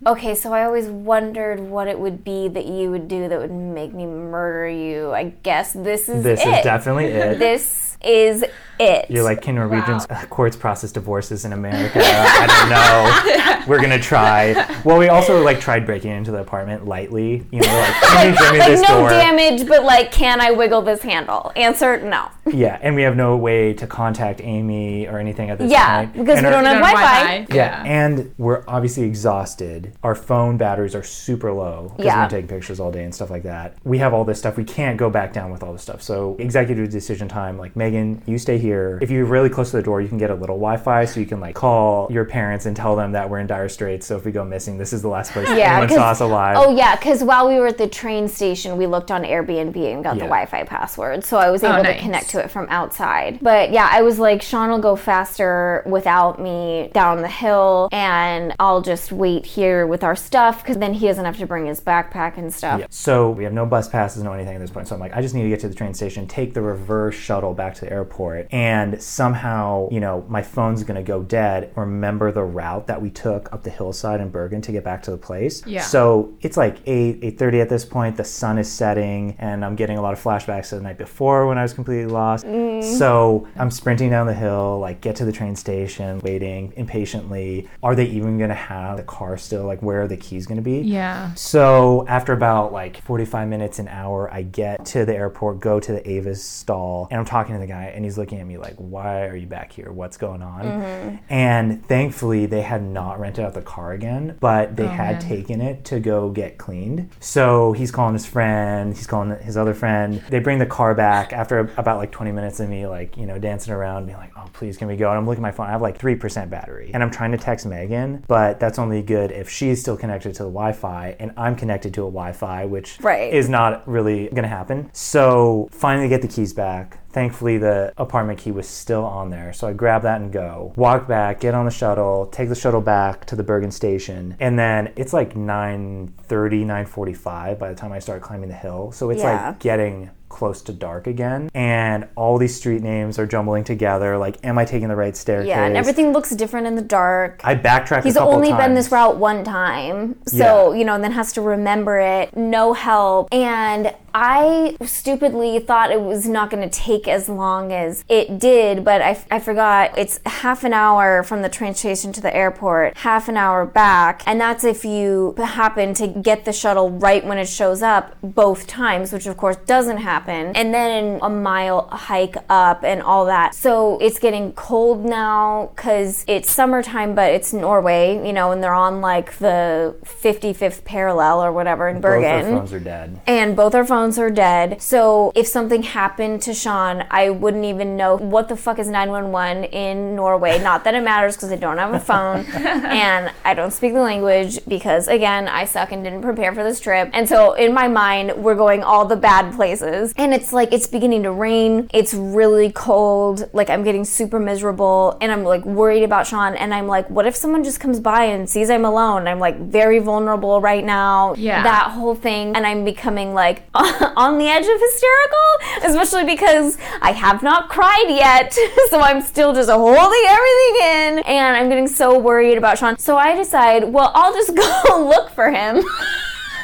Okay, 0.07 0.37
so 0.37 0.53
I 0.53 0.63
always 0.65 0.87
wondered 0.87 1.59
what 1.59 1.89
it 1.89 1.99
would 1.99 2.23
be 2.23 2.47
that 2.47 2.67
you 2.67 2.93
would 2.93 3.09
do 3.09 3.29
that 3.29 3.37
would 3.37 3.51
make 3.51 3.93
me 3.93 4.07
murder 4.07 4.69
you. 4.69 5.11
I 5.11 5.25
guess 5.43 5.73
this 5.73 6.09
is 6.09 6.23
This 6.23 6.41
it. 6.47 6.59
is 6.59 6.63
definitely 6.63 7.07
it. 7.07 7.37
This 7.41 7.88
is 8.03 8.45
it. 8.81 9.11
You're 9.11 9.25
like, 9.25 9.43
can 9.43 9.57
Norwegians 9.57 10.07
uh, 10.09 10.25
courts 10.31 10.57
process 10.57 10.93
divorces 10.93 11.45
in 11.45 11.53
America? 11.53 12.01
I 12.03 12.47
don't 12.47 12.69
know. 12.71 13.65
We're 13.69 13.81
gonna 13.83 13.99
try. 13.99 14.53
Well, 14.85 14.99
we 14.99 15.09
also 15.09 15.43
like 15.43 15.61
tried 15.61 15.85
breaking 15.85 16.13
into 16.13 16.31
the 16.31 16.39
apartment 16.41 16.87
lightly. 16.87 17.45
You 17.51 17.61
know, 17.61 17.67
like, 17.79 17.95
can 17.95 18.27
you 18.27 18.53
me 18.53 18.59
like 18.61 18.69
this 18.69 18.83
no 18.89 19.01
door? 19.01 19.09
damage, 19.11 19.67
but 19.67 19.83
like, 19.85 20.13
can 20.13 20.41
I 20.41 20.53
wiggle 20.53 20.83
this 20.83 21.03
handle? 21.03 21.53
Answer 21.57 22.01
no. 22.03 22.29
Yeah, 22.47 22.79
and 22.81 22.95
we 22.95 23.03
have 23.03 23.17
no 23.17 23.37
way 23.37 23.75
to 23.75 23.87
contact 23.87 24.41
Amy 24.43 25.07
or 25.09 25.19
anything 25.19 25.51
at 25.51 25.59
this 25.59 25.71
Yeah, 25.71 26.05
point. 26.05 26.13
because 26.15 26.39
And 26.39 26.47
we 26.47 26.53
our- 26.53 26.63
don't 26.63 26.65
have 26.65 26.81
Don't 26.83 26.93
Wi-Fi. 26.93 27.47
Yeah, 27.55 27.83
and 27.85 28.33
we're 28.39 28.63
obviously 28.69 29.05
exhausted. 29.05 29.93
Our 30.03 30.15
phone 30.15 30.57
batteries 30.57 30.95
are 30.95 31.03
super 31.03 31.53
low 31.53 31.93
because 31.97 32.07
Yeah. 32.07 32.23
we're 32.25 32.31
taking 32.31 32.49
pictures 32.49 32.81
all 32.81 32.91
day 32.93 33.05
and 33.05 33.15
stuff 33.15 33.29
like 33.31 33.43
that. 33.43 33.75
We 33.85 33.99
have 33.99 34.15
all 34.15 34.25
this 34.25 34.39
stuff. 34.39 34.57
We 34.57 34.65
can't 34.65 34.97
go 34.97 35.11
back 35.11 35.33
down 35.33 35.51
with 35.51 35.63
all 35.63 35.73
this 35.73 35.83
stuff. 35.83 36.01
So 36.01 36.37
executive 36.39 36.89
decision 36.91 37.29
time. 37.29 37.59
Like 37.59 37.77
Megan, 37.89 38.23
you 38.27 38.39
stay 38.39 38.59
here. 38.59 38.99
If 39.01 39.11
you're 39.11 39.25
really 39.25 39.49
close 39.49 39.71
to 39.71 39.79
the 39.79 39.83
door, 39.83 40.03
you 40.03 40.09
can 40.09 40.19
get 40.19 40.31
a 40.31 40.35
little 40.35 40.57
Wi-Fi, 40.57 41.07
so 41.07 41.21
you 41.21 41.27
can 41.27 41.41
like 41.41 41.55
call 41.55 42.09
your 42.11 42.27
parents 42.27 42.67
and 42.67 42.77
tell 42.77 42.97
them 42.97 43.13
that 43.13 43.31
we're 43.31 43.39
in 43.39 43.47
dire 43.47 43.69
straits. 43.69 44.07
So 44.07 44.17
if 44.17 44.27
we 44.27 44.33
go 44.33 44.45
missing, 44.45 44.77
this 44.77 44.93
is 44.93 45.01
the 45.01 45.09
last 45.09 45.33
place 45.33 45.49
Yeah, 45.49 45.73
anyone 45.73 45.89
'cause- 45.89 45.97
saw 45.97 46.11
us 46.11 46.21
alive. 46.21 46.57
Oh 46.59 46.77
yeah, 46.77 46.97
because 46.97 47.25
while 47.25 47.49
we 47.49 47.59
were 47.59 47.69
at 47.69 47.79
the 47.79 47.87
train 47.89 48.29
station, 48.29 48.77
we 48.77 48.87
looked 48.87 49.11
on 49.11 49.23
Airbnb 49.25 49.77
and 49.77 50.05
got 50.05 50.15
the 50.15 50.21
Wi-Fi 50.21 50.65
password, 50.65 51.25
so 51.25 51.39
I 51.39 51.51
was 51.51 51.65
oh, 51.65 51.69
able 51.73 51.85
to 51.85 51.93
nice. 51.93 52.03
connect 52.03 52.29
to 52.31 52.41
it 52.41 52.51
from 52.51 52.67
outside. 52.69 53.39
But 53.41 53.73
yeah, 53.73 53.89
I 53.91 54.03
was 54.03 54.19
like, 54.19 54.43
Sean 54.43 54.69
will 54.71 54.79
go 54.81 54.95
faster 54.95 55.83
without 55.87 56.39
me 56.41 56.91
down 56.93 57.23
the 57.23 57.29
hill, 57.29 57.89
and 57.93 58.55
I'll 58.61 58.83
just 58.83 59.13
wait 59.13 59.47
here 59.47 59.87
with 59.87 60.05
our 60.05 60.17
stuff 60.17 60.63
because 60.63 60.77
then 60.77 60.93
he 60.93 61.07
doesn't 61.07 61.25
have 61.25 61.39
to 61.39 61.47
bring 61.47 61.67
his 61.67 61.81
backpack 61.81 62.37
and 62.37 62.53
stuff. 62.53 62.81
Yeah. 62.81 62.87
So 62.91 63.31
we 63.31 63.45
have 63.45 63.53
no 63.55 63.65
bus 63.65 63.89
passes, 63.89 64.23
no 64.23 64.33
anything 64.33 64.55
at 64.57 64.61
this 64.61 64.71
point. 64.71 64.89
So 64.89 64.95
I'm 64.95 65.01
like, 65.01 65.17
I 65.17 65.23
just 65.23 65.35
need 65.35 65.45
to 65.45 65.49
get 65.49 65.61
to 65.61 65.69
the 65.69 65.75
train 65.75 65.95
station, 65.95 66.27
take 66.27 66.53
the 66.55 66.61
reverse 66.63 67.15
shuttle 67.15 67.55
back 67.55 67.75
to 67.79 67.87
the 67.87 67.93
airport, 67.93 68.49
and 68.53 69.03
somehow, 69.03 69.89
you 69.91 70.01
know, 70.01 70.25
my 70.29 70.43
phone's 70.43 70.83
gonna 70.85 71.03
go 71.03 71.23
dead. 71.23 71.73
Remember 71.77 72.33
the 72.33 72.43
route 72.43 72.87
that 72.87 73.01
we 73.01 73.11
took 73.11 73.53
up 73.53 73.63
the 73.63 73.71
hillside 73.71 74.21
in 74.21 74.31
Bergen 74.31 74.61
to 74.63 74.73
get 74.73 74.85
back 74.85 75.03
to 75.05 75.11
the 75.11 75.17
place. 75.17 75.63
Yeah. 75.67 75.83
So 75.83 76.35
it's 76.41 76.57
like 76.57 76.79
eight, 76.87 77.19
eight 77.23 77.39
thirty 77.39 77.61
at 77.61 77.69
this 77.69 77.85
point. 77.85 78.17
The 78.17 78.25
sun 78.25 78.59
is 78.59 78.71
setting, 78.71 79.37
and 79.39 79.65
I'm 79.65 79.77
getting 79.77 79.99
a 79.99 80.03
lot 80.03 80.13
of 80.13 80.23
flashbacks 80.23 80.71
to 80.71 80.77
the 80.77 80.83
night 80.83 80.99
before 80.99 81.47
when 81.47 81.59
I 81.59 81.63
was 81.63 81.73
completely 81.73 82.07
lost. 82.07 82.45
Mm. 82.45 82.83
So 82.99 83.49
I'm 83.57 83.71
sprinting 83.71 84.11
down 84.11 84.27
the 84.27 84.35
hill, 84.35 84.79
like 84.81 85.01
get 85.01 85.17
to 85.17 85.25
the 85.25 85.33
train 85.33 85.57
station, 85.57 86.21
waiting 86.21 86.73
impatiently. 86.77 87.69
Are 87.83 87.95
they 87.95 88.07
even 88.07 88.39
gonna 88.39 88.55
have 88.55 88.97
the 88.97 89.03
car 89.05 89.37
still? 89.37 89.65
Like, 89.65 89.83
where 89.83 90.03
are 90.03 90.09
the 90.09 90.17
keys 90.17 90.47
gonna 90.47 90.63
be? 90.63 90.81
Yeah. 90.81 91.33
So 91.35 92.05
after 92.09 92.33
about 92.33 92.73
like 92.73 93.01
45 93.03 93.49
minutes, 93.49 93.79
an 93.79 93.89
hour, 93.89 94.33
I 94.33 94.43
get 94.43 94.85
to 94.87 95.05
the 95.05 95.15
airport, 95.15 95.61
go 95.61 95.81
to 95.81 95.93
the 95.93 96.09
Avis 96.09 96.43
stall, 96.43 97.09
and 97.11 97.19
I'm 97.19 97.27
talking 97.27 97.55
to 97.55 97.61
the 97.61 97.67
guy, 97.69 97.93
and 97.95 98.05
he's 98.05 98.19
looking 98.19 98.41
at 98.41 98.47
me 98.47 98.57
like, 98.59 98.75
"Why 98.77 99.27
are 99.29 99.37
you 99.37 99.47
back 99.47 99.73
here? 99.73 99.93
What's 99.93 100.17
going 100.17 100.43
on?" 100.43 100.63
Mm-hmm. 100.65 101.17
And 101.33 101.87
thankfully, 101.87 102.47
they 102.47 102.63
had 102.63 102.83
not 102.83 103.21
rented 103.21 103.45
out 103.45 103.55
the 103.55 103.63
car 103.63 103.93
again, 103.93 104.37
but 104.41 104.77
they 104.77 104.85
oh, 104.85 104.89
had 104.89 105.21
man. 105.21 105.29
taken 105.29 105.61
it 105.61 105.85
to 105.87 106.01
go 106.01 106.31
get 106.31 106.59
cleaned. 106.59 107.11
So 107.21 107.73
he's 107.73 107.91
calling 107.91 108.15
his 108.15 108.27
friend, 108.27 108.95
he's 108.95 109.07
calling 109.07 109.39
his 109.41 109.57
other 109.57 109.75
friend. 109.75 110.23
They 110.31 110.39
bring 110.41 110.59
the 110.59 110.67
car 110.67 110.95
back 110.95 111.33
after 111.33 111.71
about 111.77 111.99
like 111.99 112.11
20 112.11 112.33
minutes 112.33 112.61
of 112.61 112.69
me 112.69 112.87
like 112.87 113.17
you 113.17 113.27
know 113.27 113.39
dancing 113.39 113.73
around, 113.73 114.07
being 114.07 114.19
like, 114.19 114.33
"Oh, 114.37 114.49
please, 114.53 114.77
can 114.77 114.89
we 114.89 114.97
go?" 114.97 115.11
And 115.11 115.19
I'm 115.19 115.27
looking 115.27 115.45
at 115.45 115.49
my 115.49 115.53
phone. 115.53 115.67
I 115.67 115.71
have 115.71 115.83
like 115.83 115.99
three 115.99 116.17
percent 116.17 116.51
battery, 116.51 116.91
and 116.95 117.03
I'm 117.03 117.11
trying 117.11 117.33
to 117.33 117.39
text 117.39 117.67
Megan, 117.67 118.25
but 118.27 118.59
that's 118.59 118.79
only 118.79 119.03
good 119.03 119.31
if 119.31 119.49
she's 119.49 119.81
still 119.81 119.97
connected 119.97 120.35
to 120.35 120.43
the 120.43 120.49
Wi-Fi 120.51 121.17
and 121.19 121.33
I'm 121.37 121.55
connected 121.57 121.95
to 121.95 122.03
a 122.03 122.11
Wi-Fi, 122.11 122.65
which 122.65 122.99
Right. 123.01 123.33
is 123.33 123.49
not 123.49 123.87
really 123.89 124.29
gonna 124.35 124.49
happen. 124.49 124.91
So 124.93 125.69
finally 125.71 126.09
get 126.09 126.23
the 126.23 126.29
keys 126.29 126.53
back. 126.53 126.99
Thankfully, 127.19 127.59
the 127.59 127.93
apartment 127.99 128.39
key 128.39 128.53
was 128.53 128.69
still 128.69 129.05
on 129.05 129.29
there. 129.31 129.53
So 129.53 129.67
I 129.67 129.73
grab 129.73 130.03
that 130.03 130.21
and 130.21 130.33
go. 130.33 130.73
Walk 130.77 131.09
back, 131.09 131.41
get 131.41 131.53
on 131.53 131.65
the 131.65 131.71
shuttle, 131.73 132.27
take 132.27 132.49
the 132.49 132.55
shuttle 132.55 132.81
back 132.81 133.25
to 133.27 133.35
the 133.35 133.43
Bergen 133.43 133.73
station. 133.73 134.37
And 134.39 134.57
then 134.57 134.93
it's 134.95 135.13
like 135.13 135.35
9.30, 135.35 136.65
9.45 136.65 137.59
by 137.59 137.71
the 137.71 137.75
time 137.75 137.91
I 137.91 137.99
start 137.99 138.23
climbing 138.23 138.51
the 138.51 138.55
hill. 138.55 138.93
So 138.93 139.11
it's 139.11 139.21
Yeah. 139.21 139.49
like 139.49 139.59
getting 139.59 140.11
close 140.29 140.63
to 140.63 140.73
dark 140.73 141.07
again. 141.07 141.51
And 141.55 142.07
all 142.17 142.39
these 142.39 142.55
street 142.55 142.83
names 142.83 143.19
are 143.19 143.27
jumbling 143.27 143.65
together. 143.65 144.19
Like, 144.19 144.37
am 144.45 144.59
I 144.59 144.65
taking 144.65 144.89
the 144.89 144.97
right 144.97 145.17
staircase? 145.17 145.49
Yeah, 145.49 145.65
and 145.65 145.77
everything 145.77 146.13
looks 146.13 146.31
different 146.31 146.67
in 146.67 146.75
the 146.75 146.83
dark. 146.83 147.41
I 147.45 147.55
backtracked 147.55 148.05
He's 148.05 148.17
a 148.17 148.21
couple 148.21 148.35
only 148.35 148.51
times. 148.51 148.63
been 148.65 148.75
this 148.75 148.91
route 148.93 149.17
one 149.17 149.45
time, 149.45 150.17
so 150.27 150.73
Yeah. 150.73 150.79
you 150.79 150.85
know, 150.85 150.95
and 150.95 151.05
then 151.05 151.13
has 151.13 151.33
to 151.35 151.41
remember 151.41 151.99
it. 151.99 152.37
No 152.37 152.73
help, 152.73 153.29
and 153.33 153.95
I 154.15 154.77
stupidly 154.85 155.59
thought 155.61 155.91
it 155.93 156.01
was 156.01 156.27
not 156.29 156.51
going 156.51 156.69
to 156.69 156.77
take 156.79 157.07
as 157.07 157.29
long 157.29 157.73
as 157.73 158.05
it 158.09 158.39
did, 158.39 158.85
but 158.85 159.01
I, 159.01 159.23
I 159.31 159.39
forgot 159.39 159.97
it's 159.97 160.19
half 160.27 160.65
an 160.65 160.73
hour 160.73 161.23
from 161.23 161.43
the 161.43 161.49
train 161.49 161.75
station 161.75 162.13
to 162.15 162.21
the 162.21 162.35
airport, 162.35 162.97
half 162.99 163.29
an 163.29 163.37
hour 163.37 163.65
back, 163.65 164.23
and 164.27 164.41
that's 164.41 164.65
if 164.65 164.85
you 164.85 165.35
happen 165.39 165.95
to 165.95 166.07
get 166.09 166.45
the 166.45 166.53
shuttle 166.53 166.91
right 166.91 167.25
when 167.25 167.39
it 167.39 167.49
shows 167.49 167.81
up 167.83 168.17
both 168.23 168.67
times, 168.67 169.13
which 169.13 169.27
of 169.27 169.37
course 169.37 169.57
doesn't 169.67 169.99
happen, 169.99 170.18
and 170.27 170.73
then 170.75 171.19
a 171.23 171.29
mile 171.31 171.89
hike 171.89 172.37
up 172.49 172.83
and 172.83 173.03
all 173.03 173.27
that. 173.27 173.55
So 173.55 173.99
it's 173.99 174.19
getting 174.19 174.53
cold 174.53 175.05
now 175.05 175.71
because 175.77 176.25
it's 176.27 176.51
summertime, 176.51 177.15
but 177.15 177.33
it's 177.33 177.53
Norway, 177.53 178.27
you 178.27 178.33
know, 178.33 178.51
and 178.53 178.63
they're 178.63 178.73
on 178.75 179.01
like 179.01 179.37
the 179.39 179.95
55th 180.05 180.85
parallel 180.85 181.43
or 181.43 181.53
whatever 181.53 181.89
in 181.89 182.01
Bergen. 182.01 182.45
Both 182.45 182.53
our 182.53 182.59
phones 182.59 182.73
are 182.73 182.81
dead. 182.81 183.21
and 183.27 183.57
both 183.57 183.75
our 183.75 183.85
phones 183.85 184.19
are 184.19 184.31
dead. 184.31 184.81
So 184.81 185.33
if 185.35 185.47
something 185.47 185.83
happened 185.83 186.43
to 186.43 186.55
Sean, 186.55 187.05
I 187.11 187.31
wouldn't 187.31 187.65
even 187.65 187.97
know 187.97 188.17
what 188.17 188.49
the 188.49 188.57
fuck 188.57 188.79
is 188.79 188.89
911 188.89 189.65
in 189.65 190.17
Norway. 190.17 190.63
Not 190.63 190.85
that 190.85 190.95
it 190.95 191.03
matters 191.03 191.37
because 191.37 191.53
I 191.53 191.57
don't 191.57 191.79
have 191.79 191.95
a 191.95 192.01
phone 192.01 192.45
and 192.55 193.31
I 193.45 193.55
don't 193.55 193.73
speak 193.73 193.93
the 193.95 194.01
language 194.01 194.59
because 194.67 195.09
again, 195.09 195.49
I 195.49 195.65
suck 195.65 195.93
and 195.93 196.03
didn't 196.03 196.23
prepare 196.23 196.55
for 196.55 196.63
this 196.65 196.81
trip. 196.81 197.11
And 197.13 197.29
so 197.29 197.53
in 197.55 197.73
my 197.75 197.89
mind, 197.89 198.33
we're 198.37 198.55
going 198.55 198.83
all 198.83 199.05
the 199.05 199.17
bad 199.17 199.55
places. 199.55 200.08
And 200.17 200.33
it's 200.33 200.53
like 200.53 200.73
it's 200.73 200.87
beginning 200.87 201.23
to 201.25 201.33
rain. 201.33 201.89
It's 201.93 202.15
really 202.15 202.71
cold. 202.73 203.49
Like 203.53 203.71
I'm 203.71 203.85
getting 203.85 204.05
super 204.05 204.39
miserable 204.39 205.17
and 205.21 205.31
I'm 205.33 205.45
like 205.45 205.65
worried 205.65 206.03
about 206.03 206.27
Sean 206.27 206.55
and 206.55 206.75
I'm 206.75 206.87
like 206.87 207.09
what 207.11 207.27
if 207.27 207.37
someone 207.37 207.65
just 207.65 207.81
comes 207.81 208.01
by 208.01 208.25
and 208.25 208.49
sees 208.49 208.71
I'm 208.71 208.85
alone? 208.85 209.27
I'm 209.27 209.39
like 209.39 209.59
very 209.59 209.99
vulnerable 209.99 210.61
right 210.61 210.85
now. 210.85 211.35
Yeah. 211.35 211.63
That 211.63 211.91
whole 211.91 212.15
thing 212.15 212.55
and 212.57 212.67
I'm 212.67 212.85
becoming 212.85 213.35
like 213.35 213.63
on 213.75 214.39
the 214.39 214.47
edge 214.47 214.67
of 214.67 214.81
hysterical, 214.81 215.91
especially 215.91 216.25
because 216.25 216.79
I 217.03 217.13
have 217.13 217.43
not 217.43 217.69
cried 217.69 218.07
yet. 218.09 218.53
so 218.91 219.01
I'm 219.01 219.21
still 219.21 219.55
just 219.55 219.71
holding 219.71 220.25
everything 220.29 220.77
in 220.83 221.19
and 221.27 221.57
I'm 221.57 221.69
getting 221.69 221.89
so 221.89 222.19
worried 222.19 222.59
about 222.59 222.79
Sean. 222.79 222.99
So 222.99 223.17
I 223.17 223.35
decide, 223.35 223.85
well, 223.85 224.13
I'll 224.15 224.33
just 224.33 224.55
go 224.89 225.09
look 225.09 225.31
for 225.31 225.51
him. 225.51 225.83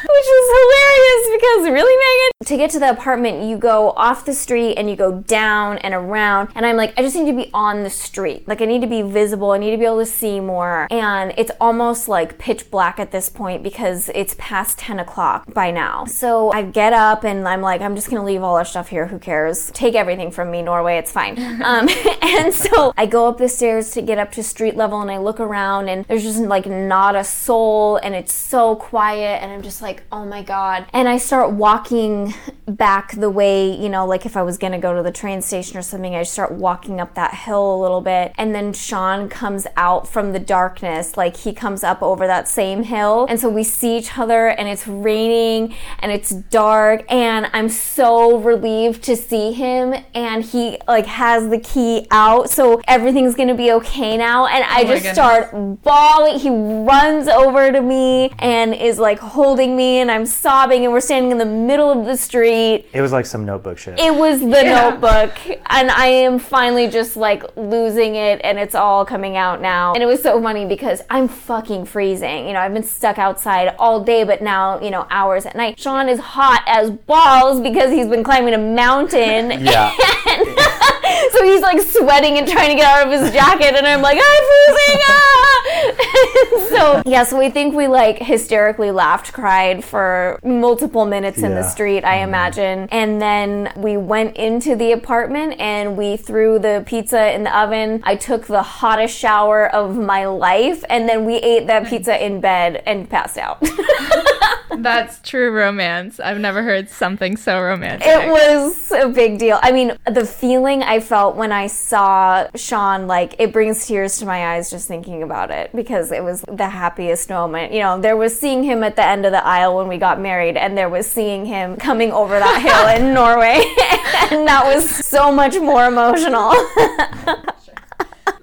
Which 0.15 0.27
is 0.27 0.47
hilarious 0.59 1.41
because 1.41 1.73
really, 1.73 1.97
Megan, 1.97 2.47
to 2.47 2.57
get 2.57 2.71
to 2.71 2.79
the 2.79 2.91
apartment, 2.91 3.45
you 3.45 3.57
go 3.57 3.91
off 3.93 4.25
the 4.25 4.35
street 4.35 4.75
and 4.75 4.91
you 4.91 4.97
go 4.97 5.21
down 5.21 5.79
and 5.79 5.95
around. 5.95 6.51
And 6.55 6.67
I'm 6.67 6.77
like, 6.77 6.93
I 6.99 7.03
just 7.03 7.17
need 7.17 7.27
to 7.31 7.37
be 7.37 7.51
on 7.55 7.83
the 7.83 7.91
street. 7.91 8.47
Like, 8.47 8.61
I 8.61 8.67
need 8.67 8.83
to 8.83 8.87
be 8.87 9.03
visible. 9.03 9.53
I 9.53 9.59
need 9.59 9.71
to 9.71 9.79
be 9.79 9.85
able 9.85 10.01
to 10.01 10.07
see 10.07 10.41
more. 10.41 10.87
And 10.91 11.33
it's 11.39 11.51
almost 11.61 12.09
like 12.09 12.39
pitch 12.39 12.71
black 12.71 12.99
at 12.99 13.13
this 13.13 13.29
point 13.29 13.63
because 13.63 14.11
it's 14.15 14.35
past 14.39 14.79
10 14.79 15.01
o'clock 15.01 15.53
by 15.55 15.71
now. 15.71 16.05
So 16.05 16.53
I 16.53 16.63
get 16.63 16.93
up 16.93 17.25
and 17.25 17.49
I'm 17.49 17.63
like, 17.63 17.81
I'm 17.81 17.95
just 17.95 18.11
gonna 18.11 18.25
leave 18.25 18.43
all 18.43 18.57
our 18.57 18.65
stuff 18.65 18.89
here. 18.89 19.07
Who 19.07 19.19
cares? 19.19 19.71
Take 19.73 19.95
everything 19.95 20.31
from 20.31 20.51
me, 20.51 20.61
Norway. 20.63 20.99
It's 20.99 21.13
fine. 21.13 21.39
Um, 21.65 21.89
and 22.23 22.53
so 22.53 22.93
I 22.97 23.07
go 23.07 23.27
up 23.29 23.39
the 23.39 23.49
stairs 23.49 23.91
to 23.93 24.03
get 24.03 24.19
up 24.19 24.33
to 24.33 24.43
street 24.43 24.77
level 24.77 25.01
and 25.01 25.11
I 25.11 25.19
look 25.19 25.41
around 25.41 25.89
and 25.89 26.05
there's 26.05 26.23
just 26.23 26.41
like 26.41 26.67
not 26.67 27.17
a 27.17 27.25
soul 27.25 27.97
and 27.97 28.15
it's 28.15 28.35
so 28.35 28.77
quiet 28.77 29.43
and 29.43 29.51
I'm 29.51 29.63
just 29.63 29.81
like, 29.81 29.94
oh 30.13 30.25
my 30.25 30.43
God. 30.43 30.87
And 30.93 31.09
I 31.09 31.19
start 31.19 31.53
walking 31.53 32.35
back 32.67 33.13
the 33.13 33.31
way, 33.31 33.71
you 33.75 33.89
know, 33.89 34.07
like 34.07 34.25
if 34.27 34.37
I 34.37 34.43
was 34.43 34.57
gonna 34.59 34.79
go 34.79 34.95
to 34.95 35.03
the 35.03 35.13
train 35.13 35.43
station 35.43 35.77
or 35.77 35.83
something, 35.83 36.15
I 36.15 36.23
start 36.23 36.53
walking 36.53 37.01
up 37.01 37.15
that 37.15 37.35
hill 37.35 37.75
a 37.75 37.79
little 37.81 38.01
bit. 38.01 38.33
And 38.37 38.55
then 38.55 38.73
Sean 38.73 39.29
comes 39.29 39.67
out 39.77 40.09
from 40.09 40.33
the 40.33 40.39
darkness, 40.39 41.17
like 41.17 41.37
he 41.37 41.53
comes 41.53 41.85
up 41.85 42.03
over 42.03 42.27
that 42.27 42.49
same 42.49 42.85
hill. 42.85 43.27
And 43.29 43.39
so 43.41 43.49
we 43.49 43.65
see 43.65 43.99
each 43.99 44.17
other 44.19 44.49
and 44.49 44.69
it's 44.69 44.87
raining 44.89 45.75
and 45.99 46.11
it's 46.13 46.31
dark. 46.31 47.05
And 47.11 47.49
I'm 47.53 47.69
so 47.69 48.39
relieved 48.39 49.03
to 49.05 49.17
see 49.17 49.53
him. 49.53 49.95
And 50.15 50.45
he 50.45 50.79
like 50.89 51.07
has 51.07 51.49
the 51.51 51.59
key 51.59 52.07
out. 52.11 52.51
So 52.51 52.81
everything's 52.89 53.35
gonna 53.35 53.55
be 53.55 53.71
okay 53.73 54.17
now. 54.17 54.47
And 54.47 54.65
oh 54.65 54.69
I 54.71 54.85
Oh 54.85 54.87
just 54.87 55.03
goodness. 55.05 55.15
start 55.15 55.83
bawling. 55.83 56.39
He 56.39 56.51
runs 56.51 57.29
over 57.29 57.71
to 57.73 57.81
me 57.81 58.31
and 58.39 58.75
is 58.75 58.99
like 58.99 59.19
holding 59.19 59.77
me 59.77 59.84
and 60.01 60.11
I'm 60.11 60.27
sobbing 60.27 60.85
and 60.85 60.93
we're 60.93 61.01
standing 61.01 61.31
in 61.31 61.39
the 61.39 61.45
middle 61.45 61.91
of 61.91 62.07
the 62.07 62.17
street. 62.17 62.87
It 62.93 63.01
was 63.01 63.13
like 63.13 63.27
some 63.27 63.45
notebook 63.45 63.79
shit. 63.79 63.99
It 63.99 64.15
was 64.15 64.41
the 64.41 64.47
notebook 64.47 65.39
and 65.67 65.91
I 65.91 66.07
am 66.07 66.39
finally 66.39 66.89
just 66.89 67.17
like 67.17 67.45
losing 67.57 68.17
it 68.17 68.41
and 68.45 68.59
it's 68.59 68.75
all 68.75 69.05
coming 69.05 69.37
out 69.37 69.61
now. 69.61 69.95
And 69.95 70.03
it 70.03 70.07
was 70.07 70.23
so 70.23 70.41
funny 70.43 70.65
because 70.67 71.03
I'm 71.11 71.29
fucking 71.29 71.87
freezing. 71.87 72.47
You 72.47 72.53
know, 72.55 72.61
I've 72.61 72.75
been 72.75 72.83
stuck 72.83 73.19
outside 73.19 73.75
all 73.79 74.03
day 74.03 74.25
but 74.25 74.43
now, 74.43 74.81
you 74.81 74.91
know, 74.91 75.07
hours 75.11 75.47
at 75.47 75.57
night. 75.57 75.79
Sean 75.79 76.09
is 76.09 76.21
hot 76.21 76.63
as 76.67 76.91
balls 76.91 77.61
because 77.61 77.91
he's 77.91 78.07
been 78.07 78.25
climbing 78.25 78.55
a 78.55 78.59
mountain. 78.59 79.65
yeah. 79.65 79.95
so 81.33 81.45
he's 81.45 81.61
like 81.61 81.81
sweating 81.81 82.39
and 82.39 82.49
trying 82.49 82.71
to 82.71 82.77
get 82.77 82.87
out 82.87 83.07
of 83.07 83.21
his 83.21 83.33
jacket, 83.33 83.75
and 83.75 83.87
I'm 83.87 84.03
like, 84.03 84.19
I'm 84.21 84.45
freezing! 84.45 85.01
Ah! 85.09 85.55
so 86.71 87.03
yeah, 87.07 87.25
so 87.25 87.39
we 87.39 87.51
think 87.51 87.75
we 87.75 87.89
like 87.89 88.19
hysterically 88.19 88.91
laughed, 88.91 89.33
cried 89.33 89.85
for 89.85 90.39
multiple 90.45 91.07
minutes 91.07 91.39
in 91.39 91.55
the 91.55 91.63
street, 91.63 92.05
I 92.05 92.23
imagine, 92.23 92.89
and 92.91 93.21
then 93.21 93.73
we 93.77 93.97
went 93.97 94.37
into 94.37 94.77
the 94.77 94.93
apartment 94.93 95.61
and 95.61 95.97
we 95.97 96.17
threw 96.17 96.59
the 96.59 96.83
pizza 96.87 97.33
in 97.35 97.45
the 97.45 97.57
oven. 97.57 98.01
I 98.05 98.17
took 98.17 98.47
the 98.47 98.63
hottest 98.63 99.17
shower 99.17 99.69
of 99.75 99.97
my 99.97 100.27
life, 100.27 100.85
and 100.89 101.09
then 101.09 101.25
we 101.25 101.37
ate 101.37 101.67
that 101.67 101.89
pizza 101.89 102.25
in 102.25 102.41
bed 102.41 102.83
and 102.87 103.09
passed 103.09 103.39
out. 103.39 103.63
That's 104.79 105.21
true 105.21 105.53
romance. 105.53 106.21
I've 106.21 106.39
never 106.39 106.63
heard 106.63 106.89
something 106.91 107.37
so 107.37 107.61
romantic. 107.61 108.07
It 108.07 108.29
was 108.29 108.93
a 108.93 109.09
big 109.09 109.39
deal. 109.39 109.59
I 109.63 109.73
mean, 109.73 109.97
the 110.07 110.27
feeling 110.27 110.83
I 110.83 111.01
felt 111.01 111.37
when 111.37 111.53
I 111.53 111.67
saw 111.67 112.47
Sean, 112.55 113.07
like, 113.07 113.35
it 113.39 113.53
brings 113.53 113.87
tears 113.87 114.19
to 114.19 114.27
my 114.27 114.55
eyes 114.55 114.71
just 114.71 114.89
thinking 114.89 115.23
about 115.23 115.51
it 115.51 115.71
because 115.75 116.13
it 116.13 116.23
was 116.23 116.43
the 116.43 116.69
happiest 116.69 117.31
moment. 117.31 117.73
You 117.73 117.81
know, 117.81 118.01
there 118.01 118.17
was 118.17 118.39
seeing 118.39 118.63
him 118.63 118.83
at 118.83 118.97
the 118.97 119.07
end 119.07 119.27
of 119.27 119.33
the 119.33 119.45
aisle 119.45 119.77
when 119.77 119.89
we 119.89 119.99
got 119.99 120.21
married, 120.21 120.57
and 120.57 120.77
there 120.77 120.89
was 120.89 121.07
seeing 121.11 121.45
him 121.47 121.77
coming 121.77 122.13
over 122.13 122.39
that 122.39 122.61
hill 122.63 123.07
in 123.07 123.15
Norway. 123.15 123.55
and 124.31 124.47
that 124.47 124.63
was 124.65 124.89
so 124.89 125.33
much 125.33 125.59
more 125.59 125.87
emotional. 125.87 126.53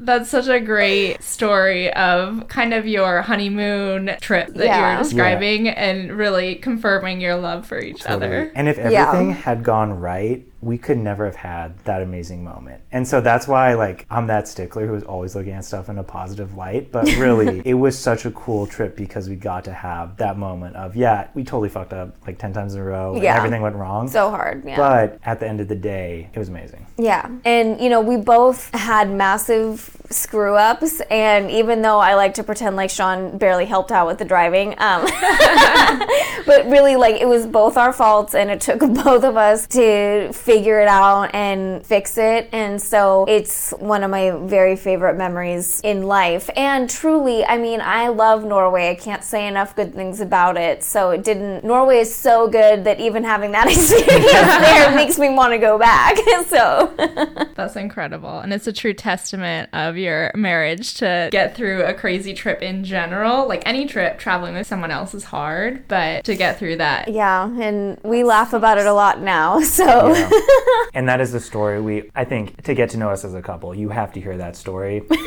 That's 0.04 0.30
such 0.30 0.48
a 0.48 0.60
great 0.60 1.22
story 1.22 1.94
of 1.94 2.48
kind 2.48 2.74
of 2.74 2.88
your 2.88 3.22
honeymoon 3.22 4.12
trip 4.20 4.48
that 4.56 4.66
Yeah. 4.66 4.92
you 4.92 4.98
were 4.98 5.04
describing 5.04 5.70
and 5.70 6.12
really 6.18 6.56
confirming 6.56 7.22
your 7.22 7.36
love 7.36 7.68
for 7.68 7.80
each 7.80 8.06
other. 8.08 8.52
And 8.56 8.68
if 8.68 8.78
Yeah. 8.78 8.90
everything 9.10 9.32
had 9.34 9.64
gone 9.64 10.00
right, 10.00 10.44
we 10.62 10.78
could 10.78 10.98
never 10.98 11.26
have 11.26 11.36
had 11.36 11.78
that 11.86 12.02
amazing 12.02 12.44
moment. 12.44 12.82
And 12.92 13.08
so 13.08 13.20
that's 13.22 13.48
why 13.48 13.74
like 13.74 14.06
I'm 14.10 14.28
that 14.28 14.48
stickler 14.48 14.86
who's 14.88 15.04
always 15.04 15.36
looking 15.36 15.54
at 15.54 15.66
stuff 15.66 15.90
in 15.90 15.98
a 15.98 16.04
positive 16.04 16.56
light. 16.56 16.92
But 16.92 17.06
really 17.18 17.62
it 17.66 17.74
was 17.74 17.98
such 17.98 18.26
a 18.26 18.32
cool 18.32 18.68
trip 18.68 18.96
because 18.96 19.28
we 19.28 19.36
got 19.36 19.64
to 19.66 19.74
have 19.74 20.18
that 20.18 20.38
moment 20.38 20.76
of 20.76 20.96
yeah, 20.96 21.28
we 21.34 21.44
totally 21.44 21.70
fucked 21.70 21.94
up 21.94 22.16
like 22.28 22.38
ten 22.38 22.54
times 22.54 22.76
in 22.76 22.82
a 22.82 22.84
row. 22.84 23.14
and 23.16 23.24
Yeah. 23.24 23.38
everything 23.38 23.62
went 23.62 23.76
wrong. 23.76 24.08
so 24.08 24.30
hard. 24.30 24.64
Yeah. 24.66 24.78
but 24.78 25.20
at 25.24 25.40
the 25.40 25.48
end 25.48 25.62
of 25.62 25.68
the 25.68 25.76
day, 25.76 26.30
it 26.34 26.38
was 26.40 26.50
amazing. 26.50 26.86
Yeah. 26.98 27.28
And, 27.46 27.82
you 27.82 27.90
know, 27.90 28.02
we 28.02 28.18
both 28.18 28.70
had 28.76 29.10
massive 29.10 29.98
screw 30.12 30.56
ups. 30.56 31.02
And 31.10 31.50
even 31.50 31.82
though 31.82 31.98
I 32.00 32.14
like 32.16 32.36
to 32.36 32.44
pretend 32.44 32.76
like 32.76 32.90
Sean 32.92 33.38
barely 33.40 33.66
helped 33.66 33.92
out 33.92 34.06
with 34.06 34.20
the 34.20 34.26
driving, 34.26 34.76
um, 34.78 35.06
but 36.46 36.66
really, 36.70 36.96
like, 36.96 37.16
it 37.16 37.28
was 37.28 37.46
both 37.46 37.78
our 37.78 37.94
faults 37.94 38.36
and 38.36 38.50
it 38.50 38.62
took 38.62 38.80
both 39.04 39.24
of 39.24 39.38
us 39.38 39.68
to 39.68 40.32
figure 40.52 40.82
it 40.82 40.88
out 40.90 41.34
and 41.34 41.86
fix 41.86 42.18
it. 42.18 42.50
And 42.52 42.82
so 42.82 43.24
it's 43.30 43.72
one 43.80 44.04
of 44.04 44.12
my 44.12 44.32
very 44.32 44.76
favorite 44.76 45.16
memories 45.16 45.80
in 45.82 46.04
life. 46.04 46.50
And 46.58 46.90
truly, 46.90 47.46
I 47.46 47.58
mean, 47.58 47.80
I 47.80 48.10
love 48.10 48.44
Norway. 48.44 48.90
I 48.90 48.96
can't 48.96 49.24
say 49.24 49.48
enough 49.48 49.78
good 49.78 49.94
things 49.94 50.20
about 50.20 50.58
it. 50.58 50.84
So 50.84 51.12
it 51.12 51.24
didn't, 51.24 51.64
Norway 51.64 52.00
is 52.00 52.14
so 52.14 52.50
good 52.50 52.84
that 52.84 53.00
even 53.00 53.24
having 53.24 53.54
that 53.54 53.68
experience 53.72 54.32
there 54.32 54.94
makes 54.94 55.18
me 55.18 55.30
want 55.30 55.54
to 55.54 55.58
go 55.58 55.80
back. 55.80 56.18
so. 56.48 56.94
That's 57.56 57.78
incredible. 57.78 58.40
And 58.40 58.52
it's 58.52 58.68
a 58.68 58.74
true 58.74 58.94
testament 58.94 59.70
of 59.72 59.96
your 59.96 60.32
marriage 60.36 60.96
to 60.96 61.30
get 61.32 61.56
through 61.56 61.84
a 61.84 61.94
crazy 61.94 62.34
trip 62.34 62.62
in 62.62 62.84
general. 62.84 63.48
Like 63.48 63.64
any 63.66 63.86
trip, 63.86 64.20
traveling 64.20 64.56
with 64.56 64.68
someone 64.68 64.92
else 64.92 65.14
is 65.14 65.24
hard, 65.24 65.88
but 65.88 66.26
to 66.26 66.36
get 66.36 66.60
through 66.60 66.76
that. 66.78 67.08
Yeah, 67.08 67.50
and 67.62 67.98
we 68.04 68.26
laugh 68.26 68.52
about 68.52 68.78
it 68.78 68.86
a 68.86 68.94
lot 68.94 69.22
now. 69.22 69.62
So 69.62 70.14
Yeah. 70.14 70.41
and 70.94 71.08
that 71.08 71.22
is 71.22 71.32
the 71.32 71.40
story 71.40 71.82
we 71.82 72.10
I 72.16 72.26
think 72.26 72.64
to 72.64 72.74
get 72.74 72.90
to 72.92 72.98
know 72.98 73.10
us 73.10 73.24
as 73.26 73.34
a 73.34 73.42
couple, 73.42 73.74
you 73.74 73.90
have 73.90 74.12
to 74.14 74.22
hear 74.22 74.38
that 74.38 74.56
story. 74.56 75.02
we 75.10 75.18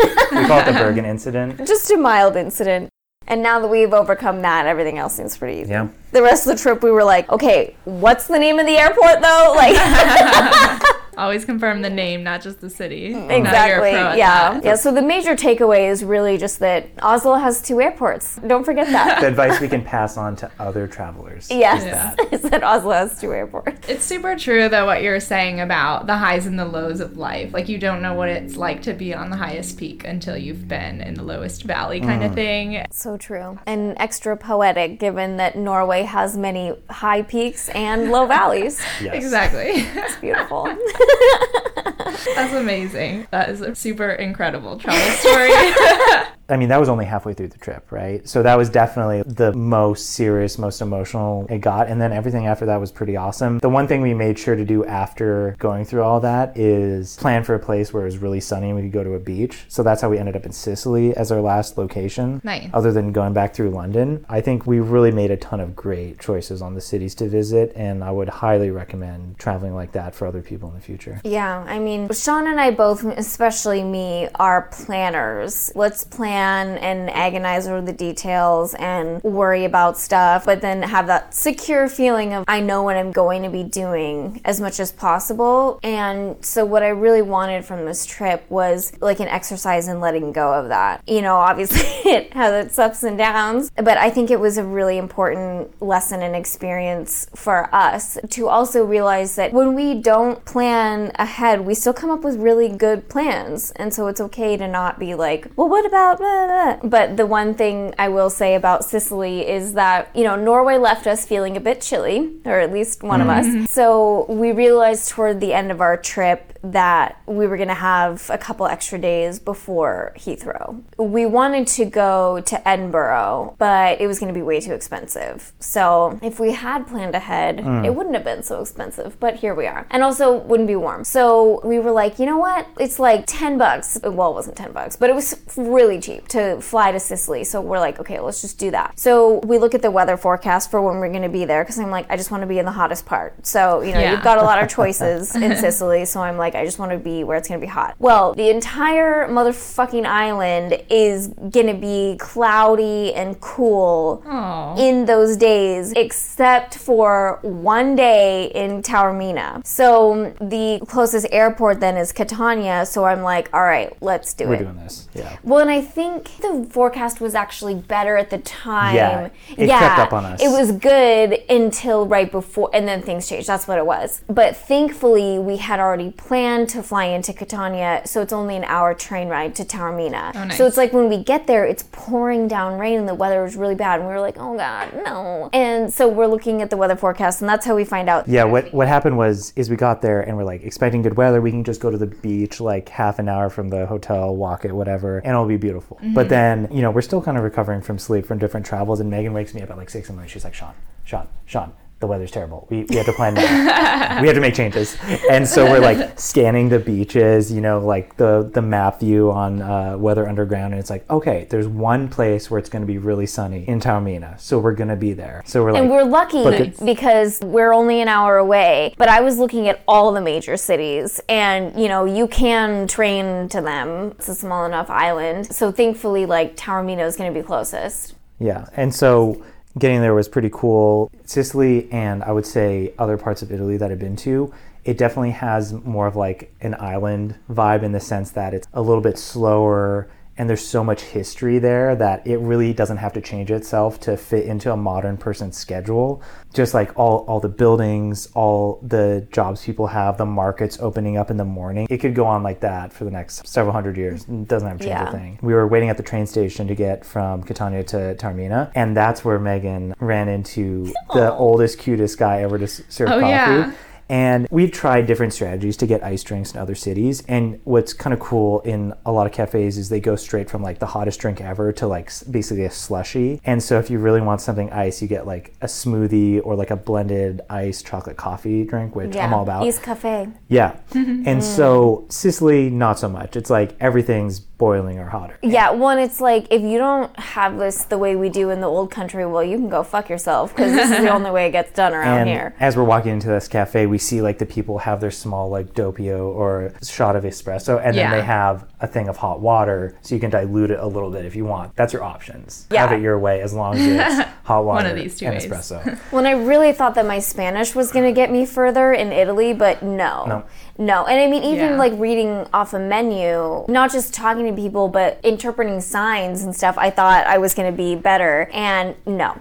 call 0.47 0.61
it 0.61 0.67
the 0.67 0.73
Bergen 0.73 1.05
incident. 1.05 1.59
just 1.67 1.91
a 1.91 1.97
mild 1.97 2.37
incident. 2.37 2.91
And 3.27 3.43
now 3.43 3.59
that 3.61 3.69
we've 3.69 3.95
overcome 3.95 4.43
that, 4.43 4.67
everything 4.67 4.99
else 4.99 5.15
seems 5.15 5.37
pretty 5.37 5.61
easy. 5.61 5.71
Yeah. 5.71 5.89
The 6.13 6.23
rest 6.23 6.47
of 6.47 6.57
the 6.57 6.63
trip, 6.63 6.83
we 6.83 6.91
were 6.91 7.05
like, 7.05 7.31
okay, 7.31 7.75
what's 7.85 8.27
the 8.27 8.39
name 8.39 8.59
of 8.59 8.67
the 8.67 8.77
airport 8.77 9.23
though? 9.23 9.55
Like, 9.57 9.77
Always 11.17 11.45
confirm 11.45 11.83
the 11.83 11.91
name, 11.91 12.23
not 12.23 12.43
just 12.43 12.61
the 12.61 12.71
city. 12.71 13.11
Mm. 13.11 13.29
Now 13.29 13.37
you're 13.37 13.47
exactly. 13.47 13.91
pro 13.93 14.15
Yeah. 14.15 14.55
that. 14.55 14.65
Yeah. 14.65 14.75
So 14.75 14.93
the 14.93 15.03
major 15.03 15.37
takeaway 15.37 15.89
is 15.89 16.05
really 16.05 16.39
just 16.39 16.59
that 16.61 16.89
Oslo 17.03 17.35
has 17.35 17.63
two 17.63 17.81
airports. 17.81 18.39
Don't 18.47 18.65
forget 18.65 18.89
that. 18.89 19.21
The 19.21 19.29
advice 19.29 19.61
we 19.61 19.69
can 19.69 19.83
pass 19.83 20.17
on 20.17 20.37
to 20.37 20.51
other 20.59 20.87
travelers. 20.87 21.51
yes. 21.51 22.17
is 22.33 22.43
that 22.43 22.63
Oslo 22.63 22.93
has 22.93 23.21
two 23.21 23.33
airports. 23.33 23.89
It's 23.89 24.05
super 24.05 24.37
true 24.37 24.69
though 24.69 24.87
what 24.87 25.03
you're 25.03 25.21
saying 25.21 25.61
about 25.61 26.07
the 26.07 26.17
highs 26.17 26.47
and 26.47 26.59
the 26.59 26.65
lows 26.65 27.01
of 27.01 27.17
life. 27.17 27.53
Like 27.53 27.69
you 27.69 27.79
don't 27.79 28.03
know 28.03 28.15
what 28.15 28.29
it's 28.29 28.57
like 28.57 28.83
to 28.83 28.93
be 28.93 29.15
on 29.15 29.31
the 29.31 29.37
highest 29.37 29.79
peak 29.79 30.05
until 30.05 30.37
you've 30.37 30.69
been 30.69 31.01
in 31.01 31.15
the 31.15 31.23
lowest 31.23 31.65
valley 31.65 32.01
kind 32.01 32.23
of 32.23 32.33
mm. 32.33 32.35
thing. 32.35 32.87
So 32.91 33.17
true. 33.17 33.59
And 33.67 33.95
extra 33.99 34.37
poetic 34.37 34.99
given 34.99 35.37
that 35.37 35.57
Norway 35.57 36.03
has 36.03 36.37
many 36.37 36.75
high 36.91 37.23
peaks 37.23 37.69
and 37.71 38.11
low 38.11 38.27
valleys. 38.27 38.81
Yes. 39.01 39.15
Exactly. 39.15 39.71
It's 39.71 40.17
beautiful. 40.17 40.65
That's 42.35 42.55
amazing. 42.55 43.27
That 43.31 43.49
is 43.51 43.61
a 43.61 43.75
super 43.75 44.11
incredible 44.11 44.79
travel 44.79 45.11
story. 45.19 45.51
I 46.49 46.57
mean, 46.57 46.69
that 46.69 46.79
was 46.79 46.89
only 46.89 47.07
halfway 47.07 47.33
through 47.33 47.49
the 47.49 47.59
trip, 47.59 47.91
right? 47.91 48.27
So 48.29 48.43
that 48.43 48.57
was 48.57 48.69
definitely 48.69 49.23
the 49.23 49.53
most 49.53 50.11
serious, 50.11 50.59
most 50.59 50.83
emotional 50.83 51.47
it 51.49 51.59
got. 51.59 51.89
And 51.89 52.01
then 52.01 52.13
everything 52.13 52.47
after 52.47 52.67
that 52.67 52.81
was 52.81 52.93
pretty 52.93 53.17
awesome. 53.17 53.59
The 53.61 53.71
one 53.71 53.87
thing 53.87 54.03
we 54.03 54.13
made 54.13 54.39
sure 54.39 54.55
to 54.55 54.65
do 54.65 54.85
after 54.85 55.57
going 55.59 55.85
through 55.85 56.03
all 56.03 56.21
that 56.21 56.57
is 56.57 57.17
plan 57.17 57.45
for 57.45 57.55
a 57.55 57.59
place 57.59 57.93
where 57.93 58.03
it 58.03 58.07
was 58.07 58.19
really 58.19 58.41
sunny 58.41 58.69
and 58.69 58.77
we 58.77 58.83
could 58.83 58.93
go 58.93 59.05
to 59.05 59.15
a 59.15 59.19
beach. 59.19 59.65
So 59.69 59.83
that's 59.83 60.03
how 60.03 60.11
we 60.11 60.19
ended 60.19 60.37
up 60.37 60.45
in 60.45 60.53
Sicily 60.53 61.17
as 61.17 61.33
our 61.33 61.41
last 61.41 61.79
location. 61.79 62.43
Nice. 62.45 62.69
Other 62.75 62.93
than 62.93 63.13
going 63.13 63.33
back 63.33 63.55
through 63.55 63.71
London, 63.71 64.27
I 64.29 64.41
think 64.41 64.67
we 64.67 64.81
really 64.81 65.13
made 65.13 65.31
a 65.31 65.37
ton 65.39 65.61
of 65.61 65.75
great 65.75 66.21
choices 66.21 66.61
on 66.61 66.75
the 66.75 66.81
cities 66.81 67.15
to 67.17 67.29
visit. 67.29 67.73
And 67.75 68.05
I 68.05 68.11
would 68.11 68.29
highly 68.29 68.71
recommend 68.71 69.39
traveling 69.39 69.75
like 69.75 69.93
that 69.93 70.15
for 70.15 70.27
other 70.27 70.43
people 70.43 70.69
in 70.69 70.75
the 70.75 70.81
future. 70.83 71.21
Yeah, 71.25 71.65
I 71.67 71.79
mean, 71.79 72.13
Sean 72.13 72.47
and 72.47 72.61
I 72.61 72.71
both, 72.71 73.03
especially 73.05 73.83
me, 73.83 74.29
are 74.35 74.69
planners. 74.71 75.73
Let's 75.75 76.05
plan 76.05 76.34
plan 76.35 76.79
and 76.79 77.11
agonize 77.11 77.69
over 77.69 77.81
the 77.81 77.93
details 77.93 78.75
and 78.75 79.23
worry 79.23 79.65
about 79.65 79.97
stuff, 79.97 80.45
but 80.45 80.61
then 80.61 80.83
have 80.83 81.07
that 81.07 81.33
secure 81.33 81.89
feeling 81.89 82.33
of 82.33 82.45
I 82.49 82.61
know 82.61 82.83
what 82.83 82.97
I'm 82.97 83.13
going 83.13 83.45
to 83.45 83.49
be 83.49 83.63
doing 83.63 84.41
as 84.45 84.61
much 84.61 84.81
as 84.81 84.91
possible. 84.91 85.79
And 85.85 86.45
so, 86.45 86.65
what 86.65 86.83
I 86.83 86.89
really 86.89 87.23
wanted 87.23 87.65
from 87.65 87.85
this 87.85 88.05
trip 88.05 88.45
was 88.51 88.93
like 89.01 89.21
an 89.21 89.29
exercise 89.29 89.87
in 89.87 90.01
letting 90.01 90.33
go 90.33 90.53
of 90.53 90.69
that. 90.69 91.03
You 91.07 91.23
know, 91.23 91.37
obviously 91.37 91.83
it 92.11 92.33
has 92.33 92.67
its 92.67 92.79
ups 92.79 93.05
and 93.05 93.17
downs, 93.17 93.71
but 93.77 93.97
I 93.97 94.11
think 94.11 94.31
it 94.31 94.41
was 94.41 94.59
a 94.59 94.65
really 94.65 94.99
important 94.99 95.81
lesson 95.81 96.21
and 96.23 96.35
experience 96.35 97.29
for 97.37 97.73
us 97.73 98.19
to 98.31 98.49
also 98.49 98.85
realize 98.85 99.37
that 99.37 99.53
when 99.53 99.75
we 99.75 99.95
don't 99.95 100.45
plan 100.45 101.13
ahead, 101.15 101.61
we 101.61 101.75
still 101.75 101.93
come 101.93 102.11
up 102.11 102.25
with 102.25 102.37
really 102.37 102.69
good 102.69 103.09
plans. 103.09 103.71
And 103.77 103.95
so 103.95 104.09
it's 104.09 104.21
okay 104.21 104.57
to 104.57 104.67
not 104.67 104.99
be 104.99 105.15
like, 105.15 105.47
well, 105.57 105.69
what 105.69 105.87
about. 105.87 106.24
But 106.83 107.17
the 107.17 107.27
one 107.27 107.55
thing 107.55 107.95
I 107.99 108.09
will 108.09 108.31
say 108.31 108.55
about 108.55 108.85
Sicily 108.85 109.47
is 109.47 109.75
that, 109.75 110.11
you 110.15 110.25
know, 110.25 110.37
Norway 110.37 110.77
left 110.77 111.07
us 111.07 111.27
feeling 111.27 111.57
a 111.57 111.61
bit 111.61 111.81
chilly, 111.81 112.37
or 112.45 112.59
at 112.61 112.73
least 112.73 113.03
one 113.03 113.21
of 113.21 113.29
us. 113.29 113.47
Mm-hmm. 113.47 113.65
So 113.67 114.27
we 114.29 114.53
realized 114.53 115.11
toward 115.11 115.41
the 115.41 115.53
end 115.53 115.71
of 115.71 115.81
our 115.81 115.97
trip 115.97 116.59
that 116.63 117.21
we 117.27 117.47
were 117.47 117.57
going 117.57 117.69
to 117.69 117.75
have 117.75 118.31
a 118.31 118.39
couple 118.39 118.67
extra 118.67 118.99
days 118.99 119.39
before 119.39 120.15
Heathrow. 120.17 120.83
We 120.97 121.27
wanted 121.27 121.67
to 121.69 121.85
go 121.85 122.41
to 122.41 122.69
Edinburgh, 122.69 123.57
but 123.59 124.01
it 124.01 124.07
was 124.07 124.19
going 124.19 124.33
to 124.33 124.39
be 124.39 124.43
way 124.43 124.61
too 124.61 124.73
expensive. 124.73 125.53
So 125.59 126.19
if 126.23 126.41
we 126.41 126.53
had 126.53 126.87
planned 126.87 127.15
ahead, 127.15 127.59
mm. 127.59 127.85
it 127.85 127.95
wouldn't 127.95 128.15
have 128.15 128.25
been 128.25 128.43
so 128.43 128.63
expensive, 128.63 129.21
but 129.21 129.37
here 129.37 129.55
we 129.55 129.67
are. 129.67 129.87
And 129.91 130.03
also 130.03 130.39
wouldn't 130.39 130.67
be 130.67 130.77
warm. 130.77 131.05
So 131.05 131.61
we 131.65 131.79
were 131.79 131.93
like, 131.93 132.19
you 132.19 132.25
know 132.25 132.39
what? 132.39 132.67
It's 132.81 132.99
like 132.99 133.25
10 133.27 133.59
bucks. 133.59 133.99
Well, 134.03 134.31
it 134.31 134.35
wasn't 134.35 134.57
10 134.57 134.73
bucks, 134.73 134.97
but 134.97 135.11
it 135.11 135.15
was 135.15 135.43
really 135.57 136.01
cheap 136.01 136.14
to 136.29 136.61
fly 136.61 136.93
to 136.93 137.01
Sicily. 137.01 137.45
So 137.45 137.61
we're 137.61 137.79
like, 137.81 138.01
okay, 138.01 138.21
let's 138.21 138.41
just 138.41 138.59
do 138.59 138.71
that. 138.73 138.99
So 138.99 139.39
we 139.41 139.59
look 139.59 139.75
at 139.75 139.83
the 139.83 139.91
weather 139.91 140.17
forecast 140.17 140.71
for 140.71 140.81
when 140.83 140.97
we're 140.99 141.09
going 141.11 141.23
to 141.23 141.29
be 141.29 141.45
there 141.45 141.63
because 141.65 141.79
I'm 141.79 141.91
like, 141.91 142.07
I 142.11 142.17
just 142.17 142.31
want 142.31 142.43
to 142.43 142.47
be 142.47 142.59
in 142.59 142.65
the 142.65 142.73
hottest 142.73 143.07
part. 143.07 143.47
So, 143.47 143.81
you 143.83 143.93
know, 143.93 144.01
Yeah. 144.01 144.13
you've 144.13 144.23
got 144.25 144.39
a 144.39 144.43
lot 144.43 144.63
of 144.63 144.69
choices 144.79 145.35
in 145.35 145.57
Sicily. 145.65 146.05
So 146.05 146.21
I'm 146.21 146.37
like, 146.37 146.55
I 146.55 146.65
just 146.65 146.79
want 146.79 146.93
to 146.93 146.99
be 146.99 147.25
where 147.25 147.37
it's 147.37 147.49
going 147.49 147.61
to 147.61 147.67
be 147.67 147.71
hot. 147.71 147.95
Well, 147.99 148.35
the 148.35 148.51
entire 148.51 149.29
motherfucking 149.29 150.05
island 150.07 150.83
is 150.91 151.29
going 151.29 151.67
to 151.67 151.75
be 151.75 152.17
cloudy 152.19 153.15
and 153.15 153.41
cool 153.41 154.23
Oh. 154.27 154.75
in 154.79 155.05
those 155.07 155.37
days, 155.37 155.93
except 155.97 156.77
for 156.77 157.39
one 157.43 157.97
day 157.97 158.47
in 158.55 158.83
Taormina. 158.83 159.67
So 159.67 160.13
um, 160.13 160.35
the 160.41 160.81
closest 160.87 161.27
airport 161.31 161.81
then 161.81 161.97
is 161.97 162.13
Catania. 162.13 162.87
So 162.87 163.05
I'm 163.05 163.23
like, 163.23 163.49
all 163.55 163.63
right, 163.63 163.93
let's 164.03 164.35
do 164.35 164.49
We're 164.49 164.55
it. 164.55 164.59
doing 164.61 164.77
this. 164.77 165.09
Yeah. 165.15 165.37
Well, 165.43 165.61
and 165.61 165.71
I 165.71 165.81
think 165.81 166.04
the 166.41 166.67
forecast 166.71 167.21
was 167.21 167.35
actually 167.35 167.75
better 167.75 168.17
at 168.17 168.31
the 168.31 168.39
time. 168.39 168.95
Yeah, 168.95 169.31
it 169.51 169.69
crept 169.69 169.99
up 169.99 170.13
on 170.13 170.25
us. 170.25 170.43
It 170.43 170.49
was 170.49 170.73
good 170.73 171.43
until 171.49 172.07
right 172.07 172.31
before, 172.31 172.71
and 172.73 172.87
then 172.87 173.03
things 173.03 173.29
changed. 173.29 173.47
That's 173.47 173.67
what 173.67 173.79
it 173.79 173.87
was. 173.87 174.23
But 174.29 174.57
thankfully, 174.57 175.39
we 175.39 175.57
had 175.57 175.81
already 175.81 176.11
planned 176.11 176.69
to 176.71 176.83
fly 176.83 177.05
into 177.05 177.33
Catania, 177.33 178.03
so 178.05 178.23
it's 178.23 178.33
only 178.33 178.57
an 178.57 178.65
hour 178.65 178.95
train 178.95 179.29
ride 179.29 179.55
to 179.57 179.65
Taormina. 179.65 180.33
Oh, 180.35 180.45
nice. 180.45 180.59
So 180.59 180.67
it's 180.67 180.77
like 180.77 180.93
when 180.93 181.09
we 181.09 181.23
get 181.23 181.47
there, 181.47 181.65
it's 181.65 181.85
pouring 181.93 182.49
down 182.49 182.79
rain, 182.79 182.99
and 182.99 183.09
the 183.09 183.15
weather 183.15 183.43
was 183.43 183.57
really 183.57 183.75
bad, 183.75 184.01
and 184.01 184.09
we 184.09 184.15
were 184.15 184.21
like, 184.21 184.37
oh 184.39 184.57
god, 184.57 184.93
no. 185.05 185.51
And 185.53 185.93
so 185.93 186.09
we're 186.09 186.27
looking 186.27 186.63
at 186.63 186.71
the 186.71 186.77
weather 186.77 186.97
forecast, 186.97 187.41
and 187.41 187.49
that's 187.49 187.67
how 187.67 187.75
we 187.75 187.85
find 187.85 188.09
out. 188.09 188.29
Yeah, 188.29 188.45
what 188.45 188.73
what 188.73 188.89
happened 188.89 189.17
was 189.17 189.53
is 189.57 189.71
we 189.71 189.77
got 189.77 190.03
there 190.03 190.21
and 190.21 190.37
we're 190.37 190.45
like 190.45 190.63
expecting 190.63 191.03
good 191.03 191.17
weather. 191.17 191.41
We 191.41 191.51
can 191.51 191.65
just 191.65 191.81
go 191.81 191.91
to 191.91 191.99
the 191.99 192.07
beach 192.07 192.61
like 192.61 192.89
half 192.89 193.19
an 193.19 193.29
hour 193.29 193.51
from 193.51 193.69
the 193.69 193.87
hotel, 193.87 194.35
walk 194.35 194.65
it, 194.65 194.73
whatever, 194.73 195.19
and 195.19 195.29
it'll 195.29 195.47
be 195.47 195.57
beautiful. 195.57 195.94
Mm-hmm. 195.97 196.15
But 196.15 196.29
then 196.29 196.69
you 196.71 196.83
know 196.83 196.91
we're 196.91 197.03
still 197.03 197.23
kind 197.23 197.37
of 197.37 197.45
recovering 197.45 197.81
from 197.83 197.99
sleep 197.99 198.27
from 198.27 198.39
different 198.39 198.67
travels. 198.67 199.01
And 199.01 199.11
Megan 199.11 199.33
wakes 199.33 199.55
me 199.55 199.63
up 199.63 199.71
at 199.71 199.77
like 199.77 199.91
six 199.91 200.09
in 200.09 200.15
the 200.15 200.19
morning. 200.19 200.31
She's 200.31 200.45
like, 200.45 200.55
Sean, 200.55 200.75
Sean, 201.05 201.29
Sean. 201.47 201.73
The 202.01 202.07
weather's 202.07 202.31
terrible. 202.31 202.67
We, 202.71 202.85
we 202.85 202.97
have 202.97 203.07
to 203.07 203.13
plan 203.13 203.35
now. 203.35 204.21
we 204.21 204.27
have 204.27 204.35
to 204.35 204.41
make 204.41 204.55
changes, 204.55 204.97
and 205.31 205.47
so 205.49 205.65
we're 205.65 205.79
like 205.79 206.19
scanning 206.19 206.69
the 206.69 206.79
beaches, 206.79 207.51
you 207.51 207.61
know, 207.61 207.79
like 207.79 208.17
the 208.17 208.51
the 208.53 208.61
map 208.61 209.01
view 209.01 209.31
on 209.31 209.63
uh, 209.63 209.97
Weather 209.97 210.29
Underground, 210.29 210.75
and 210.75 210.81
it's 210.81 210.91
like, 210.91 211.09
okay, 211.11 211.47
there's 211.51 211.67
one 211.67 212.09
place 212.09 212.51
where 212.51 212.59
it's 212.59 212.69
going 212.69 212.83
to 212.83 212.87
be 212.87 212.99
really 212.99 213.27
sunny 213.27 213.67
in 213.69 213.81
Taormina, 213.81 214.39
so 214.39 214.59
we're 214.59 214.75
going 214.75 214.89
to 214.89 214.97
be 214.97 215.13
there. 215.13 215.43
So 215.47 215.63
we're 215.63 215.73
like, 215.73 215.83
And 215.83 215.91
we're 215.91 216.05
lucky 216.05 216.75
because 216.85 217.41
we're 217.43 217.73
only 217.73 218.01
an 218.01 218.09
hour 218.09 218.37
away. 218.37 218.95
But 218.99 219.09
I 219.09 219.21
was 219.21 219.39
looking 219.39 219.69
at 219.69 219.83
all 219.89 220.13
the 220.13 220.21
major 220.21 220.57
cities, 220.57 221.21
and 221.29 221.79
you 221.81 221.89
know, 221.89 222.05
you 222.05 222.27
can 222.29 222.87
train 222.87 223.49
to 223.49 223.61
them. 223.61 224.13
It's 224.19 224.29
a 224.29 224.35
small 224.35 224.67
enough 224.67 224.91
island. 224.91 225.47
So 225.47 225.73
thankfully, 225.73 226.27
like 226.27 226.57
Taormina 226.57 227.07
is 227.07 227.17
going 227.17 227.33
to 227.33 227.41
be 227.41 227.45
closest. 227.45 228.15
Yeah, 228.39 228.67
and 228.75 228.95
so 228.95 229.45
getting 229.79 230.01
there 230.01 230.15
was 230.15 230.29
pretty 230.29 230.51
cool. 230.53 231.11
Sicily 231.25 231.91
and 231.91 232.23
I 232.23 232.33
would 232.33 232.47
say 232.47 232.93
other 232.99 233.17
parts 233.17 233.43
of 233.43 233.51
Italy 233.51 233.77
that 233.77 233.91
I've 233.91 233.99
been 233.99 234.17
to, 234.17 234.53
it 234.85 234.99
definitely 234.99 235.31
has 235.31 235.73
more 235.73 236.07
of 236.07 236.17
like 236.17 236.55
an 236.61 236.75
island 236.79 237.37
vibe 237.51 237.83
in 237.83 237.93
the 237.93 238.01
sense 238.01 238.31
that 238.33 238.55
it's 238.55 238.69
a 238.73 238.83
little 238.83 239.03
bit 239.03 239.19
slower 239.19 240.09
and 240.37 240.49
there's 240.49 240.67
so 240.67 240.83
much 240.83 241.03
history 241.03 241.59
there 241.59 241.95
that 241.97 242.27
it 242.27 242.39
really 242.39 242.73
doesn't 242.73 242.97
have 242.97 243.13
to 243.13 243.21
change 243.21 243.51
itself 243.51 244.01
to 244.01 244.17
fit 244.17 244.47
into 244.47 244.73
a 244.73 244.77
modern 244.77 245.17
person's 245.17 245.57
schedule. 245.57 246.23
Just 246.53 246.75
like 246.75 246.97
all, 246.99 247.19
all 247.29 247.41
the 247.41 247.49
buildings, 247.49 248.29
all 248.35 248.79
the 248.83 249.27
jobs 249.33 249.65
people 249.65 249.87
have, 249.89 250.19
the 250.19 250.27
markets 250.27 250.79
opening 250.81 251.17
up 251.17 251.31
in 251.31 251.37
the 251.37 251.45
morning. 251.45 251.87
It 251.91 251.99
could 251.99 252.15
go 252.15 252.27
on 252.27 252.43
like 252.43 252.61
that 252.61 252.93
for 252.93 253.05
the 253.05 253.11
next 253.11 253.47
several 253.47 253.73
hundred 253.73 253.97
years. 253.97 254.25
It 254.25 254.49
doesn't 254.49 254.69
have 254.69 254.79
to 254.79 254.85
change 254.85 254.91
Yeah. 254.97 255.09
a 255.09 255.13
thing. 255.13 255.39
We 255.43 255.55
were 255.55 255.67
waiting 255.67 255.89
at 255.89 255.97
the 255.97 256.03
train 256.03 256.27
station 256.27 256.67
to 256.69 256.75
get 256.75 257.05
from 257.05 257.43
Catania 257.43 257.85
to 257.85 258.15
Taormina 258.17 258.71
and 258.75 258.97
that's 258.97 259.25
where 259.25 259.39
Megan 259.39 259.95
ran 260.01 260.29
into 260.29 260.93
the 261.13 261.33
oldest, 261.33 261.79
cutest 261.79 262.19
guy 262.19 262.43
ever 262.43 262.59
to 262.59 262.67
serve 262.67 263.09
Oh, 263.09 263.21
coffee. 263.21 263.29
yeah. 263.31 263.73
And 264.09 264.47
we've 264.51 264.71
tried 264.71 265.07
different 265.07 265.33
strategies 265.33 265.77
to 265.79 265.87
get 265.87 266.03
ice 266.03 266.23
drinks 266.23 266.53
in 266.53 266.61
other 266.61 266.75
cities. 266.75 267.23
And 267.27 267.61
what's 267.65 267.93
kind 267.93 268.13
of 268.13 268.21
cool 268.21 268.61
in 268.61 268.93
a 269.07 269.13
lot 269.13 269.27
of 269.27 269.33
cafes 269.33 269.79
is 269.79 269.89
they 269.89 270.01
go 270.01 270.17
straight 270.17 270.51
from 270.51 270.63
like 270.63 270.79
the 270.79 270.87
hottest 270.87 271.21
drink 271.21 271.41
ever 271.41 271.73
to 271.73 271.87
like 271.87 272.11
basically 272.31 272.65
a 272.65 272.71
slushy. 272.71 273.41
And 273.45 273.63
so 273.63 273.79
if 273.79 273.91
you 273.91 273.99
really 273.99 274.21
want 274.21 274.41
something 274.41 274.71
ice, 274.71 275.01
you 275.01 275.09
get 275.09 275.27
like 275.27 275.55
a 275.63 275.67
smoothie 275.67 276.41
or 276.45 276.55
like 276.55 276.71
a 276.71 276.77
blended 276.77 277.41
ice 277.49 277.83
chocolate 277.83 278.17
coffee 278.17 278.65
drink, 278.65 278.95
which 278.95 279.17
I'm 279.17 279.33
all 279.33 279.43
about. 279.43 279.67
East 279.67 279.83
Cafe. 279.83 280.29
Yeah. 280.49 280.77
and 280.95 281.43
so 281.43 282.07
Sicily, 282.09 282.71
not 282.71 282.99
so 282.99 283.09
much. 283.09 283.37
It's 283.37 283.51
like 283.51 283.77
everything's 283.81 284.41
boiling 284.41 284.99
or 284.99 285.09
hotter. 285.09 285.39
Yeah, 285.43 285.71
one, 285.71 285.99
it's 285.99 286.21
like 286.21 286.47
if 286.51 286.63
you 286.63 286.79
don't 286.79 287.17
have 287.19 287.59
this 287.59 287.85
the 287.85 287.99
way 287.99 288.17
we 288.17 288.29
do 288.29 288.51
in 288.51 288.61
the 288.61 288.67
old 288.67 288.91
country, 288.91 289.27
well, 289.27 289.43
you 289.43 289.57
can 289.57 289.69
go 289.69 289.83
fuck 289.83 290.09
yourself 290.09 290.55
because 290.55 290.73
this 290.73 290.91
is 290.91 290.99
the 290.99 291.11
only 291.13 291.31
way 291.31 291.47
it 291.49 291.51
gets 291.51 291.73
done 291.73 291.93
around 291.93 292.21
And 292.21 292.29
here. 292.29 292.55
as 292.61 292.77
we're 292.77 292.85
walking 292.85 293.13
into 293.13 293.29
this 293.29 293.49
cafe, 293.49 293.87
we 293.95 293.99
see 293.99 294.21
like 294.21 294.39
the 294.39 294.47
people 294.57 294.79
have 294.79 294.99
their 295.01 295.13
small 295.13 295.49
like 295.57 295.73
doppio 295.73 296.21
or 296.41 296.73
shot 296.83 297.15
of 297.15 297.23
espresso, 297.23 297.81
and 297.85 297.95
Yeah. 297.95 298.11
then 298.11 298.19
they 298.19 298.25
have 298.27 298.57
a 298.81 298.89
thing 298.89 299.07
of 299.09 299.17
hot 299.19 299.39
water, 299.41 299.97
so 300.03 300.17
you 300.17 300.21
can 300.21 300.31
dilute 300.31 300.73
it 300.73 300.81
a 300.81 300.87
little 300.95 301.11
bit 301.13 301.25
if 301.25 301.37
you 301.37 301.45
want. 301.45 301.77
That's 301.77 301.93
your 301.93 302.03
options. 302.03 302.67
Yeah. 302.73 302.81
Have 302.81 302.93
it 302.99 303.01
your 303.01 303.17
way 303.21 303.41
as 303.41 303.55
long 303.55 303.77
as 303.77 303.87
it's 303.87 304.29
hot 304.51 304.65
water 304.65 304.83
One 304.83 304.87
of 304.87 304.97
these 304.97 305.17
two 305.17 305.27
and 305.27 305.35
ways. 305.37 305.47
espresso. 305.47 305.97
When 306.11 306.27
I 306.27 306.33
really 306.33 306.73
thought 306.73 306.97
that 306.97 307.07
my 307.07 307.21
Spanish 307.21 307.77
was 307.77 307.93
going 307.93 308.05
to 308.05 308.13
get 308.13 308.33
me 308.33 308.45
further 308.47 308.93
in 308.93 309.13
Italy, 309.13 309.53
but 309.55 309.81
no. 309.85 310.25
No. 310.27 310.43
No. 310.77 311.07
And 311.07 311.21
I 311.21 311.29
mean, 311.29 311.45
even 311.45 311.71
Yeah. 311.71 311.77
like 311.85 311.93
reading 311.97 312.49
off 312.53 312.75
a 312.75 312.81
menu, 312.81 313.65
not 313.69 313.93
just 313.93 314.13
talking 314.13 314.45
to 314.47 314.53
people, 314.61 314.89
but 314.89 315.21
interpreting 315.23 315.81
signs 315.81 316.43
and 316.43 316.53
stuff, 316.61 316.77
I 316.77 316.91
thought 316.91 317.27
I 317.29 317.39
was 317.39 317.55
going 317.55 317.71
to 317.73 317.77
be 317.77 317.95
better. 317.95 318.51
And 318.53 318.97
no. 319.07 319.37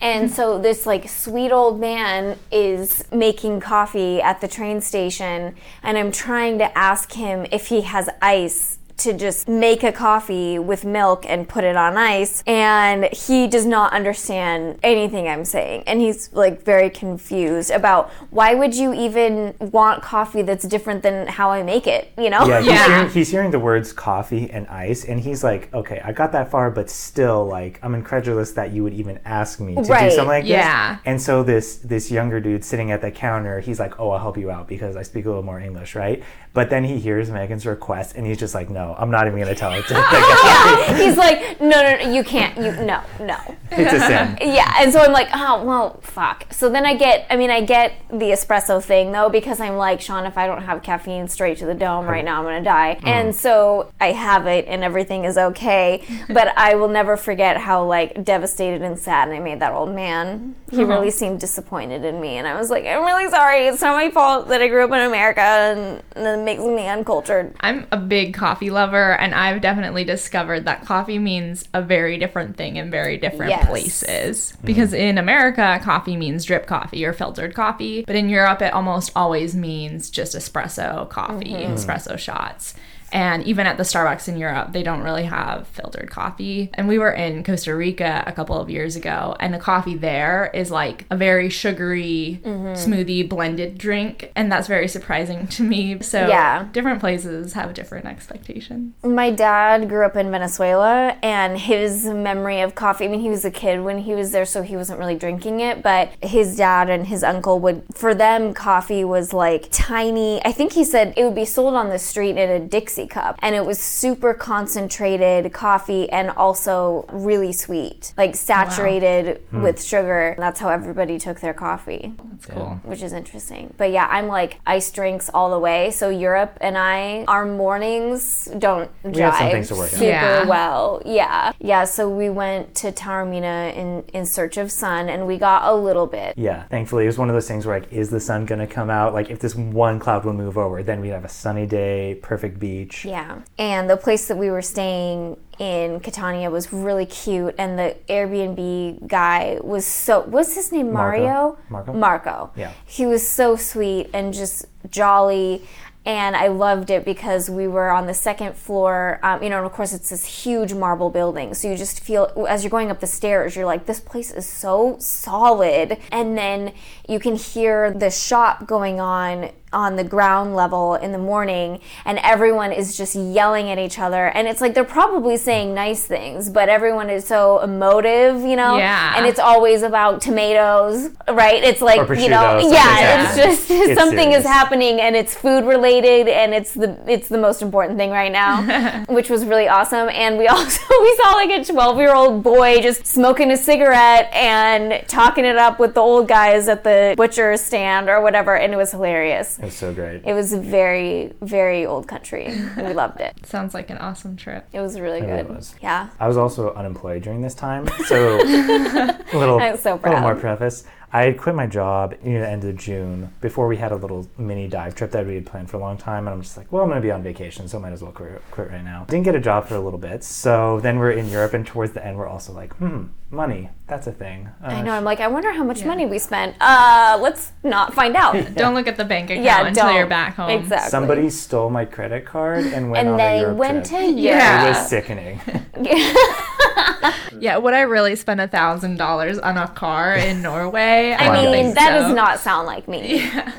And 0.00 0.30
so 0.30 0.58
this 0.58 0.86
like 0.86 1.08
sweet 1.08 1.50
old 1.50 1.80
man 1.80 2.38
is 2.52 3.04
making 3.10 3.60
coffee 3.60 4.20
at 4.20 4.40
the 4.40 4.48
train 4.48 4.80
station, 4.80 5.56
and 5.82 5.96
I'm 5.96 6.12
trying 6.12 6.58
to 6.58 6.78
ask 6.78 7.12
him 7.12 7.46
if 7.50 7.68
he 7.68 7.80
has 7.82 8.08
ice 8.20 8.75
to 8.98 9.12
just 9.12 9.46
make 9.48 9.82
a 9.82 9.92
coffee 9.92 10.58
with 10.58 10.84
milk 10.84 11.24
and 11.28 11.48
put 11.48 11.64
it 11.64 11.76
on 11.76 11.96
ice 11.96 12.42
and 12.46 13.04
he 13.12 13.46
does 13.46 13.66
not 13.66 13.92
understand 13.92 14.78
anything 14.82 15.28
I'm 15.28 15.44
saying 15.44 15.82
and 15.86 16.00
he's 16.00 16.32
like 16.32 16.62
very 16.64 16.88
confused 16.88 17.70
about 17.70 18.10
why 18.30 18.54
would 18.54 18.74
you 18.74 18.94
even 18.94 19.54
want 19.60 20.02
coffee 20.02 20.42
that's 20.42 20.66
different 20.66 21.02
than 21.02 21.26
how 21.26 21.50
I 21.50 21.62
make 21.62 21.86
it 21.86 22.10
you 22.16 22.30
know 22.30 22.46
Yeah, 22.46 22.58
he's, 22.60 22.68
Yeah. 22.68 22.86
Hearing, 22.96 23.10
he's 23.10 23.30
hearing 23.30 23.50
the 23.50 23.58
words 23.58 23.92
coffee 23.92 24.50
and 24.50 24.66
ice, 24.68 25.04
and 25.04 25.20
he's 25.20 25.42
like, 25.44 25.72
okay, 25.74 26.00
I 26.04 26.12
got 26.12 26.32
that 26.32 26.50
far, 26.50 26.70
but 26.70 26.88
still, 26.90 27.46
like, 27.46 27.78
I'm 27.82 27.94
incredulous 27.94 28.52
that 28.52 28.72
you 28.72 28.82
would 28.84 28.92
even 28.94 29.18
ask 29.24 29.60
me 29.60 29.74
to 29.74 29.80
Right. 29.82 30.08
do 30.08 30.10
something 30.10 30.28
like 30.28 30.44
Yeah. 30.46 30.94
this. 30.94 31.00
And 31.04 31.20
so 31.20 31.42
this 31.42 31.76
this 31.76 32.10
younger 32.10 32.38
dude 32.40 32.64
sitting 32.64 32.90
at 32.92 33.00
the 33.02 33.10
counter, 33.10 33.60
he's 33.60 33.78
like, 33.80 33.98
oh, 34.00 34.10
I'll 34.10 34.18
help 34.26 34.36
you 34.38 34.50
out 34.50 34.68
because 34.68 34.94
I 34.96 35.02
speak 35.02 35.24
a 35.24 35.28
little 35.28 35.42
more 35.42 35.60
English, 35.60 35.94
right? 35.94 36.22
But 36.52 36.70
then 36.70 36.84
he 36.84 36.98
hears 36.98 37.30
Megan's 37.30 37.66
request, 37.66 38.14
and 38.16 38.26
he's 38.26 38.38
just 38.38 38.54
like, 38.54 38.70
no, 38.70 38.85
no, 38.86 38.94
I'm 38.98 39.10
not 39.10 39.26
even 39.26 39.38
gonna 39.38 39.54
tell 39.54 39.72
it 39.72 39.82
to 39.86 39.88
the 39.94 40.00
guy. 40.00 40.96
He's 40.96 41.16
like, 41.16 41.60
no, 41.60 41.82
no, 41.82 41.96
no, 41.96 42.12
you 42.12 42.22
can't. 42.22 42.56
You 42.56 42.72
no, 42.84 43.02
no. 43.20 43.38
it's 43.70 43.92
a 43.92 44.06
sin. 44.06 44.38
Yeah, 44.56 44.72
and 44.78 44.92
so 44.92 45.00
I'm 45.00 45.12
like, 45.12 45.28
oh 45.34 45.64
well, 45.64 46.00
fuck. 46.02 46.46
So 46.50 46.70
then 46.70 46.86
I 46.86 46.94
get, 46.94 47.26
I 47.30 47.36
mean, 47.36 47.50
I 47.50 47.60
get 47.60 47.94
the 48.08 48.26
espresso 48.26 48.82
thing 48.82 49.12
though 49.12 49.28
because 49.28 49.60
I'm 49.60 49.76
like, 49.76 50.00
Sean, 50.00 50.24
if 50.24 50.38
I 50.38 50.46
don't 50.46 50.62
have 50.62 50.82
caffeine 50.82 51.28
straight 51.28 51.58
to 51.58 51.66
the 51.66 51.74
dome 51.74 52.06
right 52.06 52.24
now, 52.24 52.38
I'm 52.38 52.44
gonna 52.44 52.62
die. 52.62 52.98
Mm. 53.00 53.08
And 53.08 53.34
so 53.34 53.92
I 54.00 54.12
have 54.12 54.46
it, 54.46 54.66
and 54.68 54.84
everything 54.84 55.24
is 55.24 55.36
okay. 55.36 56.04
But 56.28 56.56
I 56.56 56.74
will 56.74 56.88
never 56.88 57.16
forget 57.16 57.56
how 57.56 57.84
like 57.84 58.24
devastated 58.24 58.82
and 58.82 58.98
sad 58.98 59.28
I 59.28 59.38
made 59.38 59.60
that 59.60 59.72
old 59.72 59.94
man. 59.94 60.54
He 60.70 60.78
mm-hmm. 60.78 60.90
really 60.90 61.10
seemed 61.10 61.40
disappointed 61.40 62.04
in 62.04 62.20
me, 62.20 62.36
and 62.36 62.46
I 62.46 62.58
was 62.58 62.70
like, 62.70 62.84
I'm 62.84 63.04
really 63.04 63.30
sorry. 63.30 63.66
It's 63.68 63.80
not 63.80 63.94
my 63.94 64.10
fault 64.10 64.48
that 64.48 64.60
I 64.60 64.68
grew 64.68 64.84
up 64.84 64.90
in 64.90 65.00
America, 65.00 65.40
and, 65.40 66.02
and 66.14 66.40
it 66.40 66.44
makes 66.44 66.60
me 66.60 66.88
uncultured. 66.88 67.54
I'm 67.60 67.86
a 67.92 67.96
big 67.96 68.34
coffee 68.34 68.70
lover, 68.76 69.18
and 69.18 69.34
I've 69.34 69.62
definitely 69.62 70.04
discovered 70.04 70.66
that 70.66 70.84
coffee 70.84 71.18
means 71.18 71.66
a 71.72 71.80
very 71.80 72.18
different 72.18 72.56
thing 72.56 72.76
in 72.76 72.90
very 72.90 73.16
different 73.16 73.50
Yes. 73.50 73.66
places. 73.66 74.52
Because 74.62 74.92
mm-hmm. 74.92 75.00
in 75.00 75.18
America, 75.18 75.80
coffee 75.82 76.16
means 76.16 76.44
drip 76.44 76.66
coffee 76.66 77.04
or 77.04 77.14
filtered 77.14 77.54
coffee, 77.54 78.04
but 78.06 78.14
in 78.14 78.28
Europe, 78.28 78.60
it 78.60 78.74
almost 78.74 79.10
always 79.16 79.56
means 79.56 80.10
just 80.10 80.36
espresso 80.36 81.08
coffee, 81.08 81.54
mm-hmm. 81.54 81.72
espresso 81.72 82.18
shots. 82.18 82.74
And 83.12 83.44
even 83.44 83.66
at 83.66 83.76
the 83.76 83.82
Starbucks 83.82 84.28
in 84.28 84.36
Europe, 84.36 84.72
they 84.72 84.82
don't 84.82 85.02
really 85.02 85.24
have 85.24 85.66
filtered 85.68 86.10
coffee. 86.10 86.70
And 86.74 86.88
we 86.88 86.98
were 86.98 87.12
in 87.12 87.44
Costa 87.44 87.74
Rica 87.74 88.24
a 88.26 88.32
couple 88.32 88.60
of 88.60 88.68
years 88.68 88.96
ago, 88.96 89.36
and 89.40 89.54
the 89.54 89.58
coffee 89.58 89.96
there 89.96 90.50
is 90.52 90.70
like 90.70 91.06
a 91.10 91.16
very 91.16 91.48
sugary 91.48 92.40
mm-hmm. 92.44 92.72
smoothie 92.74 93.28
blended 93.28 93.78
drink. 93.78 94.32
And 94.34 94.50
that's 94.50 94.66
very 94.66 94.88
surprising 94.88 95.46
to 95.48 95.62
me. 95.62 96.00
So, 96.00 96.26
Yeah. 96.26 96.66
different 96.72 97.00
places 97.00 97.52
have 97.52 97.74
different 97.74 98.06
expectations. 98.06 98.94
My 99.04 99.30
dad 99.30 99.88
grew 99.88 100.04
up 100.04 100.16
in 100.16 100.30
Venezuela, 100.30 101.16
and 101.22 101.58
his 101.58 102.04
memory 102.04 102.60
of 102.60 102.74
coffee. 102.74 103.04
I 103.04 103.08
mean, 103.08 103.20
he 103.20 103.30
was 103.30 103.44
a 103.44 103.50
kid 103.50 103.82
when 103.82 103.98
he 103.98 104.14
was 104.14 104.32
there, 104.32 104.44
so 104.44 104.62
he 104.62 104.76
wasn't 104.76 104.98
really 104.98 105.16
drinking 105.16 105.60
it. 105.60 105.82
But 105.82 106.10
his 106.20 106.56
dad 106.56 106.90
and 106.90 107.06
his 107.06 107.22
uncle 107.22 107.60
would, 107.60 107.84
for 107.94 108.14
them, 108.14 108.52
coffee 108.52 109.04
was 109.04 109.32
like 109.32 109.68
tiny. 109.70 110.44
I 110.44 110.52
think 110.52 110.72
he 110.72 110.84
said 110.84 111.14
it 111.16 111.24
would 111.24 111.34
be 111.34 111.44
sold 111.44 111.74
on 111.74 111.88
the 111.88 111.98
street 111.98 112.36
in 112.36 112.50
a 112.50 112.58
Dixie 112.58 112.95
cup, 113.04 113.38
and 113.42 113.54
it 113.54 113.66
was 113.66 113.78
super 113.78 114.32
concentrated 114.32 115.52
coffee 115.52 116.08
and 116.08 116.30
also 116.30 117.04
really 117.12 117.52
sweet, 117.52 118.14
like 118.16 118.34
saturated 118.34 119.42
hmm. 119.50 119.62
with 119.62 119.82
sugar. 119.82 120.34
That's 120.38 120.60
how 120.60 120.70
everybody 120.70 121.18
took 121.18 121.40
their 121.40 121.52
coffee 121.52 122.14
That's 122.30 122.46
cool. 122.46 122.80
which 122.84 123.02
is 123.02 123.12
interesting. 123.12 123.74
But 123.76 123.90
yeah, 123.90 124.06
I'm 124.10 124.28
like 124.28 124.60
ice 124.66 124.90
drinks 124.90 125.28
all 125.34 125.50
the 125.50 125.58
way. 125.58 125.90
So 125.90 126.08
Europe 126.08 126.56
and 126.60 126.78
I, 126.78 127.24
our 127.28 127.44
mornings 127.44 128.48
don't 128.58 128.90
We 129.02 129.12
jive 129.12 129.50
things 129.50 129.68
to 129.68 129.74
work 129.74 129.92
on. 129.92 129.98
super 129.98 130.04
Yeah. 130.04 130.44
well. 130.46 131.02
Yeah, 131.04 131.52
yeah. 131.58 131.84
So 131.84 132.08
we 132.08 132.30
went 132.30 132.74
to 132.76 132.92
Taormina 132.92 133.74
in 133.74 134.04
in 134.12 134.26
search 134.26 134.56
of 134.56 134.70
sun, 134.70 135.08
and 135.08 135.26
we 135.26 135.38
got 135.38 135.72
a 135.72 135.74
little 135.74 136.06
bit. 136.06 136.34
Yeah, 136.36 136.64
thankfully 136.64 137.04
it 137.04 137.08
was 137.08 137.18
one 137.18 137.28
of 137.28 137.34
those 137.34 137.48
things 137.48 137.66
where 137.66 137.80
like, 137.80 137.92
is 137.92 138.10
the 138.10 138.20
sun 138.20 138.46
gonna 138.46 138.66
come 138.66 138.90
out? 138.90 139.12
Like, 139.12 139.30
if 139.30 139.40
this 139.40 139.54
one 139.54 139.98
cloud 139.98 140.24
will 140.24 140.32
move 140.32 140.56
over, 140.56 140.82
then 140.82 141.00
we'd 141.00 141.10
have 141.10 141.24
a 141.24 141.28
sunny 141.28 141.66
day, 141.66 142.18
perfect 142.22 142.58
beach. 142.58 142.85
Yeah, 143.04 143.42
and 143.58 143.88
the 143.88 143.96
place 143.96 144.28
that 144.28 144.36
we 144.36 144.50
were 144.50 144.62
staying 144.62 145.36
in 145.58 146.00
Catania 146.00 146.50
was 146.50 146.72
really 146.72 147.06
cute, 147.06 147.54
and 147.58 147.78
the 147.78 147.96
Airbnb 148.08 149.06
guy 149.06 149.58
was 149.62 149.86
so. 149.86 150.22
What's 150.22 150.54
his 150.54 150.72
name? 150.72 150.92
Mario. 150.92 151.58
Marco? 151.68 151.92
Marco. 151.92 152.52
Yeah. 152.56 152.72
He 152.84 153.06
was 153.06 153.26
so 153.26 153.56
sweet 153.56 154.10
and 154.12 154.32
just 154.32 154.66
jolly. 154.90 155.62
And 156.04 156.36
I 156.36 156.46
loved 156.46 156.90
it 156.90 157.04
because 157.04 157.50
we 157.50 157.66
were 157.66 157.90
on 157.90 158.06
the 158.06 158.14
second 158.14 158.54
floor. 158.54 159.18
Um, 159.24 159.42
you 159.42 159.50
know, 159.50 159.56
and 159.56 159.66
of 159.66 159.72
course, 159.72 159.92
it's 159.92 160.10
this 160.10 160.24
huge 160.24 160.72
marble 160.72 161.10
building. 161.10 161.52
So 161.52 161.68
you 161.68 161.76
just 161.76 161.98
feel, 161.98 162.46
as 162.48 162.62
you're 162.62 162.70
going 162.70 162.92
up 162.92 163.00
the 163.00 163.08
stairs, 163.08 163.56
you're 163.56 163.66
like, 163.66 163.86
this 163.86 163.98
place 163.98 164.30
is 164.30 164.46
so 164.46 164.98
solid. 165.00 165.98
And 166.12 166.38
then 166.38 166.74
you 167.08 167.18
can 167.18 167.34
hear 167.34 167.92
the 167.92 168.10
shop 168.12 168.68
going 168.68 169.00
on 169.00 169.50
on 169.76 169.96
the 169.96 170.04
ground 170.04 170.56
level 170.56 170.94
in 170.94 171.12
the 171.12 171.18
morning 171.18 171.78
and 172.06 172.18
everyone 172.22 172.72
is 172.72 172.96
just 172.96 173.14
yelling 173.14 173.70
at 173.70 173.78
each 173.78 173.98
other. 173.98 174.28
And 174.28 174.48
it's 174.48 174.62
like 174.62 174.72
they're 174.72 174.84
probably 174.84 175.36
saying 175.36 175.74
nice 175.74 176.06
things 176.06 176.48
but 176.48 176.70
everyone 176.70 177.10
is 177.10 177.26
so 177.26 177.60
emotive 177.60 178.40
you 178.40 178.56
know? 178.56 178.78
Yeah. 178.78 179.14
and 179.16 179.26
it's 179.26 179.38
always 179.38 179.82
about 179.82 180.22
tomatoes 180.22 181.10
right? 181.30 181.62
It's 181.62 181.82
like 181.82 182.08
you 182.18 182.30
know 182.30 182.56
prosciutto, 182.56 182.72
yeah 182.72 182.96
like 182.96 183.26
it's 183.26 183.36
just 183.36 183.70
It's 183.86 184.00
something 184.00 184.32
is 184.32 184.44
happening 184.44 184.98
and 185.00 185.14
it's 185.14 185.34
food 185.34 185.64
related 185.66 186.26
and 186.26 186.54
it's 186.54 186.72
the 186.72 186.98
it's 187.06 187.28
the 187.28 187.38
most 187.38 187.60
important 187.60 187.98
thing 187.98 188.10
right 188.10 188.32
now 188.32 189.04
which 189.08 189.28
was 189.28 189.44
really 189.44 189.68
awesome. 189.68 190.08
And 190.08 190.38
we 190.38 190.46
also 190.56 190.80
we 191.00 191.16
saw 191.22 191.32
like 191.32 191.50
a 191.50 191.64
12 191.64 191.98
year 191.98 192.14
old 192.14 192.42
boy 192.42 192.80
just 192.80 193.06
smoking 193.06 193.50
a 193.50 193.58
cigarette 193.58 194.32
and 194.32 195.06
talking 195.06 195.44
it 195.44 195.56
up 195.56 195.78
with 195.78 195.92
the 195.92 196.00
old 196.00 196.28
guys 196.28 196.66
at 196.68 196.82
the 196.82 197.14
butcher 197.16 197.56
stand 197.58 198.08
or 198.08 198.22
whatever 198.22 198.56
and 198.56 198.72
it 198.72 198.76
was 198.76 198.90
hilarious 198.92 199.58
It 199.66 199.70
was 199.70 199.76
so 199.76 199.92
great. 199.92 200.22
it 200.24 200.32
was 200.32 200.52
very, 200.52 201.32
very 201.40 201.84
old 201.86 202.06
country. 202.06 202.46
we 202.76 202.92
loved 203.02 203.20
it. 203.20 203.34
Sounds 203.44 203.74
like 203.74 203.90
an 203.90 203.98
awesome 203.98 204.36
trip. 204.36 204.64
It 204.72 204.80
was 204.80 205.00
really 205.00 205.18
It 205.18 205.26
really 205.26 205.42
good. 205.42 205.56
was. 205.56 205.74
Yeah. 205.82 206.08
I 206.20 206.28
was 206.28 206.36
also 206.36 206.72
unemployed 206.74 207.22
during 207.22 207.40
this 207.40 207.54
time, 207.54 207.88
so 208.06 208.16
a 208.40 209.36
little, 209.36 209.58
I'm 209.60 209.76
so 209.76 209.96
little 209.96 210.20
more 210.20 210.36
preface. 210.36 210.84
I 211.12 211.22
had 211.24 211.38
quit 211.38 211.54
my 211.54 211.66
job 211.66 212.14
near 212.22 212.40
the 212.40 212.48
end 212.48 212.64
of 212.64 212.76
June 212.76 213.32
before 213.40 213.68
we 213.68 213.76
had 213.76 213.92
a 213.92 213.96
little 213.96 214.28
mini 214.36 214.68
dive 214.68 214.94
trip 214.94 215.12
that 215.12 215.26
we 215.26 215.34
had 215.34 215.46
planned 215.46 215.70
for 215.70 215.76
a 215.76 215.80
long 215.80 215.96
time, 215.96 216.26
and 216.26 216.34
I'm 216.34 216.42
just 216.42 216.56
like, 216.56 216.70
well, 216.72 216.82
I'm 216.82 216.88
going 216.88 217.00
to 217.00 217.06
be 217.06 217.10
on 217.12 217.22
vacation, 217.22 217.68
so 217.68 217.78
I 217.78 217.80
might 217.80 217.92
as 217.92 218.02
well 218.02 218.12
quit, 218.12 218.42
quit 218.50 218.70
right 218.70 218.84
now. 218.84 219.04
Didn't 219.08 219.24
get 219.24 219.34
a 219.34 219.40
job 219.40 219.66
for 219.66 219.76
a 219.76 219.80
little 219.80 219.98
bit, 219.98 220.24
so 220.24 220.80
then 220.80 220.98
we're 220.98 221.12
in 221.12 221.28
Europe, 221.30 221.54
and 221.54 221.66
towards 221.66 221.92
the 221.92 222.04
end, 222.04 222.18
we're 222.18 222.26
also 222.26 222.52
like, 222.52 222.74
hmm, 222.74 223.04
money, 223.30 223.70
that's 223.86 224.06
a 224.06 224.12
thing. 224.12 224.48
Uh, 224.62 224.66
I 224.66 224.82
know. 224.82 224.92
I'm 224.92 225.04
like, 225.04 225.20
I 225.20 225.28
wonder 225.28 225.52
how 225.52 225.64
much 225.64 225.84
money 225.84 226.06
we 226.06 226.18
spent. 226.18 226.56
Uh, 226.60 227.18
let's 227.20 227.52
not 227.62 227.94
find 227.94 228.16
out. 228.16 228.54
Don't 228.54 228.74
look 228.74 228.86
at 228.86 228.96
the 228.96 229.04
bank 229.04 229.30
account 229.30 229.44
yeah, 229.44 229.66
until 229.66 229.86
don't. 229.86 229.94
you're 229.96 230.06
back 230.06 230.34
home. 230.34 230.50
Exactly. 230.50 230.90
Somebody 230.90 231.30
stole 231.30 231.70
my 231.70 231.84
credit 231.84 232.24
card 232.24 232.66
and 232.66 232.90
went 232.90 233.06
and 233.06 233.14
on 233.14 233.20
a 233.20 233.22
they 233.22 233.40
Europe 233.40 233.56
went 233.58 233.86
trip. 233.86 234.00
to 234.00 234.06
Europe. 234.06 234.40
Yeah. 234.40 234.64
It 234.64 234.68
was 234.68 234.88
sickening. 234.88 235.40
Yeah, 237.38 237.58
would 237.58 237.74
I 237.74 237.82
really 237.82 238.16
spend 238.16 238.40
a 238.40 238.48
thousand 238.48 238.96
dollars 238.96 239.38
on 239.38 239.58
a 239.58 239.68
car 239.68 240.14
in 240.14 240.40
Norway? 240.42 240.95
I 241.14 241.26
don't 241.34 241.44
mean, 241.52 241.64
think 241.64 241.74
that 241.76 241.88
so. 241.98 242.02
does 242.06 242.14
not 242.14 242.38
sound 242.40 242.66
like 242.66 242.86
me. 242.88 243.16
Yeah. 243.24 243.52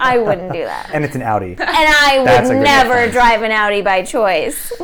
I 0.00 0.18
wouldn't 0.18 0.52
do 0.52 0.64
that. 0.64 0.90
and 0.92 1.04
it's 1.04 1.14
an 1.14 1.22
Audi. 1.22 1.52
And 1.52 1.60
I 1.60 2.22
That's 2.24 2.48
would 2.48 2.58
never 2.58 2.90
reference. 2.90 3.12
drive 3.12 3.42
an 3.42 3.52
Audi 3.52 3.82
by 3.82 4.02
choice. 4.02 4.72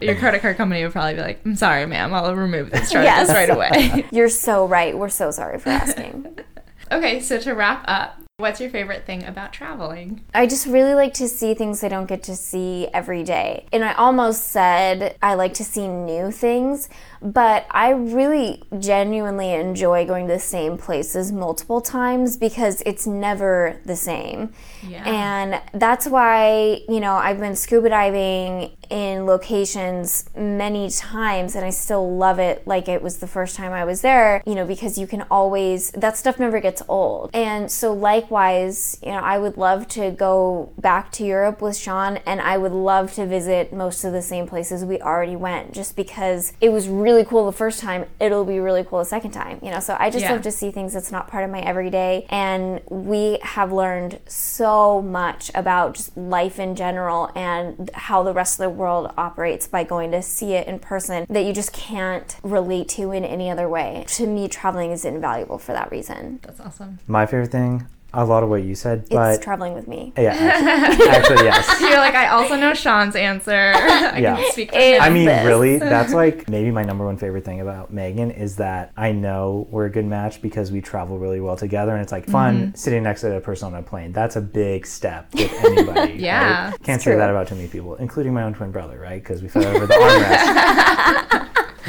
Your 0.00 0.14
credit 0.16 0.40
card 0.42 0.56
company 0.56 0.82
would 0.84 0.92
probably 0.92 1.14
be 1.14 1.20
like, 1.20 1.40
"I'm 1.44 1.56
sorry, 1.56 1.84
ma'am, 1.86 2.14
I'll 2.14 2.34
remove 2.36 2.70
this 2.70 2.90
charge 2.92 3.04
Yes. 3.04 3.26
this 3.26 3.34
right 3.34 3.50
away." 3.50 4.06
You're 4.12 4.28
so 4.28 4.66
right. 4.66 4.96
We're 4.96 5.08
so 5.08 5.30
sorry 5.30 5.58
for 5.58 5.70
asking. 5.70 6.38
okay, 6.92 7.20
so 7.20 7.38
to 7.40 7.52
wrap 7.54 7.84
up, 7.88 8.20
what's 8.40 8.60
your 8.60 8.70
favorite 8.70 9.04
thing 9.04 9.24
about 9.24 9.52
traveling? 9.52 10.24
I 10.32 10.46
just 10.46 10.64
really 10.64 10.94
like 10.94 11.12
to 11.14 11.26
see 11.26 11.54
things 11.54 11.82
I 11.82 11.88
don't 11.88 12.06
get 12.06 12.22
to 12.22 12.36
see 12.36 12.86
every 12.94 13.24
day. 13.24 13.66
And 13.72 13.84
I 13.84 13.94
almost 13.94 14.44
said 14.44 15.16
I 15.20 15.34
like 15.34 15.54
to 15.54 15.64
see 15.64 15.88
new 15.88 16.30
things, 16.30 16.88
but 17.20 17.66
I 17.68 17.90
really 17.90 18.62
genuinely 18.78 19.52
enjoy 19.54 20.06
going 20.06 20.28
to 20.28 20.34
the 20.34 20.38
same 20.38 20.78
places 20.78 21.32
multiple 21.32 21.80
times 21.80 22.36
because 22.36 22.80
it's 22.86 23.08
never 23.08 23.80
the 23.84 23.96
same. 23.96 24.52
Yeah. 24.86 25.02
And 25.04 25.60
that's 25.72 26.06
why, 26.06 26.82
you 26.88 27.00
know, 27.00 27.14
I've 27.14 27.40
been 27.40 27.56
scuba 27.56 27.88
diving 27.88 28.70
in 28.88 29.26
locations 29.26 30.30
many 30.36 30.90
times 30.90 31.54
and 31.56 31.64
I 31.64 31.70
still 31.70 32.16
love 32.16 32.38
it 32.38 32.66
like 32.66 32.88
it 32.88 33.02
was 33.02 33.18
the 33.18 33.26
first 33.26 33.56
time 33.56 33.72
I 33.72 33.84
was 33.84 34.00
there, 34.00 34.44
you 34.46 34.54
know, 34.54 34.64
because 34.64 34.96
you 34.96 35.08
can 35.08 35.22
always, 35.30 35.90
that 35.90 36.16
stuff 36.16 36.38
never 36.38 36.60
gets 36.60 36.82
old. 36.88 37.30
And 37.34 37.70
so, 37.70 37.92
likewise, 38.28 38.98
you 39.02 39.10
know, 39.10 39.18
I 39.18 39.38
would 39.38 39.56
love 39.56 39.88
to 39.88 40.10
go 40.10 40.70
back 40.78 41.10
to 41.12 41.24
Europe 41.24 41.62
with 41.62 41.76
Sean 41.76 42.18
and 42.26 42.42
I 42.42 42.58
would 42.58 42.72
love 42.72 43.14
to 43.14 43.26
visit 43.26 43.72
most 43.72 44.04
of 44.04 44.12
the 44.12 44.20
same 44.20 44.46
places 44.46 44.84
we 44.84 45.00
already 45.00 45.34
went 45.36 45.72
just 45.72 45.96
because 45.96 46.52
it 46.60 46.68
was 46.68 46.88
really 46.88 47.24
cool 47.24 47.46
the 47.46 47.52
first 47.56 47.80
time, 47.80 48.04
it'll 48.20 48.44
be 48.44 48.60
really 48.60 48.84
cool 48.84 48.98
the 48.98 49.06
second 49.06 49.30
time, 49.30 49.58
you 49.62 49.70
know. 49.70 49.80
So, 49.80 49.96
I 49.98 50.10
just 50.10 50.24
Yeah. 50.24 50.32
love 50.32 50.42
to 50.42 50.50
see 50.50 50.70
things 50.70 50.92
that's 50.92 51.10
not 51.10 51.28
part 51.28 51.42
of 51.44 51.50
my 51.50 51.60
everyday. 51.60 52.26
And 52.28 52.80
we 52.90 53.38
have 53.42 53.72
learned 53.72 54.18
so 54.26 55.00
much 55.00 55.50
about 55.54 55.94
just 55.94 56.14
life 56.16 56.60
in 56.60 56.74
general 56.74 57.30
and 57.34 57.90
how 57.94 58.22
the 58.22 58.34
rest 58.34 58.60
of 58.60 58.64
the 58.64 58.70
world 58.70 59.10
operates 59.16 59.66
by 59.66 59.84
going 59.84 60.10
to 60.10 60.20
see 60.20 60.52
it 60.52 60.66
in 60.66 60.78
person 60.78 61.24
that 61.30 61.44
you 61.44 61.54
just 61.54 61.72
can't 61.72 62.36
relate 62.42 62.88
to 62.90 63.10
in 63.12 63.24
any 63.24 63.50
other 63.50 63.68
way. 63.70 64.04
To 64.08 64.26
me, 64.26 64.48
traveling 64.48 64.90
is 64.90 65.06
invaluable 65.06 65.56
for 65.58 65.72
that 65.72 65.90
reason. 65.90 66.40
That's 66.42 66.60
awesome. 66.60 66.98
My 67.06 67.24
favorite 67.24 67.52
thing, 67.52 67.86
a 68.14 68.24
lot 68.24 68.42
of 68.42 68.48
what 68.48 68.62
you 68.62 68.74
said, 68.74 69.00
It's 69.00 69.10
but 69.10 69.42
traveling 69.42 69.74
with 69.74 69.86
me. 69.86 70.12
yeah, 70.16 70.30
actually, 70.34 71.08
actually, 71.08 71.44
yes. 71.44 71.80
You're 71.80 71.98
like, 71.98 72.14
I 72.14 72.28
also 72.28 72.56
know 72.56 72.72
Sean's 72.72 73.14
answer. 73.14 73.52
I 73.74 74.18
Yeah. 74.18 74.36
can 74.36 74.52
speak 74.52 74.72
for 74.72 74.78
him. 74.78 75.02
I 75.02 75.10
mean, 75.10 75.26
this. 75.26 75.44
really, 75.44 75.78
that's 75.78 76.14
like 76.14 76.48
maybe 76.48 76.70
my 76.70 76.82
number 76.82 77.04
one 77.04 77.18
favorite 77.18 77.44
thing 77.44 77.60
about 77.60 77.92
Megan 77.92 78.30
is 78.30 78.56
that 78.56 78.92
I 78.96 79.12
know 79.12 79.66
we're 79.70 79.86
a 79.86 79.90
good 79.90 80.06
match 80.06 80.40
because 80.40 80.72
we 80.72 80.80
travel 80.80 81.18
really 81.18 81.40
well 81.40 81.56
together, 81.56 81.92
and 81.92 82.00
it's 82.00 82.12
like 82.12 82.26
fun 82.26 82.58
mm-hmm. 82.58 82.74
sitting 82.74 83.02
next 83.02 83.20
to 83.20 83.36
a 83.36 83.40
person 83.40 83.74
on 83.74 83.74
a 83.74 83.82
plane. 83.82 84.12
That's 84.12 84.36
a 84.36 84.40
big 84.40 84.86
step 84.86 85.32
with 85.34 85.52
anybody. 85.64 86.14
Yeah, 86.14 86.70
right? 86.70 86.82
can't 86.82 86.96
it's 86.96 87.04
say 87.04 87.10
true. 87.10 87.18
that 87.18 87.28
about 87.30 87.48
too 87.48 87.56
many 87.56 87.68
people, 87.68 87.94
including 87.96 88.32
my 88.32 88.42
own 88.42 88.54
twin 88.54 88.70
brother, 88.72 88.98
right? 88.98 89.22
Because 89.22 89.42
we 89.42 89.48
fought 89.48 89.66
over 89.66 89.86
the 89.86 89.94
armrest. 89.94 91.47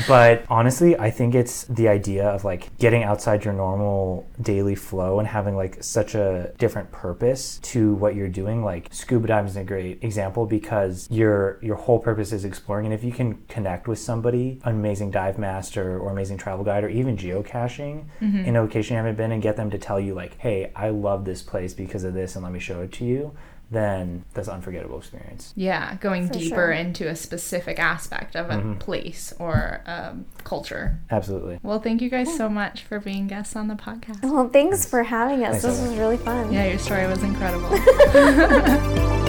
But 0.09 0.43
honestly, 0.49 0.97
I 0.97 1.11
think 1.11 1.35
it's 1.35 1.65
the 1.65 1.87
idea 1.87 2.27
of 2.27 2.43
like 2.43 2.75
getting 2.79 3.03
outside 3.03 3.45
your 3.45 3.53
normal 3.53 4.27
daily 4.41 4.73
flow 4.73 5.19
and 5.19 5.27
having 5.27 5.55
like 5.55 5.83
such 5.83 6.15
a 6.15 6.51
different 6.57 6.91
purpose 6.91 7.59
to 7.59 7.93
what 7.93 8.15
you're 8.15 8.27
doing. 8.27 8.63
Like 8.63 8.87
scuba 8.91 9.27
diving 9.27 9.51
is 9.51 9.55
a 9.55 9.63
great 9.63 10.03
example 10.03 10.47
because 10.47 11.07
your 11.11 11.59
your 11.61 11.75
whole 11.75 11.99
purpose 11.99 12.33
is 12.33 12.43
exploring, 12.43 12.87
and 12.87 12.93
if 12.93 13.03
you 13.03 13.11
can 13.11 13.35
connect 13.49 13.87
with 13.87 13.99
somebody, 13.99 14.59
an 14.63 14.73
amazing 14.73 15.11
dive 15.11 15.37
master 15.37 15.99
or 15.99 16.09
amazing 16.09 16.37
travel 16.37 16.65
guide, 16.65 16.83
or 16.83 16.89
even 16.89 17.15
geocaching 17.15 18.05
mm-hmm. 18.19 18.45
in 18.45 18.55
a 18.55 18.61
location 18.61 18.95
you 18.95 18.97
haven't 18.97 19.15
been, 19.15 19.31
and 19.31 19.43
get 19.43 19.57
them 19.57 19.69
to 19.69 19.77
tell 19.77 19.99
you 19.99 20.15
like, 20.15 20.39
"Hey, 20.39 20.71
I 20.75 20.89
love 20.89 21.23
this 21.23 21.43
place 21.43 21.75
because 21.75 22.03
of 22.03 22.15
this, 22.15 22.35
and 22.35 22.43
let 22.43 22.51
me 22.51 22.59
show 22.59 22.81
it 22.81 22.91
to 22.93 23.05
you." 23.05 23.31
Then 23.71 24.25
that's 24.33 24.47
an 24.47 24.55
unforgettable 24.55 24.97
experience. 24.97 25.53
Yeah, 25.55 25.95
going 26.01 26.27
For 26.27 26.33
deeper 26.33 26.55
sure. 26.55 26.71
into 26.71 27.07
a 27.07 27.15
specific 27.15 27.77
aspect 27.79 28.35
of 28.35 28.49
a 28.49 28.53
Mm-hmm. 28.55 28.73
place 28.79 29.33
or 29.39 29.81
um, 29.85 30.25
culture. 30.43 30.99
Absolutely. 31.11 31.59
Well, 31.61 31.79
thank 31.79 32.01
you 32.01 32.09
guys 32.09 32.35
so 32.35 32.49
much 32.49 32.81
for 32.83 32.99
being 32.99 33.27
guests 33.27 33.55
on 33.55 33.67
the 33.67 33.75
podcast. 33.75 34.23
Well, 34.23 34.49
thanks 34.49 34.85
for 34.85 35.03
having 35.03 35.43
us. 35.45 35.61
Thanks, 35.61 35.63
this 35.63 35.79
Emma. 35.79 35.89
was 35.91 35.99
really 35.99 36.17
fun. 36.17 36.51
Yeah, 36.51 36.65
your 36.67 36.79
story 36.79 37.05
was 37.07 37.21
incredible. 37.23 37.69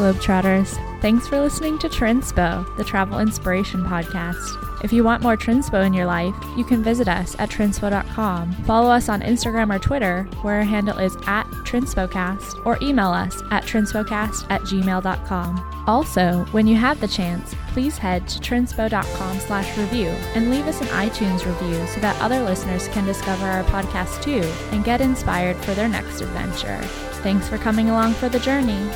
Globetrotters, 0.00 0.80
thanks 1.02 1.28
for 1.28 1.38
listening 1.38 1.78
to 1.78 1.86
Trinspo, 1.86 2.64
the 2.78 2.84
travel 2.84 3.18
inspiration 3.18 3.84
podcast. 3.84 4.82
If 4.82 4.94
you 4.94 5.04
want 5.04 5.22
more 5.22 5.36
Trinspo 5.36 5.84
in 5.84 5.92
your 5.92 6.06
life, 6.06 6.34
you 6.56 6.64
can 6.64 6.82
visit 6.82 7.06
us 7.06 7.36
at 7.38 7.50
trinspo.com. 7.50 8.50
Follow 8.64 8.90
us 8.90 9.10
on 9.10 9.20
Instagram 9.20 9.76
or 9.76 9.78
Twitter, 9.78 10.22
where 10.40 10.54
our 10.54 10.62
handle 10.62 10.96
is 10.96 11.14
at 11.26 11.44
TrinspOcast, 11.66 12.64
or 12.64 12.78
email 12.80 13.10
us 13.10 13.42
at 13.50 13.64
trinspocast 13.64 14.46
at 14.48 14.62
gmail.com. 14.62 15.84
Also, 15.86 16.46
when 16.52 16.66
you 16.66 16.76
have 16.76 16.98
the 16.98 17.06
chance, 17.06 17.54
please 17.68 17.98
head 17.98 18.26
to 18.26 18.40
trinspo.com 18.40 19.38
slash 19.40 19.76
review 19.76 20.08
and 20.34 20.50
leave 20.50 20.66
us 20.66 20.80
an 20.80 20.86
iTunes 20.86 21.44
review 21.44 21.86
so 21.88 22.00
that 22.00 22.18
other 22.22 22.42
listeners 22.42 22.88
can 22.88 23.04
discover 23.04 23.44
our 23.44 23.64
podcast 23.64 24.22
too 24.22 24.50
and 24.74 24.82
get 24.82 25.02
inspired 25.02 25.58
for 25.58 25.74
their 25.74 25.90
next 25.90 26.22
adventure. 26.22 26.78
Thanks 27.20 27.50
for 27.50 27.58
coming 27.58 27.90
along 27.90 28.14
for 28.14 28.30
the 28.30 28.40
journey. 28.40 28.88